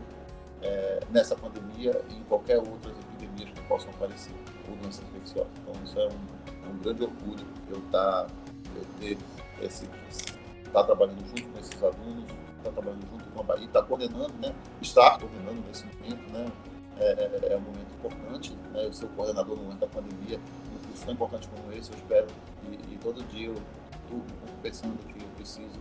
[0.61, 4.34] é, nessa pandemia e em qualquer outras epidemias que possam aparecer,
[4.68, 5.52] ou doenças infecciosas.
[5.61, 8.28] Então, isso é um, é um grande orgulho eu, estar, tá,
[8.76, 9.18] eu ter
[9.61, 13.65] esse, estar tá trabalhando junto com esses alunos, estar tá trabalhando junto com a Bahia,
[13.65, 14.56] estar coordenando, né?
[14.81, 16.52] estar coordenando nesse momento, né?
[16.98, 18.86] É, é, é um momento importante, né?
[18.86, 22.27] eu sou coordenador no momento da pandemia, um curso tão importante como esse, eu espero,
[22.69, 24.22] e, e todo dia eu estou
[24.61, 25.80] pensando que eu preciso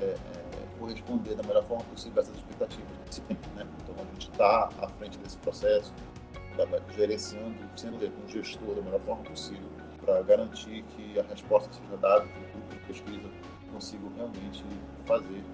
[0.00, 3.22] é, é, corresponder da melhor forma possível a essas expectativas.
[3.56, 3.66] Né?
[3.82, 5.92] Então a gente está à frente desse processo,
[6.56, 6.64] tá
[6.94, 9.68] gerenciando, sendo um gestor da melhor forma possível
[10.04, 13.28] para garantir que a resposta seja dada, que o grupo de pesquisa
[13.72, 14.64] consiga realmente
[15.04, 15.44] fazer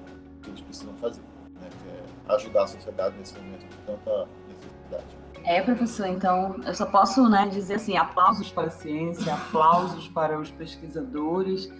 [0.44, 1.22] que eles precisam fazer,
[1.60, 1.68] né?
[1.82, 5.24] que é ajudar a sociedade nesse momento de tanta necessidade.
[5.44, 10.38] É, professor, então eu só posso né, dizer assim, aplausos para a ciência, aplausos para
[10.38, 11.70] os pesquisadores,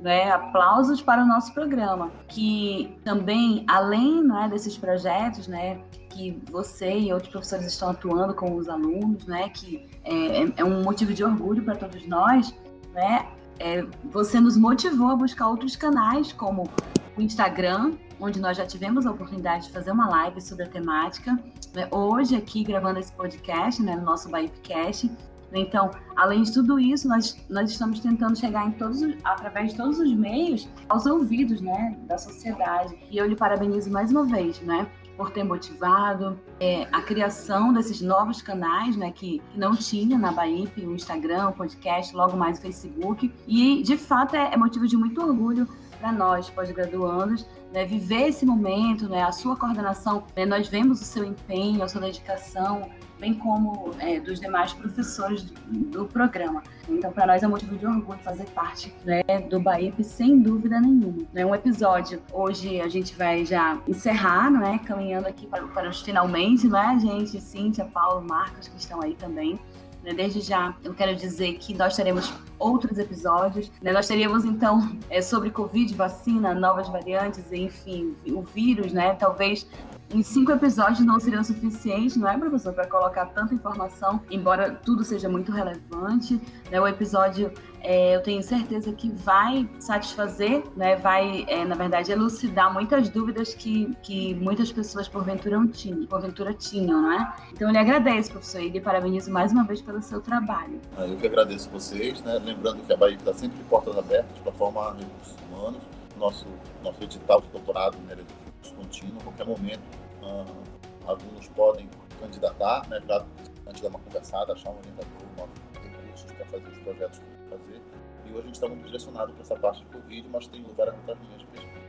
[0.00, 6.98] né, aplausos para o nosso programa, que também, além né, desses projetos, né, que você
[6.98, 11.22] e outros professores estão atuando com os alunos, né, que é, é um motivo de
[11.22, 12.54] orgulho para todos nós,
[12.94, 13.28] né,
[13.58, 16.68] é, você nos motivou a buscar outros canais, como
[17.16, 21.38] o Instagram, onde nós já tivemos a oportunidade de fazer uma live sobre a temática.
[21.74, 21.88] Né?
[21.90, 25.10] Hoje, aqui, gravando esse podcast, né, no nosso Baipcast.
[25.54, 29.98] Então, além de tudo isso, nós, nós estamos tentando chegar em todos, através de todos
[29.98, 32.96] os meios aos ouvidos né, da sociedade.
[33.10, 34.86] E eu lhe parabenizo mais uma vez, né?
[35.16, 40.66] por ter motivado é, a criação desses novos canais, né, que não tinha na Bahia,
[40.78, 43.32] o Instagram, o podcast, logo mais o Facebook.
[43.46, 45.68] E, de fato, é, é motivo de muito orgulho
[46.02, 51.04] para nós, pós-graduandos, né, viver esse momento, né, a sua coordenação, né, nós vemos o
[51.04, 56.60] seu empenho, a sua dedicação, bem como é, dos demais professores do, do programa.
[56.88, 61.22] Então, para nós é motivo de orgulho fazer parte né, do BAIP, sem dúvida nenhuma.
[61.36, 64.78] É um episódio, hoje a gente vai já encerrar, é?
[64.78, 67.40] caminhando aqui para, para os finalmente, não é, gente?
[67.40, 69.56] Cíntia, Paulo, Marcos, que estão aí também.
[70.02, 70.12] Né?
[70.12, 73.70] Desde já, eu quero dizer que nós teremos outros episódios.
[73.80, 73.92] Né?
[73.92, 79.14] Nós teríamos, então, é, sobre Covid, vacina, novas variantes, enfim, o vírus, né?
[79.14, 79.66] Talvez
[80.12, 85.02] em cinco episódios não seriam suficientes, não é, professor, para colocar tanta informação, embora tudo
[85.04, 86.40] seja muito relevante.
[86.70, 86.80] Né?
[86.80, 90.96] O episódio, é, eu tenho certeza que vai satisfazer, né?
[90.96, 97.00] vai, é, na verdade, elucidar muitas dúvidas que, que muitas pessoas porventura tinham, porventura tinham,
[97.00, 97.34] não é?
[97.52, 100.78] Então, eu lhe agradeço, professor, e lhe parabenizo mais uma vez pelo seu trabalho.
[100.96, 102.38] Ah, eu que agradeço vocês, né?
[102.44, 105.80] lembrando que a Bahia está sempre de portas abertas para formar recursos humanos.
[106.18, 106.46] Nosso,
[106.84, 111.88] nosso edital de doutorado né, é contínuo, a qualquer momento uh, alunos podem
[112.20, 113.26] candidatar, né, claro,
[113.66, 117.82] antes dar uma conversada, achar um orientador, recursos para fazer os projetos que que fazer.
[118.26, 120.96] E hoje a gente está muito direcionado para essa parte de Covid, mas tem várias
[120.96, 121.82] outras linhas de pesquisa.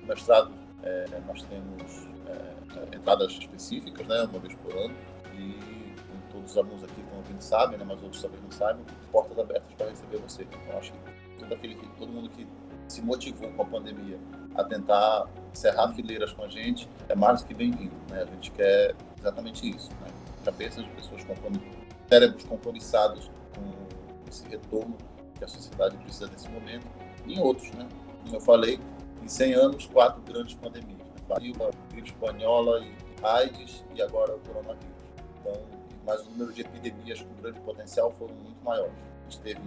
[0.00, 0.52] No mestrado,
[0.82, 4.94] é, nós temos é, entradas específicas, né, uma vez por ano,
[5.34, 5.94] e
[6.30, 9.72] todos os alunos aqui estão ouvindo sabem, né, mas outros talvez não saibam, portas abertas
[9.74, 10.42] para receber você.
[10.42, 10.98] Então, acho que
[11.38, 12.46] todo, aquele, todo mundo que
[12.88, 14.18] se motivou com a pandemia
[14.54, 17.94] a tentar encerrar fileiras com a gente é mais do que bem-vindo.
[18.10, 18.22] Né?
[18.22, 19.90] A gente quer exatamente isso.
[20.00, 20.08] Né?
[20.44, 21.78] Cabeças de pessoas compromissadas,
[22.08, 24.96] cérebros compromissados com esse retorno
[25.36, 26.86] que a sociedade precisa nesse momento
[27.26, 27.70] e em outros.
[27.72, 27.88] Né?
[28.22, 28.78] Como eu falei,
[29.22, 30.98] em 100 anos, quatro grandes pandemias.
[30.98, 31.14] Né?
[31.28, 32.94] Varíola, gripe espanhola e
[33.24, 34.94] AIDS e agora o coronavírus.
[35.40, 35.54] Então,
[36.06, 38.92] mas o número de epidemias com grande potencial foram muito maiores.
[38.92, 39.60] A gente teve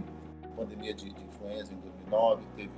[0.55, 2.71] pandemia de, de influenza em 2009, teve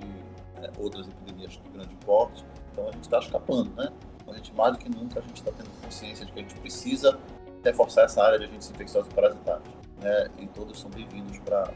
[0.60, 2.46] né, outras epidemias de grande porte.
[2.72, 3.90] Então a gente está escapando, né?
[4.28, 6.56] A gente, mais do que nunca, a gente está tendo consciência de que a gente
[6.60, 7.20] precisa
[7.64, 9.68] reforçar essa área de agentes infecciosos e parasitários.
[10.02, 10.30] Né?
[10.38, 11.74] E todos são bem-vindos para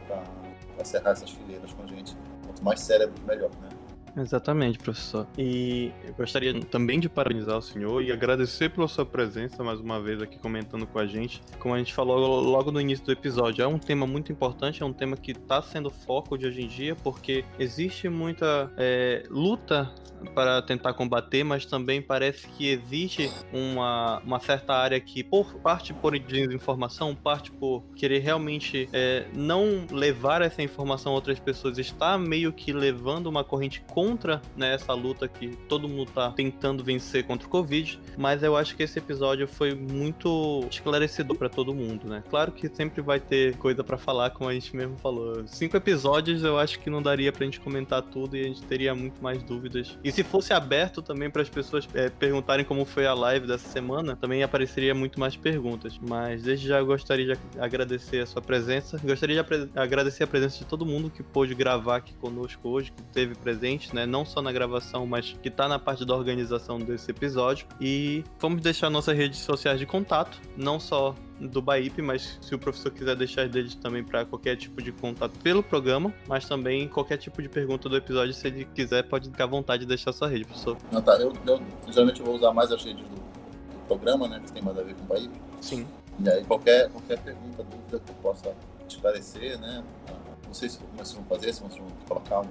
[0.84, 2.16] cerrar essas fileiras com a gente.
[2.46, 3.70] Quanto mais cérebros, melhor, né?
[4.16, 5.28] Exatamente, professor.
[5.38, 10.00] E eu gostaria também de parabenizar o senhor e agradecer pela sua presença mais uma
[10.00, 11.42] vez aqui comentando com a gente.
[11.60, 14.86] Como a gente falou logo no início do episódio, é um tema muito importante, é
[14.86, 19.92] um tema que está sendo foco de hoje em dia, porque existe muita é, luta
[20.32, 25.94] para tentar combater, mas também parece que existe uma, uma certa área que, por parte
[25.94, 32.18] por desinformação, parte por querer realmente é, não levar essa informação a outras pessoas, está
[32.18, 37.26] meio que levando uma corrente contra né, essa luta que todo mundo tá tentando vencer
[37.26, 42.08] contra o Covid, mas eu acho que esse episódio foi muito esclarecedor para todo mundo,
[42.08, 42.24] né?
[42.30, 45.44] Claro que sempre vai ter coisa para falar, como a gente mesmo falou.
[45.48, 48.94] Cinco episódios eu acho que não daria pra gente comentar tudo e a gente teria
[48.94, 49.98] muito mais dúvidas.
[50.04, 53.68] E se fosse aberto também para as pessoas é, perguntarem como foi a live dessa
[53.68, 56.00] semana, também apareceria muito mais perguntas.
[56.08, 59.00] Mas desde já eu gostaria de agradecer a sua presença.
[59.04, 63.02] Gostaria de agradecer a presença de todo mundo que pôde gravar aqui conosco hoje, que
[63.04, 64.06] teve presente, né?
[64.06, 67.66] Não só na gravação, mas que tá na parte da organização desse episódio.
[67.82, 72.60] E vamos deixar nossas redes sociais de contato, não só do Baip, mas se o
[72.60, 77.18] professor quiser deixar deles também para qualquer tipo de contato pelo programa, mas também qualquer
[77.18, 80.28] tipo de pergunta do episódio, se ele quiser, pode ficar à vontade de deixar sua
[80.28, 80.78] rede, professor.
[80.92, 81.14] Não, tá.
[81.18, 84.78] Eu, eu geralmente vou usar mais as redes do, do, programa, né, que tem mais
[84.78, 85.32] a ver com o Baip.
[85.60, 85.88] Sim.
[86.24, 88.56] E aí qualquer, qualquer pergunta, dúvida que eu possa
[88.88, 89.84] esclarecer, né,
[90.46, 92.50] não sei se como vocês vão fazer, se vocês vão colocar um,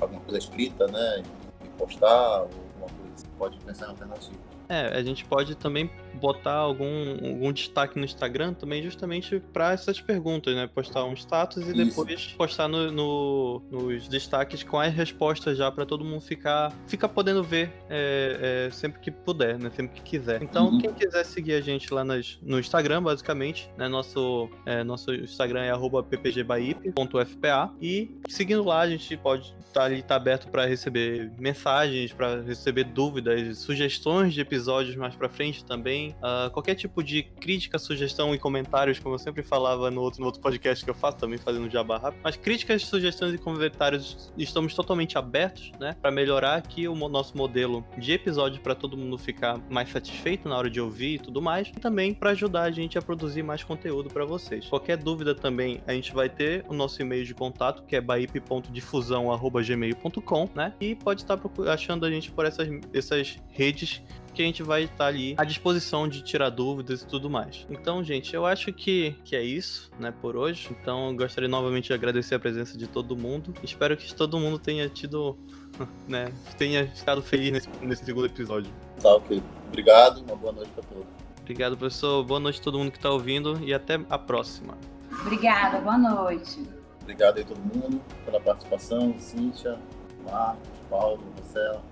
[0.00, 1.22] alguma coisa escrita, né,
[1.62, 4.52] e postar, ou alguma coisa, você pode pensar em alternativa.
[4.68, 10.00] É, a gente pode também botar algum, algum destaque no Instagram também justamente para essas
[10.00, 10.66] perguntas, né?
[10.66, 11.84] Postar um status e Isso.
[11.84, 17.08] depois postar no, no, nos destaques com as respostas já para todo mundo ficar, ficar
[17.08, 19.70] podendo ver é, é, sempre que puder, né?
[19.74, 20.42] Sempre que quiser.
[20.42, 20.78] Então, uhum.
[20.78, 23.88] quem quiser seguir a gente lá nas, no Instagram, basicamente, né?
[23.88, 25.72] Nosso, é, nosso Instagram é
[26.02, 32.12] ppgbaip.fpa e seguindo lá a gente pode estar tá ali, tá aberto para receber mensagens,
[32.12, 37.78] para receber dúvidas, sugestões de episódios mais para frente também Uh, qualquer tipo de crítica,
[37.78, 41.18] sugestão e comentários, como eu sempre falava no outro, no outro podcast que eu faço,
[41.18, 42.20] também fazendo jabá rápido.
[42.22, 45.96] Mas críticas, sugestões e comentários estamos totalmente abertos, né?
[46.00, 50.56] Para melhorar aqui o nosso modelo de episódio para todo mundo ficar mais satisfeito na
[50.56, 51.68] hora de ouvir e tudo mais.
[51.68, 54.66] E também para ajudar a gente a produzir mais conteúdo para vocês.
[54.66, 60.48] Qualquer dúvida também, a gente vai ter o nosso e-mail de contato, que é baip.difusão.gmail.com,
[60.54, 60.72] né?
[60.80, 64.00] E pode estar achando a gente por essas, essas redes
[64.34, 67.66] que a gente vai estar ali à disposição de tirar dúvidas e tudo mais.
[67.70, 70.68] Então, gente, eu acho que, que é isso, né, por hoje.
[70.70, 73.54] Então, gostaria novamente de agradecer a presença de todo mundo.
[73.62, 75.36] Espero que todo mundo tenha tido,
[76.08, 78.72] né, tenha ficado feliz nesse, nesse segundo episódio.
[79.00, 79.42] Tá, ok.
[79.68, 81.06] Obrigado, uma boa noite para todos.
[81.40, 82.24] Obrigado, professor.
[82.24, 84.78] Boa noite a todo mundo que está ouvindo e até a próxima.
[85.20, 86.62] Obrigada, boa noite.
[87.02, 89.78] Obrigado aí todo mundo pela participação, Cíntia,
[90.24, 91.82] Marcos, Paulo, Marcela.